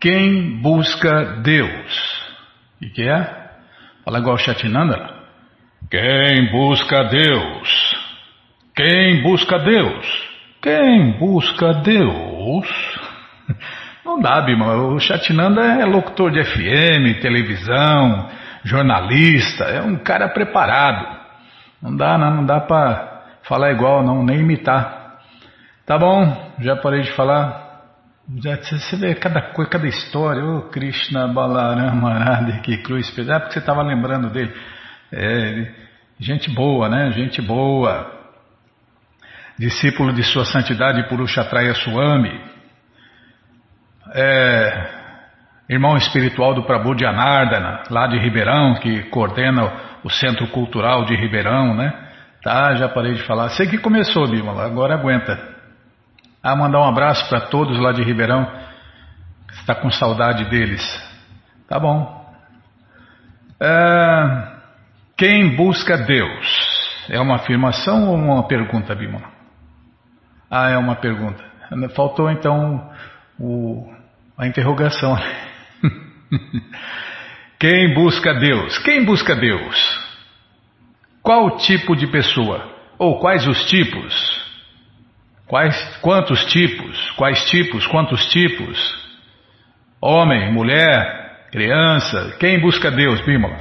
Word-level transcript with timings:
Quem 0.00 0.60
busca 0.62 1.40
Deus? 1.42 2.22
O 2.80 2.92
que 2.92 3.02
é? 3.02 3.48
Fala 4.04 4.20
igual 4.20 4.38
Chatinanda. 4.38 5.18
Quem 5.90 6.52
busca 6.52 7.04
Deus? 7.04 7.96
Quem 8.76 9.22
busca 9.22 9.58
Deus? 9.58 10.28
Quem 10.62 11.18
busca 11.18 11.74
Deus? 11.74 12.68
Não 14.04 14.20
dá, 14.20 14.40
Bima. 14.40 14.76
O 14.76 15.00
Chatinanda 15.00 15.62
é 15.62 15.84
locutor 15.84 16.30
de 16.30 16.44
FM, 16.44 17.20
televisão, 17.20 18.28
jornalista, 18.64 19.64
é 19.64 19.82
um 19.82 19.96
cara 19.96 20.28
preparado. 20.28 21.18
Não 21.82 21.96
dá, 21.96 22.16
não, 22.16 22.36
não 22.36 22.44
dá 22.46 22.60
para 22.60 23.22
falar 23.42 23.72
igual, 23.72 24.02
não, 24.02 24.24
nem 24.24 24.40
imitar. 24.40 25.18
Tá 25.84 25.98
bom, 25.98 26.52
já 26.60 26.76
parei 26.76 27.02
de 27.02 27.12
falar. 27.12 27.67
Você 28.28 28.96
vê 28.96 29.14
cada 29.14 29.40
coisa, 29.52 29.70
cada 29.70 29.86
história. 29.86 30.44
Ô 30.44 30.58
oh, 30.58 30.62
Krishna 30.68 31.28
Balarama 31.28 32.12
Arada, 32.12 32.60
que 32.60 32.76
cruz 32.82 33.10
pesada. 33.10 33.36
Ah, 33.36 33.40
porque 33.40 33.54
você 33.54 33.58
estava 33.60 33.82
lembrando 33.82 34.30
dele. 34.30 34.52
É, 35.10 35.72
gente 36.20 36.50
boa, 36.50 36.88
né? 36.88 37.10
Gente 37.12 37.40
boa. 37.40 38.12
Discípulo 39.58 40.12
de 40.12 40.22
Sua 40.22 40.44
Santidade 40.44 41.08
Purushatraya 41.08 41.74
Swami 41.74 42.38
é, 44.14 44.88
irmão 45.68 45.96
espiritual 45.96 46.54
do 46.54 46.62
Prabhu 46.64 46.94
de 46.94 47.04
Anardana, 47.04 47.82
lá 47.90 48.06
de 48.06 48.18
Ribeirão, 48.18 48.74
que 48.74 49.04
coordena 49.04 49.70
o 50.02 50.10
Centro 50.10 50.46
Cultural 50.48 51.04
de 51.04 51.14
Ribeirão, 51.14 51.74
né? 51.74 51.92
Tá, 52.42 52.74
já 52.74 52.88
parei 52.88 53.14
de 53.14 53.22
falar. 53.24 53.48
Sei 53.50 53.66
que 53.66 53.78
começou, 53.78 54.28
Bímola, 54.28 54.64
agora 54.64 54.94
aguenta. 54.94 55.57
Ah, 56.42 56.54
mandar 56.54 56.80
um 56.80 56.88
abraço 56.88 57.28
para 57.28 57.42
todos 57.42 57.78
lá 57.78 57.92
de 57.92 58.02
Ribeirão, 58.02 58.50
está 59.50 59.74
com 59.74 59.90
saudade 59.90 60.48
deles. 60.50 60.82
Tá 61.68 61.78
bom. 61.78 62.18
É, 63.60 64.58
quem 65.16 65.56
busca 65.56 65.98
Deus? 65.98 66.78
É 67.10 67.20
uma 67.20 67.36
afirmação 67.36 68.08
ou 68.08 68.16
uma 68.16 68.46
pergunta, 68.46 68.94
Bímola? 68.94 69.28
Ah, 70.50 70.70
é 70.70 70.78
uma 70.78 70.96
pergunta. 70.96 71.44
Faltou 71.94 72.30
então 72.30 72.90
o, 73.38 73.92
a 74.36 74.46
interrogação. 74.46 75.16
Quem 77.58 77.92
busca 77.92 78.34
Deus? 78.34 78.78
Quem 78.78 79.04
busca 79.04 79.34
Deus? 79.34 80.08
Qual 81.22 81.56
tipo 81.56 81.96
de 81.96 82.06
pessoa? 82.06 82.72
Ou 82.96 83.18
quais 83.18 83.46
os 83.46 83.64
tipos? 83.64 84.47
Quais, 85.48 85.96
quantos 86.02 86.44
tipos? 86.44 87.10
Quais 87.12 87.42
tipos? 87.48 87.86
Quantos 87.86 88.26
tipos? 88.26 88.78
Homem, 90.00 90.52
mulher, 90.52 91.46
criança? 91.50 92.36
Quem 92.38 92.60
busca 92.60 92.90
Deus, 92.90 93.20
Bímola? 93.22 93.56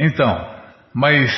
Então, 0.00 0.48
mas 0.94 1.30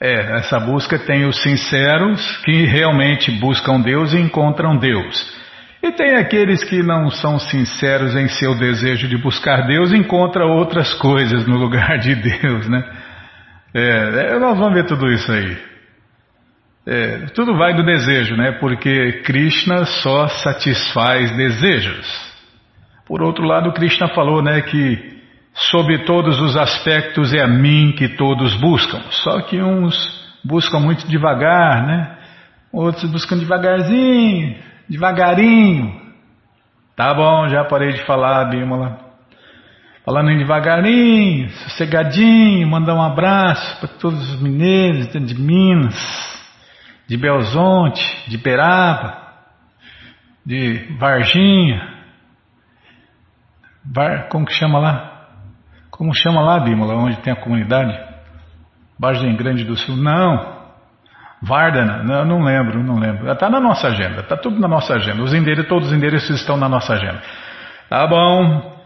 é, 0.00 0.38
essa 0.38 0.58
busca 0.58 0.98
tem 0.98 1.24
os 1.24 1.40
sinceros 1.40 2.36
que 2.38 2.64
realmente 2.64 3.30
buscam 3.30 3.80
Deus 3.80 4.12
e 4.12 4.18
encontram 4.18 4.76
Deus. 4.76 5.38
E 5.80 5.92
tem 5.92 6.16
aqueles 6.16 6.64
que 6.64 6.82
não 6.82 7.08
são 7.08 7.38
sinceros 7.38 8.16
em 8.16 8.26
seu 8.26 8.56
desejo 8.56 9.06
de 9.06 9.16
buscar 9.16 9.68
Deus 9.68 9.92
e 9.92 9.96
encontra 9.96 10.44
outras 10.44 10.92
coisas 10.94 11.46
no 11.46 11.56
lugar 11.56 11.96
de 11.98 12.16
Deus, 12.16 12.68
né? 12.68 12.84
É, 13.72 14.32
é, 14.32 14.38
nós 14.40 14.58
vamos 14.58 14.74
ver 14.74 14.86
tudo 14.86 15.08
isso 15.12 15.30
aí. 15.30 15.67
É, 16.90 17.26
tudo 17.34 17.54
vai 17.54 17.74
do 17.74 17.84
desejo, 17.84 18.34
né? 18.34 18.52
Porque 18.52 19.20
Krishna 19.22 19.84
só 19.84 20.26
satisfaz 20.26 21.30
desejos. 21.36 22.32
Por 23.06 23.20
outro 23.20 23.44
lado, 23.44 23.74
Krishna 23.74 24.08
falou, 24.08 24.42
né, 24.42 24.62
que 24.62 25.18
sob 25.52 26.06
todos 26.06 26.40
os 26.40 26.56
aspectos 26.56 27.34
é 27.34 27.42
a 27.42 27.46
mim 27.46 27.92
que 27.92 28.08
todos 28.16 28.54
buscam. 28.54 29.02
Só 29.10 29.42
que 29.42 29.60
uns 29.60 29.94
buscam 30.42 30.80
muito 30.80 31.06
devagar, 31.06 31.86
né? 31.86 32.16
Outros 32.72 33.04
buscam 33.10 33.36
devagarzinho, 33.36 34.56
devagarinho. 34.88 35.92
Tá 36.96 37.12
bom, 37.12 37.48
já 37.48 37.64
parei 37.64 37.92
de 37.92 38.02
falar, 38.06 38.46
Bímola. 38.46 38.98
Falando 40.06 40.30
em 40.30 40.38
devagarinho, 40.38 41.50
sossegadinho, 41.50 42.66
mandar 42.66 42.94
um 42.94 43.02
abraço 43.02 43.78
para 43.78 43.88
todos 43.88 44.32
os 44.32 44.40
mineiros 44.40 45.08
de 45.12 45.34
Minas, 45.38 46.37
de 47.08 47.16
Belzonte, 47.16 48.28
de 48.28 48.36
Beraba, 48.36 49.16
de 50.44 50.96
Varginha. 50.98 51.96
Var, 53.84 54.28
como 54.28 54.44
que 54.44 54.52
chama 54.52 54.78
lá? 54.78 55.28
Como 55.90 56.14
chama 56.14 56.42
lá, 56.42 56.60
Bímola, 56.60 56.94
onde 56.94 57.20
tem 57.22 57.32
a 57.32 57.40
comunidade? 57.40 57.92
Vargem 58.98 59.36
Grande 59.36 59.64
do 59.64 59.76
Sul? 59.76 59.96
Não. 59.96 60.58
Vardana, 61.40 62.02
não, 62.02 62.24
não 62.24 62.44
lembro, 62.44 62.82
não 62.82 62.98
lembro. 62.98 63.30
Está 63.30 63.48
na 63.48 63.60
nossa 63.60 63.88
agenda, 63.88 64.20
está 64.20 64.36
tudo 64.36 64.60
na 64.60 64.68
nossa 64.68 64.94
agenda. 64.94 65.22
Os 65.22 65.32
endereços, 65.32 65.68
todos 65.68 65.88
os 65.88 65.94
endereços 65.94 66.30
estão 66.30 66.56
na 66.56 66.68
nossa 66.68 66.92
agenda. 66.92 67.22
Tá 67.88 68.06
bom. 68.06 68.76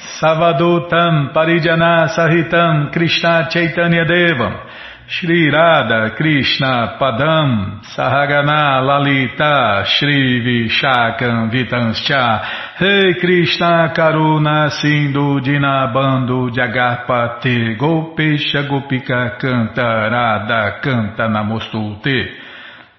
Savadutam 0.00 1.32
Parijana 1.34 2.08
Sahitam 2.08 2.90
Krishna 2.90 3.48
Chaitanya 3.50 4.04
Devam. 4.04 4.66
Shri 5.06 5.50
Radha 5.50 6.14
Krishna 6.16 6.96
Padam 6.98 7.82
Sahagana 7.84 8.80
Lalita 8.80 9.84
Shri 9.84 10.40
Vishakam 10.40 11.50
Vitanscha. 11.50 12.78
Rei 12.80 13.14
Krishna 13.20 13.92
Karuna 13.94 14.70
Sindhu 14.70 15.40
Dinabando 15.40 16.48
Jagarpate 16.48 17.76
Gopesha 17.76 18.66
Gopika 18.68 19.38
Canta 19.38 20.08
Radha 20.10 20.80
Canta 20.80 21.28
Namostute 21.28 22.49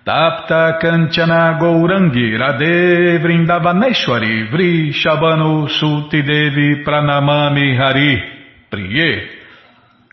Tapta 0.04 0.80
Kanchana 0.82 1.60
Gourangi 1.60 2.36
Radhe 2.36 3.20
Vrindavaneshwari 3.22 4.50
Vrishabhanu 4.50 5.70
Suti 5.70 6.24
Devi 6.24 6.84
Pranamami 6.84 7.78
Hari. 7.78 8.18
Priye. 8.72 9.28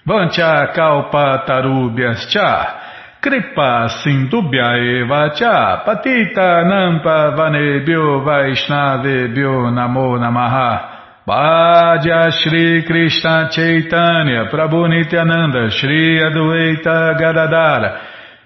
Vancha 0.07 0.75
Kalpa 0.75 1.43
Tarubhyascha 1.47 3.21
Kripa 3.23 3.89
Sindubhya 4.05 4.77
Eva 4.77 5.33
Cha 5.35 5.83
Patita 5.87 6.65
Nampa 6.69 7.35
Vanebhyo 7.35 8.23
Vaishnavebhyo 8.23 9.73
Namo 9.73 10.19
Namaha. 10.19 11.25
Bhaja 11.27 12.31
Shri 12.31 12.83
Krishna 12.83 13.49
Chaitanya 13.51 14.51
Prabhu 14.51 14.87
Nityananda 14.87 15.71
Shri 15.71 16.21
Adueita 16.21 17.19
Gadadara 17.19 18.18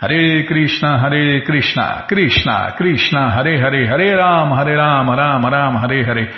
Hare 0.00 0.44
Krishna, 0.44 0.98
Hare 0.98 1.42
Krishna, 1.42 2.06
Krishna, 2.08 2.72
Krishna, 2.74 3.30
Hare 3.32 3.58
Hare, 3.60 3.86
Hare 3.86 4.16
Ram, 4.16 4.50
Hare 4.56 4.74
Ram, 4.74 5.10
Ram 5.10 5.44
Ram, 5.44 5.76
Hare 5.76 6.04
Hare. 6.04 6.32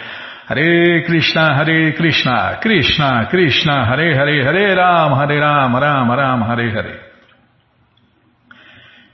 Hare 0.48 1.04
Krishna, 1.04 1.54
Hare 1.54 1.92
Krishna, 1.92 2.58
Krishna, 2.60 3.28
Krishna, 3.30 3.86
Hare 3.86 4.16
Hare, 4.16 4.42
Hare 4.42 4.74
Ram, 4.74 5.12
Hare 5.12 5.38
Ram, 5.38 5.76
Ram 5.76 6.10
Ram, 6.10 6.42
Hare 6.42 6.70
Hare. 6.72 7.12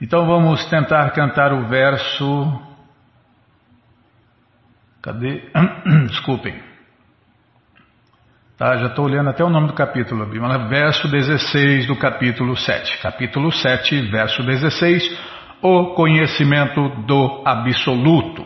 Então 0.01 0.25
vamos 0.25 0.65
tentar 0.65 1.11
cantar 1.11 1.53
o 1.53 1.67
verso. 1.67 2.59
Cadê? 4.99 5.43
Desculpem. 6.09 6.68
Tá, 8.59 8.75
já 8.75 8.87
estou 8.87 9.05
olhando 9.05 9.29
até 9.29 9.41
o 9.41 9.49
nome 9.49 9.67
do 9.67 9.73
capítulo, 9.73 10.25
Bimala, 10.25 10.67
verso 10.67 11.07
16 11.07 11.87
do 11.87 11.95
capítulo 11.95 12.57
7. 12.57 12.97
Capítulo 13.01 13.53
7, 13.53 14.01
verso 14.11 14.43
16, 14.43 15.17
o 15.61 15.93
conhecimento 15.93 16.89
do 17.05 17.41
absoluto. 17.45 18.43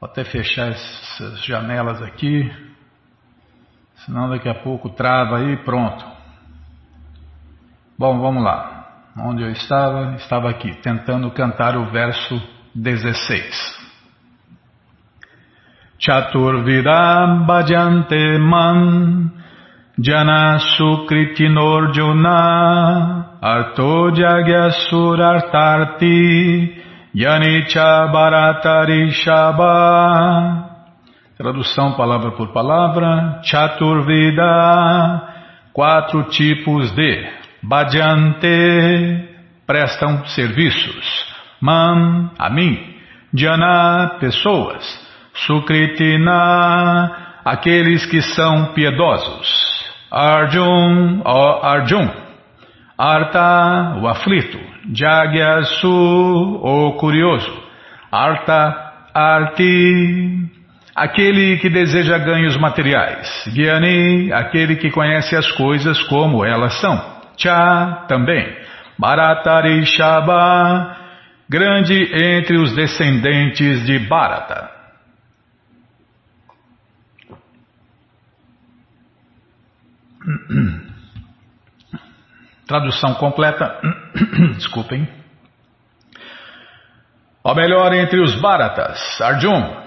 Vou 0.00 0.10
até 0.10 0.24
fechar 0.24 0.72
essas 0.72 1.44
janelas 1.44 2.02
aqui, 2.02 2.52
senão 4.04 4.28
daqui 4.28 4.48
a 4.48 4.54
pouco 4.56 4.90
trava 4.90 5.38
aí, 5.38 5.58
pronto. 5.58 6.04
Bom, 7.96 8.18
vamos 8.20 8.42
lá. 8.42 9.12
Onde 9.16 9.44
eu 9.44 9.50
estava? 9.52 10.16
Estava 10.16 10.50
aqui, 10.50 10.74
tentando 10.82 11.30
cantar 11.30 11.76
o 11.76 11.88
verso 11.92 12.42
16. 12.74 13.83
Chaturvidam 16.04 17.46
bhajante 17.48 18.38
man 18.38 19.30
jana 19.98 20.58
sukritinorjuna 20.76 22.40
arto 23.40 24.12
surartarti 24.88 26.20
yanicha 27.14 28.12
baratari 28.12 29.12
shaba 29.12 30.70
Tradução 31.38 31.96
palavra 31.96 32.32
por 32.32 32.48
palavra 32.52 33.40
Chaturvida 33.42 35.22
Quatro 35.72 36.24
tipos 36.24 36.92
de 36.94 37.26
Bhajante 37.62 39.24
Prestam 39.66 40.26
serviços. 40.26 41.24
Man, 41.62 42.30
a 42.38 42.50
mim 42.50 42.78
Jana, 43.32 44.18
pessoas 44.20 45.03
Sukritina, 45.34 47.10
aqueles 47.44 48.06
que 48.06 48.22
são 48.22 48.72
piedosos. 48.72 49.84
Arjun, 50.10 51.22
ó 51.24 51.60
Arjun. 51.66 52.08
Arta, 52.96 53.98
o 54.00 54.06
aflito. 54.06 54.58
Jagyasu, 54.94 55.88
o 55.88 56.92
curioso. 56.92 57.52
Arta, 58.12 58.92
Arti, 59.12 60.48
aquele 60.94 61.56
que 61.56 61.68
deseja 61.68 62.16
ganhos 62.18 62.56
materiais. 62.56 63.28
Gyani, 63.52 64.32
aquele 64.32 64.76
que 64.76 64.90
conhece 64.90 65.34
as 65.34 65.50
coisas 65.52 66.00
como 66.04 66.44
elas 66.44 66.80
são. 66.80 67.14
Cha, 67.36 68.04
também. 68.06 68.46
Bharatari 68.96 69.84
Shaba, 69.84 70.96
grande 71.50 72.08
entre 72.14 72.56
os 72.56 72.72
descendentes 72.76 73.84
de 73.84 73.98
Bharata. 73.98 74.73
Tradução 82.66 83.14
completa. 83.14 83.80
Desculpem. 84.56 85.08
O 87.42 87.54
melhor 87.54 87.92
entre 87.92 88.22
os 88.22 88.40
Bharatas, 88.40 89.20
Arjun. 89.20 89.84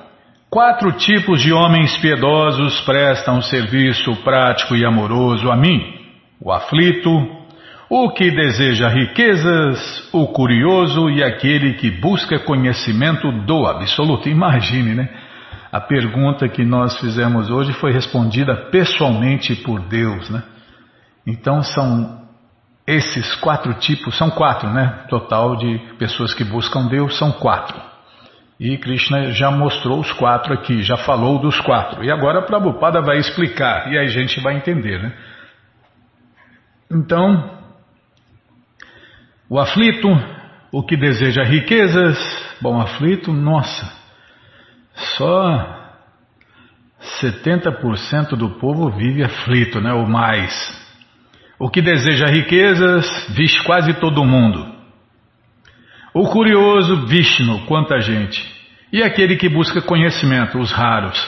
Quatro 0.49 0.93
tipos 0.93 1.41
de 1.41 1.51
homens 1.51 1.97
piedosos 1.97 2.79
prestam 2.81 3.41
serviço 3.41 4.15
prático 4.23 4.75
e 4.75 4.85
amoroso 4.85 5.51
a 5.51 5.57
mim: 5.57 5.81
o 6.39 6.51
aflito, 6.51 7.09
o 7.89 8.11
que 8.11 8.31
deseja 8.31 8.87
riquezas, 8.87 10.09
o 10.13 10.27
curioso 10.27 11.09
e 11.09 11.23
aquele 11.23 11.73
que 11.73 11.89
busca 11.89 12.39
conhecimento 12.39 13.29
do 13.45 13.65
absoluto. 13.65 14.29
Imagine, 14.29 14.95
né? 14.95 15.09
A 15.71 15.81
pergunta 15.81 16.47
que 16.47 16.63
nós 16.63 16.99
fizemos 16.99 17.49
hoje 17.49 17.73
foi 17.73 17.91
respondida 17.91 18.55
pessoalmente 18.71 19.55
por 19.55 19.81
Deus, 19.81 20.29
né? 20.29 20.43
Então 21.25 21.61
são 21.61 22.25
esses 22.85 23.35
quatro 23.35 23.73
tipos, 23.73 24.17
são 24.17 24.29
quatro, 24.29 24.69
né? 24.69 25.05
Total 25.09 25.57
de 25.57 25.77
pessoas 25.99 26.33
que 26.33 26.43
buscam 26.43 26.87
Deus 26.87 27.17
são 27.17 27.33
quatro. 27.33 27.77
E 28.59 28.77
Krishna 28.77 29.33
já 29.33 29.51
mostrou 29.51 29.99
os 29.99 30.11
quatro 30.13 30.53
aqui, 30.53 30.81
já 30.81 30.97
falou 30.97 31.39
dos 31.39 31.59
quatro. 31.59 32.03
E 32.03 32.11
agora 32.11 32.41
Prabhupada 32.41 33.01
vai 33.01 33.17
explicar 33.17 33.91
e 33.91 33.97
aí 33.97 34.05
a 34.05 34.09
gente 34.09 34.39
vai 34.41 34.55
entender, 34.55 35.01
né? 35.01 35.13
Então, 36.89 37.57
o 39.49 39.59
aflito, 39.59 40.07
o 40.71 40.81
que 40.81 40.95
deseja 40.95 41.43
riquezas, 41.43 42.17
bom, 42.61 42.79
aflito, 42.79 43.33
nossa, 43.33 43.96
só 44.97 45.77
70% 47.21 48.35
do 48.35 48.51
povo 48.59 48.89
vive 48.91 49.23
aflito, 49.23 49.79
né? 49.79 49.93
ou 49.93 50.07
mais. 50.07 50.53
O 51.59 51.69
que 51.69 51.81
deseja 51.81 52.27
riquezas, 52.27 53.05
vixe 53.35 53.63
quase 53.63 53.93
todo 53.95 54.25
mundo. 54.25 54.75
O 56.13 56.29
curioso, 56.29 57.05
Vishnu, 57.07 57.65
quanta 57.65 57.99
gente. 57.99 58.43
E 58.91 59.03
aquele 59.03 59.35
que 59.35 59.49
busca 59.49 59.81
conhecimento, 59.81 60.57
os 60.57 60.71
raros. 60.71 61.19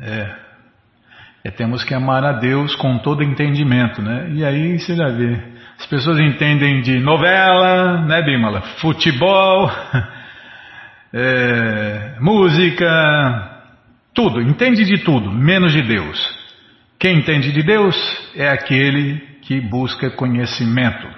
É. 0.00 0.36
é. 1.44 1.50
Temos 1.50 1.84
que 1.84 1.94
amar 1.94 2.24
a 2.24 2.32
Deus 2.32 2.74
com 2.74 2.98
todo 2.98 3.22
entendimento, 3.22 4.02
né? 4.02 4.30
E 4.32 4.44
aí 4.44 4.78
você 4.78 4.94
já 4.94 5.08
vê. 5.08 5.38
As 5.78 5.86
pessoas 5.86 6.18
entendem 6.18 6.82
de 6.82 6.98
novela, 6.98 8.02
né, 8.06 8.22
Bimala? 8.22 8.60
Futebol. 8.80 9.70
é, 11.12 12.16
música, 12.20 13.62
tudo, 14.14 14.40
entende 14.40 14.84
de 14.84 14.98
tudo, 14.98 15.30
menos 15.30 15.72
de 15.72 15.82
Deus. 15.82 16.38
Quem 16.98 17.18
entende 17.18 17.52
de 17.52 17.62
Deus 17.62 17.96
é 18.34 18.48
aquele 18.48 19.18
que 19.42 19.60
busca 19.60 20.10
conhecimento. 20.10 21.08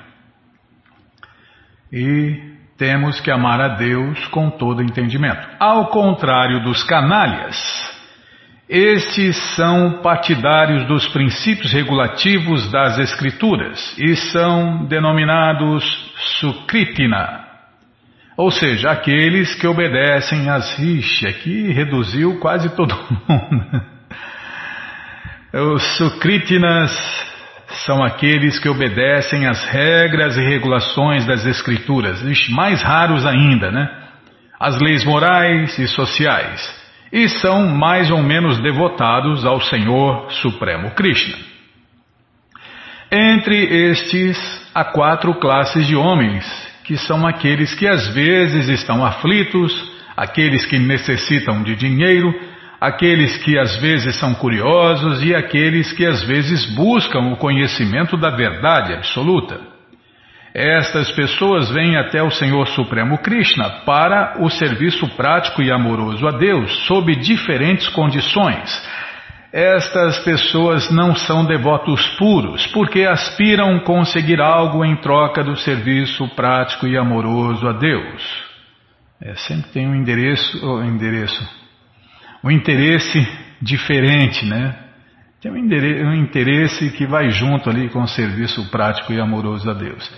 E 1.93 2.53
temos 2.79 3.21
que 3.21 3.31
amar 3.31 3.61
a 3.61 3.69
Deus 3.69 4.27
com 4.29 4.51
todo 4.51 4.83
entendimento. 4.83 5.47
Ao 5.59 5.89
contrário 5.89 6.63
dos 6.63 6.83
canalhas, 6.85 7.57
estes 8.69 9.37
são 9.55 10.01
partidários 10.01 10.87
dos 10.87 11.07
princípios 11.09 11.73
regulativos 11.73 12.71
das 12.71 12.99
Escrituras 12.99 13.95
e 13.99 14.17
são 14.17 14.87
denominados 14.87 15.85
Sukritina. 16.41 17.52
Ou 18.37 18.51
seja, 18.51 18.91
aqueles 18.91 19.55
que 19.55 19.67
obedecem 19.67 20.49
às 20.49 20.75
rixas, 20.79 21.37
que 21.37 21.73
reduziu 21.73 22.39
quase 22.39 22.75
todo 22.75 22.95
mundo. 23.29 23.83
Os 25.75 25.83
Sukritinas 25.99 26.91
são 27.85 28.03
aqueles 28.03 28.59
que 28.59 28.69
obedecem 28.69 29.47
às 29.47 29.65
regras 29.67 30.37
e 30.37 30.41
regulações 30.41 31.27
das 31.27 31.45
Escrituras, 31.45 32.23
mais 32.51 32.83
raros 32.83 33.27
ainda, 33.27 33.71
né? 33.71 33.89
As 34.59 34.81
leis 34.81 35.05
morais 35.05 35.79
e 35.79 35.87
sociais. 35.87 36.81
e 37.13 37.29
são 37.29 37.69
mais 37.69 38.11
ou 38.11 38.23
menos 38.23 38.59
devotados 38.63 39.45
ao 39.45 39.61
Senhor 39.61 40.33
Supremo 40.33 40.93
Krishna. 40.93 41.37
Entre 43.13 43.91
estes, 43.91 44.39
há 44.75 44.83
quatro 44.85 45.35
classes 45.35 45.87
de 45.87 45.95
homens, 45.95 46.72
que 46.85 46.97
são 46.97 47.27
aqueles 47.27 47.75
que 47.75 47.87
às 47.87 48.09
vezes 48.09 48.69
estão 48.69 49.05
aflitos, 49.05 49.73
aqueles 50.17 50.67
que 50.67 50.79
necessitam 50.79 51.63
de 51.63 51.75
dinheiro, 51.77 52.33
aqueles 52.81 53.37
que 53.39 53.59
às 53.59 53.77
vezes 53.77 54.17
são 54.17 54.35
curiosos 54.35 55.23
e 55.23 55.35
aqueles 55.35 55.93
que 55.93 56.05
às 56.05 56.23
vezes 56.23 56.67
buscam 56.75 57.33
o 57.33 57.37
conhecimento 57.37 58.17
da 58.17 58.31
verdade 58.31 58.93
absoluta. 58.93 59.73
Estas 60.55 61.11
pessoas 61.13 61.71
vêm 61.71 61.97
até 61.97 62.23
o 62.23 62.31
Senhor 62.31 62.67
Supremo 62.69 63.17
Krishna 63.19 63.71
para 63.87 64.37
o 64.39 64.51
serviço 64.51 65.09
prático 65.17 65.63
e 65.63 65.71
amoroso 65.71 66.27
a 66.27 66.33
Deus, 66.33 66.71
sob 66.87 67.15
diferentes 67.17 67.89
condições. 67.89 68.71
Estas 69.53 70.19
pessoas 70.21 70.91
não 70.91 71.15
são 71.15 71.45
devotos 71.45 72.07
puros, 72.17 72.67
porque 72.69 73.03
aspiram 73.03 73.81
conseguir 73.81 74.41
algo 74.41 74.83
em 74.83 74.97
troca 74.97 75.45
do 75.45 75.55
serviço 75.57 76.27
prático 76.35 76.87
e 76.87 76.97
amoroso 76.97 77.69
a 77.69 77.73
Deus. 77.73 78.23
É, 79.21 79.35
sempre 79.35 79.71
tem 79.71 79.87
um 79.87 79.95
endereço, 79.95 80.67
oh, 80.67 80.83
endereço, 80.83 81.47
um 82.43 82.51
interesse 82.51 83.21
diferente, 83.61 84.47
né? 84.47 84.75
Tem 85.43 85.53
um 85.53 85.57
um 85.57 86.15
interesse 86.15 86.91
que 86.93 87.07
vai 87.07 87.29
junto 87.29 87.69
ali 87.69 87.91
com 87.91 88.03
o 88.03 88.09
serviço 88.09 88.71
prático 88.71 89.13
e 89.13 89.21
amoroso 89.21 89.69
a 89.69 89.75
Deus. 89.75 90.11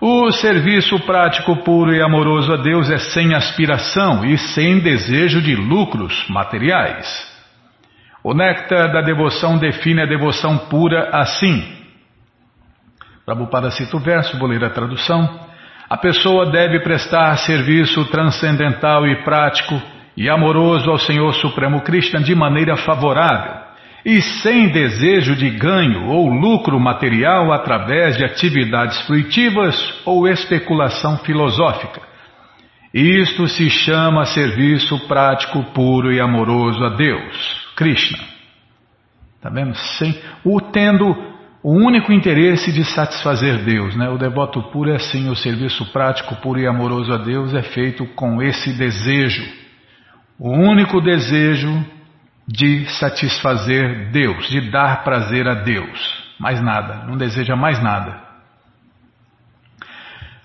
O 0.00 0.32
serviço 0.32 0.98
prático 1.00 1.62
puro 1.62 1.94
e 1.94 2.02
amoroso 2.02 2.52
a 2.52 2.56
Deus 2.56 2.90
é 2.90 2.98
sem 2.98 3.32
aspiração 3.32 4.24
e 4.24 4.36
sem 4.36 4.80
desejo 4.80 5.40
de 5.40 5.54
lucros 5.54 6.26
materiais. 6.28 7.31
O 8.24 8.34
néctar 8.34 8.92
da 8.92 9.00
devoção 9.00 9.58
define 9.58 10.02
a 10.02 10.06
devoção 10.06 10.58
pura 10.68 11.10
assim. 11.12 11.62
Prabhupada 13.26 13.70
cita 13.70 13.96
o 13.96 14.00
verso, 14.00 14.38
vou 14.38 14.48
ler 14.48 14.64
a 14.64 14.70
tradução. 14.70 15.40
A 15.90 15.96
pessoa 15.96 16.50
deve 16.50 16.80
prestar 16.80 17.36
serviço 17.38 18.04
transcendental 18.06 19.06
e 19.06 19.22
prático 19.24 19.80
e 20.16 20.28
amoroso 20.28 20.90
ao 20.90 20.98
Senhor 20.98 21.32
Supremo 21.34 21.80
Krishna 21.82 22.20
de 22.20 22.34
maneira 22.34 22.76
favorável 22.76 23.62
e 24.04 24.20
sem 24.20 24.68
desejo 24.68 25.36
de 25.36 25.48
ganho 25.50 26.08
ou 26.08 26.28
lucro 26.28 26.78
material 26.78 27.52
através 27.52 28.16
de 28.16 28.24
atividades 28.24 29.00
fruitivas 29.02 30.00
ou 30.04 30.26
especulação 30.26 31.18
filosófica. 31.18 32.00
Isto 32.92 33.46
se 33.46 33.70
chama 33.70 34.24
serviço 34.26 35.06
prático 35.06 35.62
puro 35.72 36.12
e 36.12 36.20
amoroso 36.20 36.84
a 36.84 36.90
Deus, 36.90 37.61
Krishna. 37.82 38.18
Está 39.36 39.50
vendo? 39.50 39.74
Sem, 39.74 40.16
o 40.44 40.60
tendo 40.60 41.04
o 41.64 41.72
único 41.72 42.12
interesse 42.12 42.72
de 42.72 42.84
satisfazer 42.84 43.64
Deus, 43.64 43.96
né? 43.96 44.08
O 44.08 44.16
devoto 44.16 44.62
puro 44.70 44.90
é 44.90 44.96
assim, 44.96 45.28
o 45.28 45.34
serviço 45.34 45.84
prático 45.92 46.36
puro 46.36 46.60
e 46.60 46.66
amoroso 46.66 47.12
a 47.12 47.16
Deus 47.16 47.52
é 47.52 47.62
feito 47.62 48.06
com 48.14 48.40
esse 48.40 48.72
desejo. 48.72 49.44
O 50.38 50.50
único 50.50 51.00
desejo 51.00 51.84
de 52.46 52.86
satisfazer 52.86 54.10
Deus, 54.10 54.48
de 54.48 54.70
dar 54.70 55.02
prazer 55.02 55.48
a 55.48 55.54
Deus. 55.54 56.24
Mais 56.38 56.60
nada, 56.60 57.04
não 57.06 57.16
deseja 57.16 57.56
mais 57.56 57.82
nada. 57.82 58.20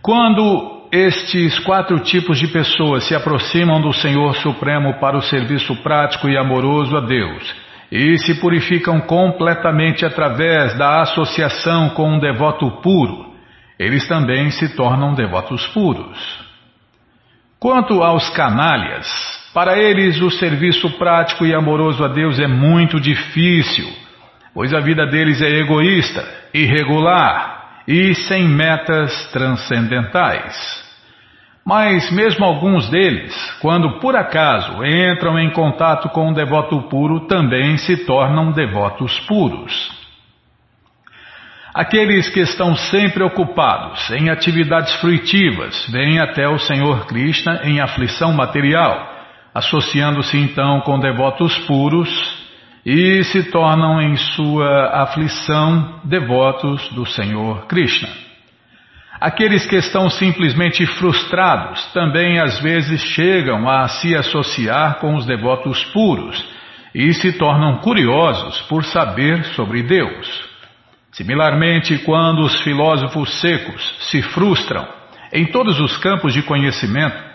Quando 0.01 0.76
estes 0.91 1.60
quatro 1.60 2.00
tipos 2.00 2.39
de 2.39 2.48
pessoas 2.48 3.03
se 3.06 3.15
aproximam 3.15 3.82
do 3.82 3.91
Senhor 3.94 4.36
Supremo 4.36 5.00
para 5.00 5.17
o 5.17 5.22
serviço 5.22 5.75
prático 5.84 6.29
e 6.29 6.38
amoroso 6.38 6.96
a 6.96 7.01
Deus 7.01 7.56
e 7.91 8.17
se 8.17 8.36
purificam 8.36 9.00
completamente 9.01 10.06
através 10.06 10.77
da 10.77 11.01
associação 11.01 11.89
com 11.89 12.15
um 12.15 12.20
devoto 12.20 12.70
puro, 12.82 13.34
eles 13.79 14.08
também 14.08 14.50
se 14.50 14.75
tornam 14.75 15.13
devotos 15.13 15.65
puros. 15.67 16.46
Quanto 17.60 18.03
aos 18.03 18.29
canalhas, 18.29 19.08
para 19.53 19.77
eles, 19.77 20.22
o 20.22 20.29
serviço 20.29 20.89
prático 20.98 21.46
e 21.46 21.56
amoroso 21.56 22.03
a 22.03 22.08
Deus 22.08 22.39
é 22.39 22.48
muito 22.48 23.00
difícil, 23.00 23.88
pois 24.53 24.74
a 24.74 24.79
vida 24.79 25.06
deles 25.08 25.41
é 25.41 25.50
egoísta, 25.60 26.24
irregular 26.53 27.57
e 27.88 28.13
sem 28.13 28.48
metas 28.48 29.32
transcendentais. 29.32 30.86
Mas 31.65 32.12
mesmo 32.12 32.46
alguns 32.46 32.89
deles, 32.89 33.36
quando 33.62 34.00
por 34.00 34.15
acaso 34.15 34.84
entram 34.86 35.38
em 35.39 35.51
contato 35.51 36.10
com 36.10 36.29
um 36.29 36.34
devoto 36.34 36.82
puro, 36.84 37.27
também 37.27 37.77
se 37.77 38.06
tornam 38.06 38.51
devotos 38.51 39.20
puros. 39.22 39.96
Aqueles 41.74 42.29
que 42.29 42.39
estão 42.39 42.75
sempre 42.75 43.24
ocupados 43.24 44.10
em 44.12 44.29
atividades 44.29 44.96
fruitivas 44.96 45.88
vêm 45.91 46.20
até 46.20 46.48
o 46.48 46.58
Senhor 46.58 47.06
Krishna 47.06 47.62
em 47.63 47.79
aflição 47.79 48.34
material 48.34 49.17
associando-se 49.58 50.38
então 50.38 50.82
com 50.82 51.00
devotos 51.00 51.58
puros 51.65 52.47
e 52.89 53.22
se 53.25 53.44
tornam 53.51 54.01
em 54.01 54.15
sua 54.15 55.03
aflição 55.03 56.00
devotos 56.06 56.88
do 56.94 57.06
Senhor 57.06 57.67
Krishna. 57.67 58.08
Aqueles 59.20 59.65
que 59.65 59.75
estão 59.75 60.10
simplesmente 60.10 60.86
frustrados 60.86 61.86
também 61.91 62.39
às 62.39 62.62
vezes 62.62 63.01
chegam 63.01 63.67
a 63.67 63.89
se 63.89 64.15
associar 64.15 65.00
com 65.00 65.15
os 65.15 65.25
devotos 65.25 65.84
puros 65.91 66.41
e 66.96 67.13
se 67.13 67.34
tornam 67.34 67.79
curiosos 67.79 68.62
por 68.70 68.86
saber 68.86 69.44
sobre 69.48 69.84
Deus. 69.84 70.48
Similarmente, 71.12 71.98
quando 72.06 72.39
os 72.39 72.62
filósofos 72.62 73.41
secos 73.41 73.98
se 74.10 74.22
frustram 74.22 74.88
em 75.34 75.46
todos 75.48 75.77
os 75.82 75.98
campos 75.98 76.34
de 76.34 76.41
conhecimento, 76.41 77.26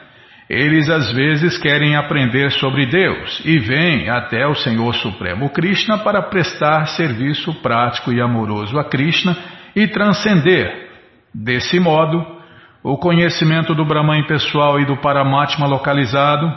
eles 0.55 0.91
às 0.91 1.11
vezes 1.11 1.57
querem 1.57 1.97
aprender 1.97 2.53
sobre 2.53 2.85
Deus 2.85 3.41
e 3.43 3.59
vêm 3.59 4.11
até 4.11 4.47
o 4.47 4.55
Senhor 4.55 4.95
Supremo 4.97 5.49
Krishna 5.49 6.01
para 6.01 6.21
prestar 6.21 6.89
serviço 6.89 7.55
prático 7.63 8.13
e 8.13 8.21
amoroso 8.21 8.79
a 8.79 8.85
Krishna 8.85 9.35
e 9.75 9.89
transcender, 9.89 10.91
desse 11.35 11.81
modo, 11.81 12.23
o 12.85 12.99
conhecimento 12.99 13.75
do 13.75 13.83
Brahman 13.87 14.27
pessoal 14.27 14.79
e 14.79 14.85
do 14.85 14.99
Paramatma 14.99 15.67
localizado. 15.67 16.53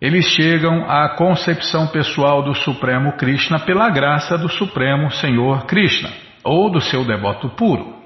Eles 0.00 0.26
chegam 0.26 0.88
à 0.88 1.08
concepção 1.08 1.88
pessoal 1.88 2.40
do 2.40 2.54
Supremo 2.54 3.16
Krishna 3.16 3.58
pela 3.58 3.90
graça 3.90 4.38
do 4.38 4.48
Supremo 4.48 5.10
Senhor 5.10 5.66
Krishna, 5.66 6.10
ou 6.44 6.70
do 6.70 6.80
seu 6.80 7.04
devoto 7.04 7.48
puro. 7.48 7.96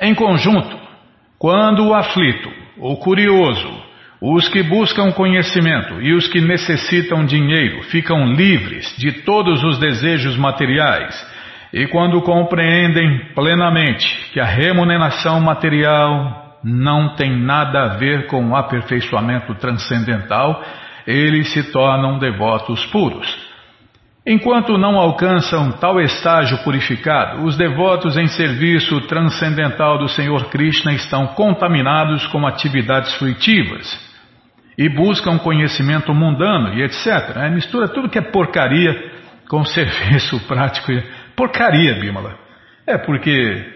Em 0.00 0.14
conjunto, 0.14 0.91
quando 1.42 1.88
o 1.88 1.92
aflito, 1.92 2.52
o 2.78 2.94
curioso, 2.98 3.68
os 4.20 4.48
que 4.48 4.62
buscam 4.62 5.10
conhecimento 5.10 6.00
e 6.00 6.12
os 6.14 6.28
que 6.28 6.40
necessitam 6.40 7.26
dinheiro 7.26 7.82
ficam 7.90 8.32
livres 8.32 8.94
de 8.96 9.10
todos 9.24 9.60
os 9.64 9.76
desejos 9.76 10.36
materiais, 10.36 11.12
e 11.72 11.88
quando 11.88 12.22
compreendem 12.22 13.34
plenamente 13.34 14.30
que 14.32 14.38
a 14.38 14.44
remuneração 14.44 15.40
material 15.40 16.60
não 16.62 17.16
tem 17.16 17.36
nada 17.36 17.86
a 17.86 17.96
ver 17.96 18.28
com 18.28 18.50
o 18.50 18.54
aperfeiçoamento 18.54 19.52
transcendental, 19.56 20.62
eles 21.04 21.52
se 21.52 21.72
tornam 21.72 22.20
devotos 22.20 22.86
puros. 22.86 23.51
Enquanto 24.24 24.78
não 24.78 24.96
alcançam 24.96 25.72
tal 25.72 26.00
estágio 26.00 26.58
purificado, 26.58 27.44
os 27.44 27.56
devotos 27.56 28.16
em 28.16 28.28
serviço 28.28 29.00
transcendental 29.08 29.98
do 29.98 30.08
Senhor 30.08 30.48
Krishna 30.48 30.92
estão 30.92 31.26
contaminados 31.28 32.24
com 32.28 32.46
atividades 32.46 33.12
fruitivas 33.14 34.00
e 34.78 34.88
buscam 34.88 35.38
conhecimento 35.38 36.14
mundano 36.14 36.72
e 36.74 36.84
etc. 36.84 37.36
É, 37.36 37.50
mistura 37.50 37.88
tudo 37.88 38.08
que 38.08 38.18
é 38.18 38.22
porcaria 38.22 38.94
com 39.48 39.64
serviço 39.66 40.38
prático. 40.46 40.92
Porcaria, 41.34 41.94
Bimala. 41.94 42.38
É 42.86 42.96
porque 42.96 43.72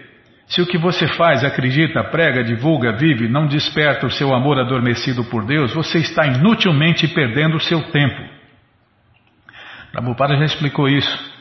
se 0.47 0.61
o 0.61 0.65
que 0.65 0.77
você 0.77 1.07
faz, 1.09 1.43
acredita, 1.43 2.05
prega, 2.05 2.41
divulga, 2.41 2.93
vive, 2.93 3.27
não 3.27 3.47
desperta 3.47 4.05
o 4.05 4.11
seu 4.11 4.33
amor 4.33 4.57
adormecido 4.57 5.25
por 5.25 5.45
Deus, 5.45 5.73
você 5.73 5.97
está 5.97 6.25
inutilmente 6.25 7.05
perdendo 7.09 7.57
o 7.57 7.59
seu 7.59 7.81
tempo. 7.91 8.36
Prabhupada 9.97 10.35
já 10.35 10.45
explicou 10.45 10.87
isso. 10.87 11.37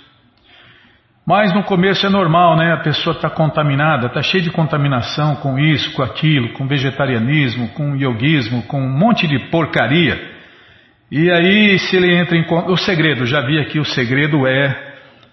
Mas 1.27 1.53
no 1.53 1.63
começo 1.65 2.07
é 2.07 2.09
normal, 2.09 2.57
né? 2.57 2.73
A 2.73 2.79
pessoa 2.79 3.15
está 3.15 3.29
contaminada, 3.29 4.07
está 4.07 4.23
cheia 4.23 4.43
de 4.43 4.51
contaminação 4.51 5.37
com 5.37 5.59
isso, 5.59 5.93
com 5.93 6.03
aquilo, 6.03 6.55
com 6.55 6.67
vegetarianismo, 6.67 7.69
com 7.75 7.95
yoguismo, 7.95 8.63
com 8.63 8.81
um 8.81 8.99
monte 8.99 9.27
de 9.27 9.51
porcaria. 9.51 10.19
E 11.13 11.31
aí, 11.31 11.79
se 11.79 11.97
ele 11.97 12.15
entra 12.17 12.35
em. 12.35 12.47
O 12.49 12.79
segredo, 12.79 13.27
já 13.27 13.43
vi 13.43 13.59
aqui, 13.59 13.79
o 13.79 13.85
segredo 13.85 14.47
é 14.47 14.75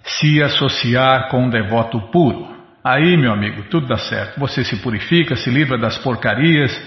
se 0.04 0.44
associar 0.44 1.30
com 1.30 1.46
um 1.46 1.50
devoto 1.50 2.02
puro. 2.12 2.46
Aí, 2.84 3.16
meu 3.16 3.32
amigo, 3.32 3.64
tudo 3.70 3.88
dá 3.88 3.98
certo. 3.98 4.38
Você 4.38 4.66
se 4.66 4.82
purifica, 4.82 5.38
se 5.38 5.50
livra 5.50 5.78
das 5.78 5.98
porcarias 5.98 6.78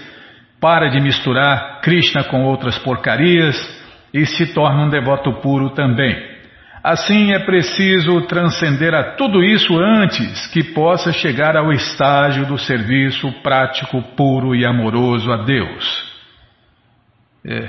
para 0.61 0.87
de 0.89 1.01
misturar 1.01 1.81
Krishna 1.81 2.25
com 2.25 2.43
outras 2.43 2.77
porcarias 2.77 3.55
e 4.13 4.25
se 4.25 4.53
torna 4.53 4.85
um 4.85 4.89
devoto 4.89 5.33
puro 5.41 5.71
também. 5.71 6.37
Assim 6.83 7.33
é 7.33 7.39
preciso 7.39 8.21
transcender 8.27 8.93
a 8.93 9.15
tudo 9.15 9.43
isso 9.43 9.77
antes 9.77 10.47
que 10.47 10.63
possa 10.63 11.11
chegar 11.11 11.57
ao 11.57 11.73
estágio 11.73 12.45
do 12.45 12.57
serviço 12.57 13.29
prático, 13.43 14.01
puro 14.15 14.55
e 14.55 14.65
amoroso 14.65 15.31
a 15.31 15.43
Deus. 15.43 16.17
É, 17.45 17.67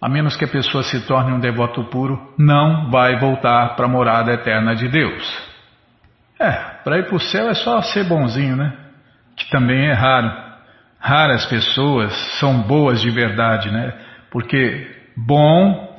a 0.00 0.08
menos 0.08 0.36
que 0.36 0.44
a 0.44 0.48
pessoa 0.48 0.82
se 0.82 1.00
torne 1.06 1.32
um 1.32 1.40
devoto 1.40 1.84
puro, 1.84 2.34
não 2.38 2.90
vai 2.90 3.18
voltar 3.18 3.74
para 3.74 3.86
a 3.86 3.88
morada 3.88 4.32
eterna 4.32 4.74
de 4.74 4.88
Deus. 4.88 5.52
É, 6.38 6.50
para 6.82 6.98
ir 6.98 7.06
para 7.06 7.16
o 7.16 7.20
céu 7.20 7.48
é 7.48 7.54
só 7.54 7.80
ser 7.82 8.04
bonzinho, 8.04 8.56
né? 8.56 8.72
Que 9.36 9.48
também 9.50 9.88
é 9.88 9.92
raro. 9.92 10.30
Raras 11.00 11.46
pessoas 11.46 12.12
são 12.38 12.62
boas 12.62 13.00
de 13.00 13.10
verdade, 13.10 13.70
né? 13.70 13.92
Porque 14.30 15.01
bom 15.16 15.90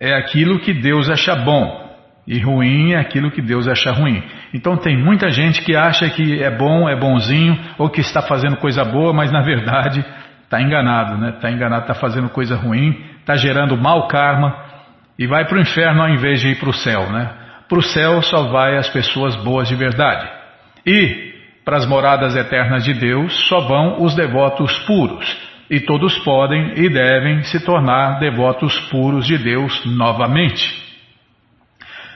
é 0.00 0.14
aquilo 0.14 0.60
que 0.60 0.72
Deus 0.72 1.08
acha 1.08 1.34
bom 1.36 1.84
e 2.26 2.38
ruim 2.40 2.92
é 2.92 2.98
aquilo 2.98 3.30
que 3.30 3.42
Deus 3.42 3.68
acha 3.68 3.92
ruim. 3.92 4.22
Então 4.52 4.76
tem 4.76 4.96
muita 4.96 5.28
gente 5.30 5.62
que 5.62 5.76
acha 5.76 6.08
que 6.08 6.42
é 6.42 6.50
bom, 6.50 6.88
é 6.88 6.96
bonzinho 6.96 7.58
ou 7.78 7.90
que 7.90 8.00
está 8.00 8.22
fazendo 8.22 8.56
coisa 8.56 8.84
boa, 8.84 9.12
mas 9.12 9.30
na 9.30 9.42
verdade 9.42 10.04
está 10.42 10.60
enganado, 10.60 11.18
né? 11.18 11.30
Está 11.30 11.50
enganado, 11.50 11.82
está 11.82 11.94
fazendo 11.94 12.28
coisa 12.28 12.56
ruim, 12.56 12.98
está 13.20 13.36
gerando 13.36 13.76
mau 13.76 14.08
karma 14.08 14.56
e 15.18 15.26
vai 15.26 15.44
para 15.46 15.58
o 15.58 15.60
inferno 15.60 16.02
ao 16.02 16.08
invés 16.08 16.40
de 16.40 16.48
ir 16.50 16.58
para 16.58 16.70
o 16.70 16.74
céu, 16.74 17.10
né? 17.10 17.30
Para 17.68 17.78
o 17.78 17.82
céu 17.82 18.22
só 18.22 18.44
vai 18.44 18.76
as 18.76 18.88
pessoas 18.88 19.36
boas 19.36 19.68
de 19.68 19.74
verdade. 19.74 20.28
E 20.86 21.34
para 21.64 21.78
as 21.78 21.86
moradas 21.86 22.36
eternas 22.36 22.84
de 22.84 22.94
Deus 22.94 23.48
só 23.48 23.60
vão 23.60 24.02
os 24.02 24.14
devotos 24.14 24.78
puros. 24.80 25.53
E 25.70 25.80
todos 25.80 26.18
podem 26.18 26.74
e 26.76 26.88
devem 26.88 27.42
se 27.44 27.64
tornar 27.64 28.18
devotos 28.18 28.78
puros 28.90 29.26
de 29.26 29.38
Deus 29.38 29.84
novamente. 29.86 30.82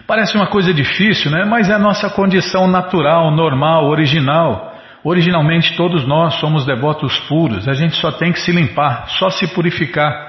Parece 0.06 0.36
uma 0.36 0.46
coisa 0.46 0.72
difícil, 0.72 1.30
né? 1.30 1.44
Mas 1.44 1.68
é 1.68 1.74
a 1.74 1.78
nossa 1.78 2.08
condição 2.08 2.66
natural, 2.66 3.30
normal, 3.30 3.86
original. 3.86 4.74
Originalmente 5.04 5.76
todos 5.76 6.06
nós 6.06 6.34
somos 6.34 6.66
devotos 6.66 7.18
puros, 7.28 7.68
a 7.68 7.74
gente 7.74 7.94
só 7.96 8.10
tem 8.10 8.32
que 8.32 8.40
se 8.40 8.50
limpar, 8.50 9.08
só 9.08 9.30
se 9.30 9.46
purificar. 9.54 10.28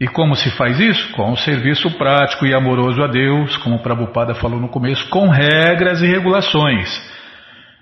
E 0.00 0.08
como 0.08 0.34
se 0.34 0.50
faz 0.56 0.80
isso? 0.80 1.12
Com 1.12 1.30
o 1.32 1.36
serviço 1.36 1.90
prático 1.92 2.44
e 2.44 2.52
amoroso 2.52 3.02
a 3.02 3.06
Deus, 3.06 3.56
como 3.58 3.76
o 3.76 3.82
Prabhupada 3.82 4.34
falou 4.34 4.60
no 4.60 4.68
começo, 4.68 5.08
com 5.08 5.28
regras 5.28 6.02
e 6.02 6.06
regulações. 6.06 7.13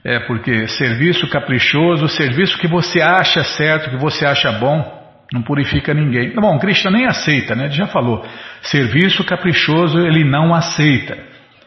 É 0.05 0.19
porque 0.21 0.67
serviço 0.67 1.29
caprichoso, 1.31 2.09
serviço 2.09 2.59
que 2.59 2.67
você 2.67 3.01
acha 3.01 3.45
certo, 3.45 3.91
que 3.91 3.97
você 3.97 4.27
acha 4.27 4.51
bom, 4.53 5.01
não 5.33 5.43
purifica 5.43 5.95
ninguém. 5.95 6.35
Bom, 6.35 6.59
Krishna 6.59 6.91
nem 6.91 7.07
aceita, 7.07 7.55
né? 7.55 7.65
Ele 7.65 7.75
já 7.75 7.87
falou. 7.87 8.25
Serviço 8.63 9.25
caprichoso 9.25 9.99
ele 9.99 10.25
não 10.25 10.53
aceita. 10.55 11.17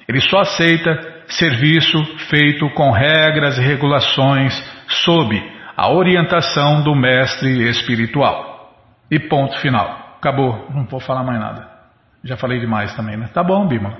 Ele 0.08 0.20
só 0.22 0.40
aceita 0.40 1.16
serviço 1.28 2.04
feito 2.30 2.70
com 2.72 2.92
regras 2.92 3.58
e 3.58 3.62
regulações 3.62 4.54
sob 4.88 5.42
a 5.76 5.90
orientação 5.90 6.84
do 6.84 6.94
mestre 6.94 7.68
espiritual. 7.70 8.74
E 9.10 9.20
ponto 9.20 9.58
final. 9.60 10.18
Acabou, 10.18 10.70
não 10.74 10.86
vou 10.86 11.00
falar 11.00 11.24
mais 11.24 11.40
nada. 11.40 11.68
Já 12.24 12.38
falei 12.38 12.60
demais 12.60 12.96
também, 12.96 13.18
né? 13.18 13.30
Tá 13.34 13.44
bom, 13.44 13.68
Bima. 13.68 13.98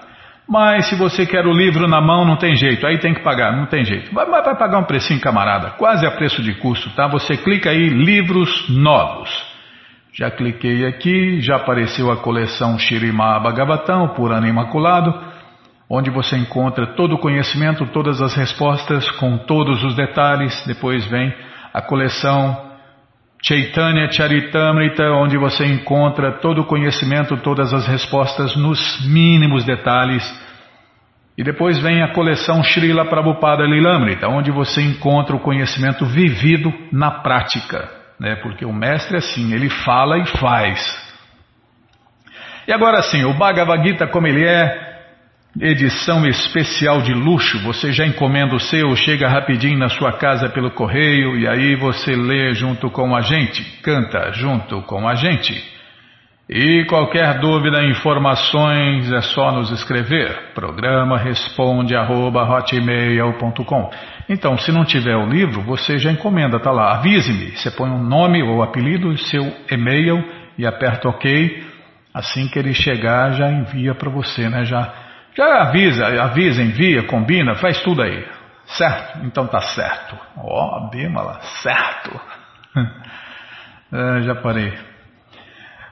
Mas 0.48 0.88
se 0.88 0.96
você 0.96 1.26
quer 1.26 1.46
o 1.46 1.52
livro 1.52 1.88
na 1.88 2.00
mão, 2.00 2.26
não 2.26 2.38
tem 2.38 2.56
jeito, 2.56 2.88
aí 2.88 3.00
tem 3.00 3.14
que 3.14 3.22
pagar, 3.22 3.56
não 3.56 3.66
tem 3.66 3.84
jeito. 3.84 4.14
Vai, 4.14 4.26
vai 4.26 4.56
pagar 4.56 4.80
um 4.80 4.86
precinho, 4.86 5.20
camarada, 5.20 5.72
quase 5.72 6.06
a 6.06 6.12
preço 6.12 6.42
de 6.42 6.54
custo, 6.56 6.90
tá? 6.92 7.08
Você 7.08 7.36
clica 7.36 7.70
aí, 7.70 7.90
livros 7.90 8.70
novos. 8.70 9.30
Já 10.14 10.32
cliquei 10.32 10.86
aqui, 10.86 11.42
já 11.42 11.58
apareceu 11.58 12.10
a 12.10 12.18
coleção 12.18 12.80
Shirimá 12.80 13.40
Bhagavatam, 13.40 14.16
por 14.16 14.32
ano 14.32 14.48
imaculado, 14.48 15.14
onde 15.90 16.10
você 16.10 16.38
encontra 16.38 16.96
todo 16.96 17.16
o 17.16 17.20
conhecimento, 17.20 17.86
todas 17.88 18.22
as 18.22 18.34
respostas, 18.34 19.12
com 19.12 19.38
todos 19.38 19.84
os 19.84 19.96
detalhes. 19.96 20.66
Depois 20.66 21.06
vem 21.06 21.34
a 21.74 21.82
coleção 21.82 22.67
Chaitanya 23.42 24.12
Charitamrita, 24.12 25.12
onde 25.12 25.38
você 25.38 25.66
encontra 25.66 26.40
todo 26.40 26.62
o 26.62 26.66
conhecimento, 26.66 27.38
todas 27.38 27.74
as 27.74 27.88
respostas 27.88 28.56
nos 28.56 29.06
mínimos 29.06 29.64
detalhes. 29.64 30.24
E 31.38 31.44
depois 31.44 31.80
vem 31.80 32.02
a 32.02 32.14
coleção 32.14 32.64
Srila 32.64 33.06
Prabhupada 33.06 33.64
Lilamrita, 33.64 34.28
onde 34.28 34.50
você 34.50 34.82
encontra 34.82 35.36
o 35.36 35.40
conhecimento 35.40 36.06
vivido 36.06 36.74
na 36.92 37.12
prática. 37.12 37.88
Né? 38.20 38.36
Porque 38.38 38.66
o 38.66 38.74
mestre 38.74 39.16
é 39.16 39.20
assim, 39.20 39.54
ele 39.54 39.70
fala 39.70 40.18
e 40.18 40.26
faz. 40.26 41.08
E 42.68 42.74
agora 42.74 43.02
sim, 43.04 43.24
o 43.24 43.34
Bhagavad 43.34 43.88
Gita 43.88 44.08
como 44.08 44.28
ele 44.28 44.44
é, 44.44 44.87
edição 45.60 46.26
especial 46.26 47.02
de 47.02 47.14
luxo. 47.14 47.60
Você 47.64 47.92
já 47.92 48.06
encomenda 48.06 48.56
o 48.56 48.60
seu, 48.60 48.96
chega 48.96 49.28
rapidinho 49.28 49.78
na 49.78 49.90
sua 49.90 50.14
casa 50.14 50.50
pelo 50.50 50.72
correio 50.72 51.38
e 51.38 51.48
aí 51.48 51.76
você 51.76 52.16
lê 52.16 52.54
junto 52.54 52.90
com 52.90 53.16
a 53.16 53.22
gente, 53.22 53.64
canta 53.82 54.32
junto 54.34 54.82
com 54.84 55.08
a 55.08 55.16
gente. 55.16 55.78
E 56.50 56.86
qualquer 56.86 57.40
dúvida, 57.40 57.84
informações 57.84 59.12
é 59.12 59.20
só 59.20 59.52
nos 59.52 59.70
escrever. 59.70 60.54
Programa 60.56 61.18
responde 61.18 61.94
arroba. 61.94 62.48
Então, 64.30 64.58
se 64.58 64.72
não 64.72 64.86
tiver 64.86 65.18
o 65.18 65.28
livro, 65.28 65.62
você 65.64 65.98
já 65.98 66.10
encomenda, 66.10 66.58
tá 66.58 66.72
lá. 66.72 66.96
Avise-me. 66.96 67.52
Você 67.52 67.70
põe 67.70 67.90
um 67.90 68.02
nome 68.02 68.42
ou 68.42 68.64
apelido, 68.64 69.18
seu 69.18 69.44
e-mail 69.70 70.24
e 70.58 70.66
aperta 70.66 71.10
OK. 71.10 71.66
Assim 72.14 72.48
que 72.48 72.58
ele 72.58 72.74
chegar, 72.74 73.34
já 73.34 73.52
envia 73.52 73.94
para 73.94 74.10
você, 74.10 74.48
né? 74.48 74.64
Já 74.64 75.07
já 75.38 75.62
avisa, 75.62 76.24
avisa, 76.24 76.64
envia, 76.64 77.04
combina, 77.04 77.54
faz 77.54 77.80
tudo 77.84 78.02
aí. 78.02 78.26
Certo? 78.66 79.20
Então 79.24 79.46
tá 79.46 79.62
certo. 79.62 80.18
Ó, 80.36 80.78
oh, 80.78 80.90
Bímala, 80.90 81.40
certo. 81.62 82.20
é, 83.94 84.22
já 84.24 84.36
parei. 84.36 84.74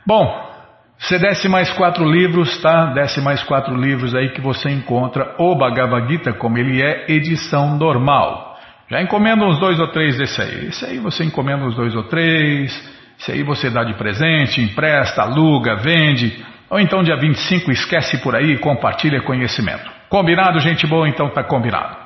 Bom, 0.05 0.51
você 0.97 1.19
desce 1.19 1.47
mais 1.47 1.71
quatro 1.73 2.03
livros, 2.03 2.59
tá? 2.59 2.87
Desce 2.87 3.21
mais 3.21 3.43
quatro 3.43 3.75
livros 3.75 4.15
aí 4.15 4.29
que 4.29 4.41
você 4.41 4.69
encontra 4.69 5.35
o 5.37 5.55
Bhagavad 5.55 6.07
Gita 6.07 6.33
como 6.33 6.57
ele 6.57 6.81
é, 6.81 7.05
edição 7.11 7.77
normal. 7.77 8.57
Já 8.89 9.01
encomenda 9.01 9.45
uns 9.45 9.59
dois 9.59 9.79
ou 9.79 9.87
três 9.89 10.17
desse 10.17 10.41
aí. 10.41 10.67
Esse 10.67 10.85
aí 10.85 10.99
você 10.99 11.23
encomenda 11.23 11.63
uns 11.63 11.75
dois 11.75 11.95
ou 11.95 12.03
três. 12.03 12.71
Esse 13.19 13.31
aí 13.31 13.43
você 13.43 13.69
dá 13.69 13.83
de 13.83 13.93
presente, 13.93 14.61
empresta, 14.61 15.21
aluga, 15.21 15.75
vende. 15.75 16.43
Ou 16.69 16.79
então 16.79 17.03
dia 17.03 17.15
25 17.15 17.71
esquece 17.71 18.17
por 18.17 18.35
aí 18.35 18.53
e 18.53 18.57
compartilha 18.57 19.21
conhecimento. 19.21 19.91
Combinado, 20.09 20.59
gente 20.59 20.87
boa? 20.87 21.07
Então 21.07 21.29
tá 21.29 21.43
combinado. 21.43 22.05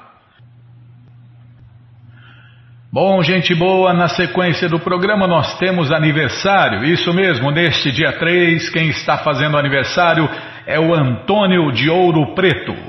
Bom, 2.91 3.21
gente 3.21 3.53
boa, 3.53 3.93
na 3.93 4.07
sequência 4.07 4.67
do 4.67 4.79
programa 4.79 5.27
nós 5.27 5.59
temos 5.59 5.91
aniversário. 5.91 6.83
Isso 6.83 7.13
mesmo, 7.13 7.51
neste 7.51 7.91
dia 7.91 8.13
3, 8.13 8.67
quem 8.69 8.89
está 8.89 9.19
fazendo 9.19 9.57
aniversário 9.57 10.27
é 10.65 10.79
o 10.79 10.93
Antônio 10.95 11.71
de 11.71 11.87
Ouro 11.87 12.33
Preto. 12.33 12.88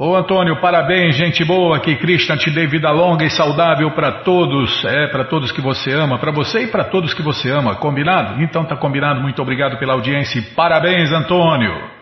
Ô 0.00 0.14
Antônio, 0.14 0.60
parabéns, 0.60 1.16
gente 1.16 1.44
boa, 1.44 1.80
que 1.80 1.96
Krishna 1.96 2.36
te 2.36 2.52
dê 2.52 2.68
vida 2.68 2.88
longa 2.88 3.24
e 3.24 3.30
saudável 3.30 3.90
para 3.90 4.22
todos, 4.22 4.84
é, 4.84 5.08
para 5.08 5.24
todos 5.24 5.50
que 5.50 5.60
você 5.60 5.92
ama, 5.92 6.20
para 6.20 6.30
você 6.30 6.66
e 6.66 6.66
para 6.68 6.84
todos 6.84 7.12
que 7.12 7.20
você 7.20 7.50
ama, 7.50 7.74
combinado? 7.74 8.40
Então 8.40 8.64
tá 8.64 8.76
combinado, 8.76 9.20
muito 9.20 9.42
obrigado 9.42 9.76
pela 9.76 9.94
audiência 9.94 10.38
e 10.38 10.42
parabéns, 10.54 11.10
Antônio! 11.10 11.98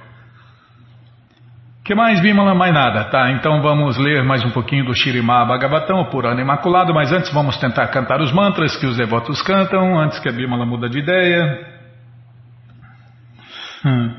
que 1.83 1.95
mais, 1.95 2.21
Bimala? 2.21 2.55
Mais 2.55 2.75
nada, 2.75 3.05
tá? 3.05 3.31
Então 3.31 3.63
vamos 3.63 3.97
ler 3.97 4.23
mais 4.23 4.45
um 4.45 4.51
pouquinho 4.51 4.85
do 4.85 4.95
Shirimá 4.95 5.47
Bhagavatam, 5.47 6.05
por 6.11 6.27
ano 6.27 6.41
imaculado, 6.43 6.93
mas 6.93 7.11
antes 7.13 7.33
vamos 7.33 7.57
tentar 7.57 7.89
cantar 7.89 8.21
os 8.21 8.31
mantras 8.31 8.77
que 8.77 8.85
os 8.85 8.99
devotos 8.99 9.41
cantam, 9.41 9.99
antes 9.99 10.19
que 10.19 10.29
a 10.29 10.33
Bimala 10.33 10.67
muda 10.67 10.87
de 10.87 10.99
ideia. 10.99 11.67
Hum. 13.87 14.15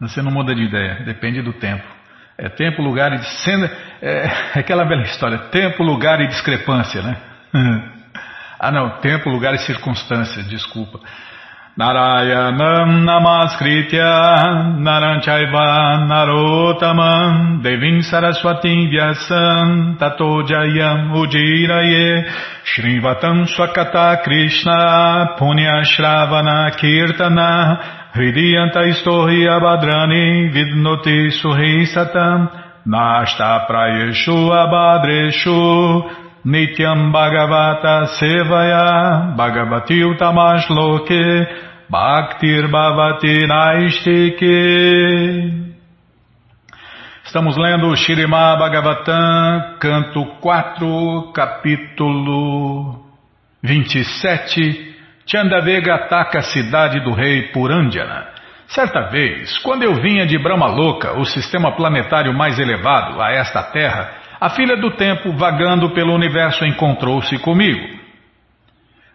Você 0.00 0.22
não 0.22 0.32
muda 0.32 0.54
de 0.54 0.62
ideia, 0.62 1.02
depende 1.04 1.42
do 1.42 1.52
tempo. 1.52 1.99
É 2.42 2.48
tempo, 2.48 2.80
lugar 2.80 3.12
e 3.12 3.22
sendo, 3.44 3.68
é, 4.00 4.30
aquela 4.58 4.86
bela 4.86 5.02
história, 5.02 5.36
tempo, 5.50 5.82
lugar 5.82 6.22
e 6.22 6.26
discrepância, 6.26 7.02
né? 7.02 7.16
ah 8.58 8.70
não, 8.72 8.98
tempo, 9.00 9.28
lugar 9.28 9.54
e 9.54 9.58
circunstância, 9.58 10.42
desculpa. 10.44 11.00
Narayanam 11.78 13.04
Namaskritya 13.04 14.76
Naranchaiva 14.80 16.04
Narotamam 16.08 17.62
Devim 17.62 18.02
Saraswati 18.02 18.88
Vyasam 18.90 19.96
Tato 19.96 20.42
Jayam 20.42 21.12
Ujiraye 21.14 22.26
Shrivatam 22.64 23.46
Swakata 23.46 24.20
Krishna 24.24 25.36
Punya 25.38 25.82
Shravana 25.84 26.76
Kirtana 26.76 27.99
Hridiyanta 28.12 28.82
Istohi 28.88 29.46
Abhadrani 29.46 30.50
Vidnoti 30.52 31.30
Suhi 31.30 31.86
Satam. 31.86 32.48
Nashta 32.84 33.66
Prayeshu 33.68 34.50
Abhadreshu 34.50 36.10
Nityam 36.44 37.12
Bhagavata 37.12 38.08
Sevaya. 38.18 39.36
Bhagavati 39.36 40.02
Utamashloke 40.02 41.46
Bhaktir 41.88 42.66
Bhavati 42.68 43.46
Naistike. 43.46 44.58
Estamos 47.24 47.56
lendo 47.56 47.94
Shirimá 47.94 48.56
Bhagavatam, 48.56 49.78
canto 49.78 50.24
4, 50.40 51.30
capítulo 51.32 53.04
27. 53.62 54.99
Chandavega 55.30 55.94
ataca 55.94 56.40
a 56.40 56.42
cidade 56.42 56.98
do 56.98 57.12
rei 57.12 57.52
Purandjana. 57.52 58.26
Certa 58.66 59.02
vez, 59.10 59.56
quando 59.58 59.84
eu 59.84 59.94
vinha 59.94 60.26
de 60.26 60.36
Brahmaloka, 60.36 61.16
o 61.20 61.24
sistema 61.24 61.70
planetário 61.76 62.36
mais 62.36 62.58
elevado 62.58 63.22
a 63.22 63.30
esta 63.30 63.62
terra, 63.62 64.10
a 64.40 64.50
filha 64.50 64.76
do 64.76 64.90
tempo, 64.90 65.32
vagando 65.32 65.90
pelo 65.90 66.12
universo, 66.12 66.64
encontrou-se 66.64 67.38
comigo. 67.38 68.00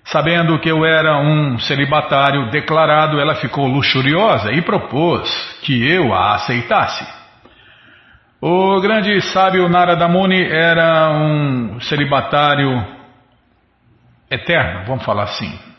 Sabendo 0.05 0.57
que 0.59 0.71
eu 0.71 0.85
era 0.85 1.17
um 1.17 1.59
celibatário 1.59 2.49
declarado, 2.49 3.19
ela 3.19 3.35
ficou 3.35 3.67
luxuriosa 3.67 4.53
e 4.53 4.61
propôs 4.61 5.29
que 5.63 5.85
eu 5.85 6.13
a 6.13 6.35
aceitasse. 6.35 7.05
O 8.39 8.79
grande 8.79 9.19
sábio 9.19 9.67
Narada 9.67 10.07
Muni 10.07 10.45
era 10.45 11.11
um 11.11 11.77
celibatário 11.81 12.85
eterno, 14.31 14.85
vamos 14.85 15.03
falar 15.03 15.23
assim. 15.23 15.74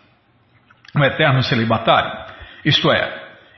Um 0.97 1.05
eterno 1.05 1.43
celibatário. 1.43 2.11
Isto 2.65 2.91
é, 2.91 3.13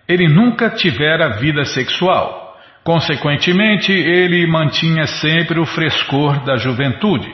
ele 0.09 0.29
nunca 0.29 0.71
tivera 0.71 1.39
vida 1.39 1.65
sexual 1.65 2.49
Consequentemente, 2.89 3.93
ele 3.93 4.47
mantinha 4.47 5.07
sempre 5.07 5.61
o 5.61 5.67
frescor 5.67 6.43
da 6.43 6.57
juventude. 6.57 7.31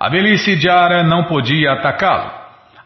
A 0.00 0.08
velhice 0.08 0.56
de 0.56 0.66
Ara 0.66 1.02
não 1.02 1.24
podia 1.24 1.72
atacá-lo. 1.72 2.30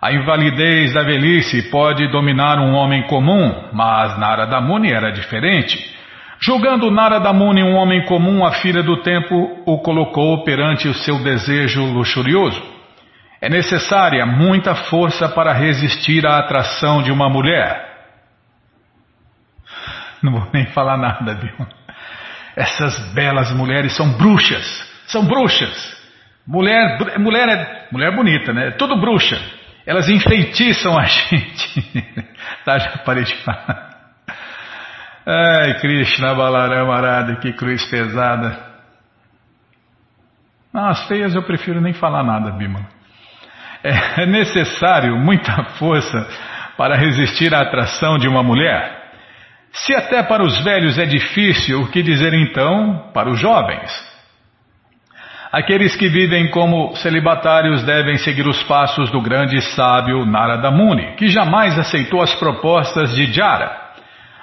A 0.01 0.13
invalidez 0.13 0.93
da 0.93 1.05
velhice 1.05 1.71
pode 1.71 2.11
dominar 2.11 2.59
um 2.59 2.73
homem 2.73 3.07
comum, 3.07 3.69
mas 3.73 4.19
Narada 4.19 4.61
Muni 4.61 4.91
era 4.91 5.13
diferente. 5.13 5.79
Julgando 6.41 6.91
Narada 6.91 7.33
Muni 7.33 7.63
um 7.63 7.77
homem 7.77 8.05
comum, 8.05 8.45
a 8.45 8.51
filha 8.51 8.83
do 8.83 8.97
tempo 8.97 9.63
o 9.65 9.79
colocou 9.79 10.43
perante 10.43 10.89
o 10.89 10.95
seu 10.95 11.23
desejo 11.23 11.85
luxurioso. 11.85 12.61
É 13.43 13.49
necessária 13.49 14.25
muita 14.25 14.73
força 14.73 15.29
para 15.29 15.53
resistir 15.53 16.25
à 16.25 16.39
atração 16.39 17.03
de 17.03 17.11
uma 17.11 17.29
mulher. 17.29 17.91
Não 20.23 20.31
vou 20.31 20.49
nem 20.55 20.67
falar 20.67 20.97
nada, 20.97 21.35
viu? 21.35 21.67
Essas 22.55 23.13
belas 23.13 23.51
mulheres 23.53 23.97
são 23.97 24.13
bruxas, 24.13 24.65
são 25.09 25.27
bruxas. 25.27 26.01
Mulher, 26.47 27.19
mulher 27.19 27.49
é 27.49 27.89
mulher 27.91 28.15
bonita, 28.15 28.53
né? 28.53 28.71
Tudo 28.79 29.01
bruxa. 29.01 29.41
Elas 29.85 30.09
enfeitiçam 30.09 30.97
a 30.97 31.03
gente. 31.11 31.83
tá, 32.65 32.79
já 32.79 32.99
parei 32.99 33.25
de 33.25 33.35
falar. 33.43 33.91
Ai, 35.27 35.81
Krishna 35.81 36.33
Balarama 36.33 36.95
Arada, 36.95 37.37
que 37.41 37.53
cruz 37.55 37.85
pesada. 37.87 38.57
Não, 40.73 40.87
as 40.87 41.09
feias 41.09 41.35
eu 41.35 41.43
prefiro 41.43 41.81
nem 41.81 41.93
falar 41.93 42.23
nada, 42.23 42.53
Bima. 42.53 43.02
É 43.85 44.27
necessário 44.27 45.17
muita 45.17 45.65
força 45.79 46.29
para 46.77 46.97
resistir 46.97 47.55
à 47.55 47.63
atração 47.63 48.17
de 48.17 48.29
uma 48.29 48.43
mulher. 48.43 49.03
Se 49.73 49.95
até 49.95 50.23
para 50.23 50.45
os 50.45 50.63
velhos 50.63 50.99
é 50.99 51.07
difícil, 51.07 51.81
o 51.81 51.89
que 51.89 52.03
dizer 52.03 52.33
então 52.35 53.11
para 53.13 53.31
os 53.31 53.41
jovens? 53.41 53.91
Aqueles 55.51 55.97
que 55.97 56.09
vivem 56.09 56.51
como 56.51 56.95
celibatários 56.97 57.83
devem 57.83 58.17
seguir 58.17 58.47
os 58.47 58.63
passos 58.63 59.11
do 59.11 59.21
grande 59.21 59.61
sábio 59.61 60.25
Narada 60.25 60.71
Muni, 60.71 61.15
que 61.17 61.29
jamais 61.29 61.79
aceitou 61.79 62.23
as 62.23 62.35
propostas 62.35 63.15
de 63.15 63.31
Jara. 63.33 63.81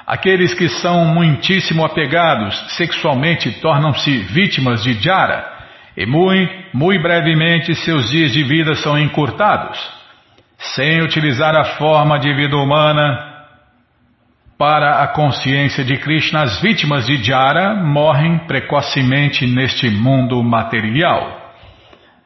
Aqueles 0.06 0.54
que 0.54 0.68
são 0.70 1.06
muitíssimo 1.06 1.86
apegados 1.86 2.76
sexualmente 2.76 3.52
tornam-se 3.60 4.20
vítimas 4.20 4.84
de 4.84 4.94
Jara, 4.94 5.59
e 5.96 6.06
muito, 6.06 6.54
muito 6.74 7.02
brevemente 7.02 7.76
seus 7.76 8.10
dias 8.10 8.32
de 8.32 8.44
vida 8.44 8.76
são 8.76 8.98
encurtados. 8.98 9.80
Sem 10.58 11.02
utilizar 11.02 11.56
a 11.56 11.78
forma 11.78 12.20
de 12.20 12.34
vida 12.34 12.56
humana, 12.56 13.30
para 14.60 15.02
a 15.02 15.08
consciência 15.08 15.86
de 15.86 15.96
Krishna, 15.96 16.42
as 16.42 16.60
vítimas 16.60 17.08
de 17.08 17.16
Jara 17.24 17.74
morrem 17.76 18.40
precocemente 18.40 19.48
neste 19.48 19.90
mundo 19.90 20.44
material. 20.44 21.54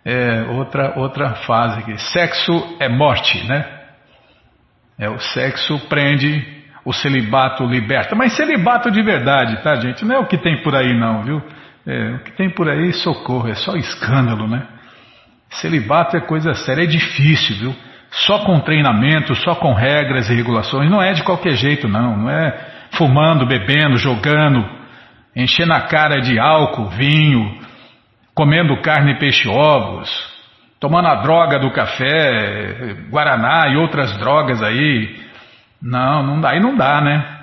É 0.03 0.41
outra, 0.49 0.93
outra 0.97 1.35
fase 1.45 1.81
aqui. 1.81 1.95
Sexo 2.11 2.75
é 2.79 2.89
morte, 2.89 3.47
né? 3.47 3.63
É, 4.97 5.09
o 5.11 5.19
sexo 5.19 5.79
prende, 5.87 6.43
o 6.83 6.91
celibato 6.91 7.65
liberta. 7.65 8.15
Mas 8.15 8.35
celibato 8.35 8.89
de 8.89 9.03
verdade, 9.03 9.61
tá, 9.61 9.75
gente? 9.75 10.03
Não 10.03 10.15
é 10.15 10.19
o 10.19 10.25
que 10.25 10.39
tem 10.39 10.63
por 10.63 10.75
aí, 10.75 10.91
não, 10.91 11.21
viu? 11.21 11.39
É, 11.85 12.11
o 12.11 12.19
que 12.19 12.31
tem 12.31 12.49
por 12.49 12.69
aí, 12.69 12.93
socorro, 12.93 13.49
é 13.49 13.55
só 13.55 13.75
escândalo, 13.75 14.47
né? 14.47 14.65
Celibato 15.49 16.17
é 16.17 16.21
coisa 16.21 16.53
séria, 16.53 16.83
é 16.83 16.87
difícil, 16.87 17.55
viu? 17.57 17.75
só 18.13 18.39
com 18.45 18.59
treinamento, 18.59 19.33
só 19.35 19.55
com 19.55 19.73
regras 19.73 20.29
e 20.29 20.35
regulações. 20.35 20.89
Não 20.89 21.01
é 21.01 21.13
de 21.13 21.23
qualquer 21.23 21.53
jeito, 21.53 21.87
não. 21.87 22.17
Não 22.17 22.29
é 22.29 22.55
fumando, 22.91 23.45
bebendo, 23.45 23.97
jogando, 23.97 24.63
enchendo 25.35 25.73
a 25.73 25.81
cara 25.81 26.21
de 26.21 26.37
álcool, 26.39 26.89
vinho, 26.89 27.59
comendo 28.35 28.79
carne, 28.81 29.17
peixe, 29.17 29.49
ovos, 29.49 30.09
tomando 30.79 31.07
a 31.07 31.15
droga 31.15 31.57
do 31.57 31.71
café, 31.71 32.95
guaraná 33.09 33.67
e 33.69 33.77
outras 33.77 34.15
drogas 34.17 34.61
aí. 34.61 35.23
Não, 35.81 36.23
não 36.23 36.39
dá. 36.39 36.51
Aí 36.51 36.59
não 36.59 36.77
dá, 36.77 37.01
né? 37.01 37.39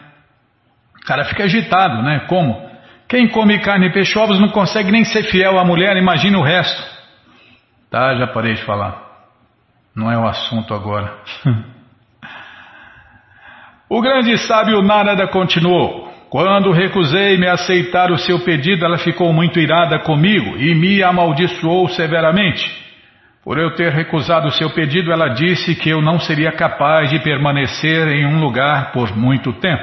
O 1.02 1.04
cara 1.04 1.24
fica 1.24 1.44
agitado, 1.44 2.00
né? 2.02 2.26
Como? 2.28 2.69
Quem 3.10 3.26
come 3.26 3.58
carne, 3.58 3.92
peixe, 3.92 4.16
ovos 4.16 4.38
não 4.38 4.50
consegue 4.50 4.92
nem 4.92 5.04
ser 5.04 5.24
fiel 5.24 5.58
à 5.58 5.64
mulher, 5.64 5.96
imagina 5.96 6.38
o 6.38 6.44
resto. 6.44 6.80
Tá, 7.90 8.14
já 8.14 8.28
parei 8.28 8.54
de 8.54 8.62
falar. 8.62 9.02
Não 9.96 10.08
é 10.08 10.16
o 10.16 10.28
assunto 10.28 10.72
agora. 10.72 11.18
o 13.90 14.00
grande 14.00 14.38
sábio 14.38 14.80
Narada 14.80 15.26
continuou. 15.26 16.08
Quando 16.30 16.70
recusei-me 16.70 17.48
a 17.48 17.54
aceitar 17.54 18.12
o 18.12 18.16
seu 18.16 18.44
pedido, 18.44 18.84
ela 18.84 18.96
ficou 18.96 19.32
muito 19.32 19.58
irada 19.58 19.98
comigo 19.98 20.56
e 20.56 20.72
me 20.76 21.02
amaldiçoou 21.02 21.88
severamente. 21.88 22.64
Por 23.42 23.58
eu 23.58 23.74
ter 23.74 23.90
recusado 23.90 24.46
o 24.46 24.52
seu 24.52 24.70
pedido, 24.70 25.10
ela 25.10 25.30
disse 25.30 25.74
que 25.74 25.90
eu 25.90 26.00
não 26.00 26.20
seria 26.20 26.52
capaz 26.52 27.10
de 27.10 27.18
permanecer 27.18 28.06
em 28.06 28.24
um 28.24 28.38
lugar 28.38 28.92
por 28.92 29.16
muito 29.16 29.52
tempo. 29.54 29.82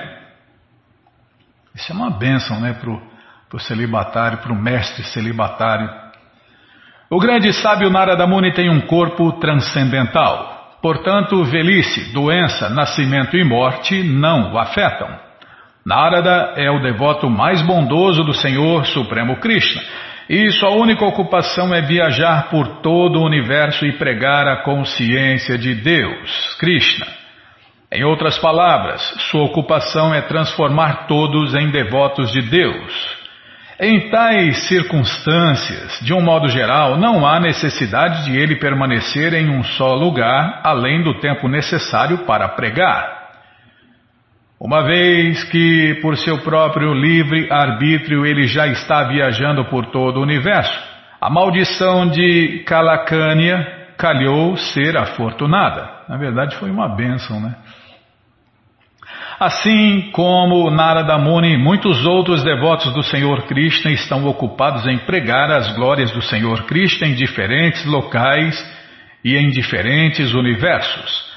Isso 1.75 1.91
é 1.91 1.95
uma 1.95 2.09
bênção, 2.09 2.61
né, 2.61 2.71
para 2.71 2.89
o 2.89 3.16
celibatário, 3.57 4.39
para 4.39 4.51
o 4.51 4.61
mestre 4.61 5.03
celibatário. 5.05 5.89
O 7.09 7.19
grande 7.19 7.53
sábio 7.53 7.89
Narada 7.89 8.27
Muni 8.27 8.53
tem 8.53 8.69
um 8.69 8.81
corpo 8.81 9.31
transcendental. 9.39 10.75
Portanto, 10.81 11.43
velhice, 11.45 12.11
doença, 12.13 12.69
nascimento 12.69 13.37
e 13.37 13.43
morte 13.43 14.03
não 14.03 14.53
o 14.53 14.59
afetam. 14.59 15.07
Narada 15.85 16.53
é 16.57 16.69
o 16.69 16.81
devoto 16.81 17.29
mais 17.29 17.61
bondoso 17.61 18.23
do 18.23 18.33
Senhor 18.33 18.85
Supremo 18.87 19.37
Krishna, 19.37 19.81
e 20.29 20.51
sua 20.51 20.71
única 20.71 21.05
ocupação 21.05 21.73
é 21.73 21.81
viajar 21.81 22.49
por 22.49 22.81
todo 22.81 23.19
o 23.19 23.25
universo 23.25 23.85
e 23.85 23.97
pregar 23.97 24.45
a 24.45 24.63
consciência 24.63 25.57
de 25.57 25.73
Deus, 25.75 26.57
Krishna. 26.59 27.07
Em 27.89 28.03
outras 28.03 28.37
palavras, 28.37 29.01
sua 29.31 29.45
ocupação 29.45 30.13
é 30.13 30.21
transformar 30.23 31.07
todos 31.07 31.55
em 31.55 31.71
devotos 31.71 32.33
de 32.33 32.41
Deus, 32.41 33.16
em 33.79 34.09
tais 34.09 34.67
circunstâncias, 34.67 35.99
de 36.01 36.11
um 36.13 36.21
modo 36.21 36.47
geral, 36.47 36.97
não 36.97 37.27
há 37.27 37.39
necessidade 37.39 38.25
de 38.25 38.35
ele 38.35 38.55
permanecer 38.55 39.33
em 39.33 39.49
um 39.49 39.63
só 39.63 39.93
lugar 39.93 40.61
além 40.63 41.03
do 41.03 41.19
tempo 41.19 41.47
necessário 41.47 42.19
para 42.25 42.49
pregar. 42.49 43.17
Uma 44.59 44.81
vez 44.81 45.43
que, 45.43 45.99
por 46.01 46.17
seu 46.17 46.39
próprio 46.39 46.91
livre 46.91 47.47
arbítrio, 47.51 48.25
ele 48.25 48.47
já 48.47 48.65
está 48.65 49.03
viajando 49.03 49.63
por 49.65 49.85
todo 49.87 50.17
o 50.17 50.23
universo, 50.23 50.79
a 51.21 51.29
maldição 51.29 52.09
de 52.09 52.63
Kalakânia 52.65 53.93
calhou 53.95 54.57
ser 54.57 54.97
afortunada. 54.97 55.87
Na 56.09 56.17
verdade, 56.17 56.55
foi 56.55 56.71
uma 56.71 56.87
bênção, 56.95 57.39
né? 57.39 57.55
Assim 59.39 60.09
como 60.13 60.71
Narada 60.71 61.15
Muni, 61.19 61.57
muitos 61.57 62.03
outros 62.07 62.43
devotos 62.43 62.91
do 62.91 63.03
Senhor 63.03 63.45
Krishna 63.45 63.91
estão 63.91 64.25
ocupados 64.25 64.87
em 64.87 64.97
pregar 64.97 65.51
as 65.51 65.75
glórias 65.75 66.11
do 66.11 66.23
Senhor 66.23 66.63
Krishna 66.63 67.07
em 67.07 67.13
diferentes 67.13 67.85
locais 67.85 68.55
e 69.23 69.37
em 69.37 69.49
diferentes 69.49 70.33
universos. 70.33 71.27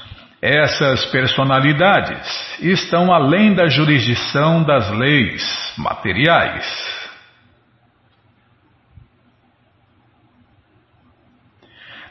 Essas 0.41 1.05
personalidades 1.11 2.59
estão 2.59 3.13
além 3.13 3.53
da 3.53 3.67
jurisdição 3.67 4.63
das 4.63 4.89
leis 4.89 5.73
materiais. 5.77 6.99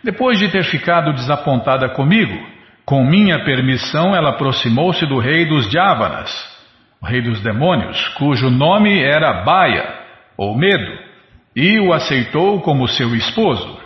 Depois 0.04 0.38
de 0.38 0.52
ter 0.52 0.62
ficado 0.62 1.12
desapontada 1.12 1.88
comigo, 1.88 2.59
com 2.90 3.04
minha 3.04 3.44
permissão 3.44 4.16
ela 4.16 4.30
aproximou-se 4.30 5.06
do 5.06 5.20
rei 5.20 5.46
dos 5.46 5.70
Javanas, 5.70 6.28
o 7.00 7.06
rei 7.06 7.22
dos 7.22 7.40
demônios, 7.40 8.08
cujo 8.18 8.50
nome 8.50 9.00
era 9.00 9.44
Baia, 9.44 9.94
ou 10.36 10.58
Medo, 10.58 10.98
e 11.54 11.78
o 11.78 11.92
aceitou 11.92 12.60
como 12.60 12.88
seu 12.88 13.14
esposo. 13.14 13.78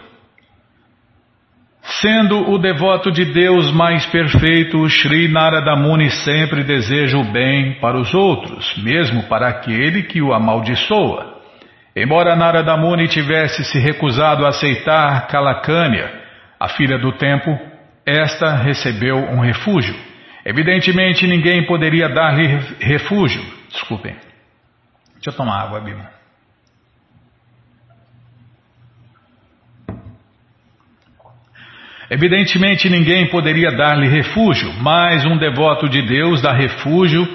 Sendo 1.82 2.50
o 2.50 2.58
devoto 2.58 3.12
de 3.12 3.26
Deus 3.26 3.70
mais 3.72 4.06
perfeito, 4.06 4.88
Sri 4.88 5.28
Narada 5.28 5.76
Muni 5.76 6.08
sempre 6.08 6.64
deseja 6.64 7.18
o 7.18 7.24
bem 7.24 7.74
para 7.80 7.98
os 7.98 8.14
outros, 8.14 8.74
mesmo 8.82 9.24
para 9.24 9.48
aquele 9.48 10.04
que 10.04 10.22
o 10.22 10.32
amaldiçoa. 10.32 11.42
Embora 11.94 12.34
Narada 12.34 12.74
Muni 12.78 13.06
tivesse 13.06 13.64
se 13.64 13.78
recusado 13.78 14.46
a 14.46 14.48
aceitar 14.48 15.26
Kalakanya, 15.26 16.10
a 16.58 16.68
filha 16.70 16.96
do 16.98 17.12
tempo, 17.12 17.73
esta 18.06 18.54
recebeu 18.56 19.16
um 19.16 19.40
refúgio. 19.40 19.94
Evidentemente 20.44 21.26
ninguém 21.26 21.66
poderia 21.66 22.08
dar-lhe 22.08 22.46
refúgio. 22.78 23.42
Desculpem. 23.70 24.14
Deixa 25.14 25.30
eu 25.30 25.32
tomar 25.32 25.62
água, 25.62 25.80
Bima. 25.80 26.12
Evidentemente 32.10 32.90
ninguém 32.90 33.30
poderia 33.30 33.70
dar-lhe 33.70 34.06
refúgio, 34.06 34.70
mas 34.82 35.24
um 35.24 35.38
devoto 35.38 35.88
de 35.88 36.02
Deus 36.02 36.42
dá 36.42 36.52
refúgio 36.52 37.26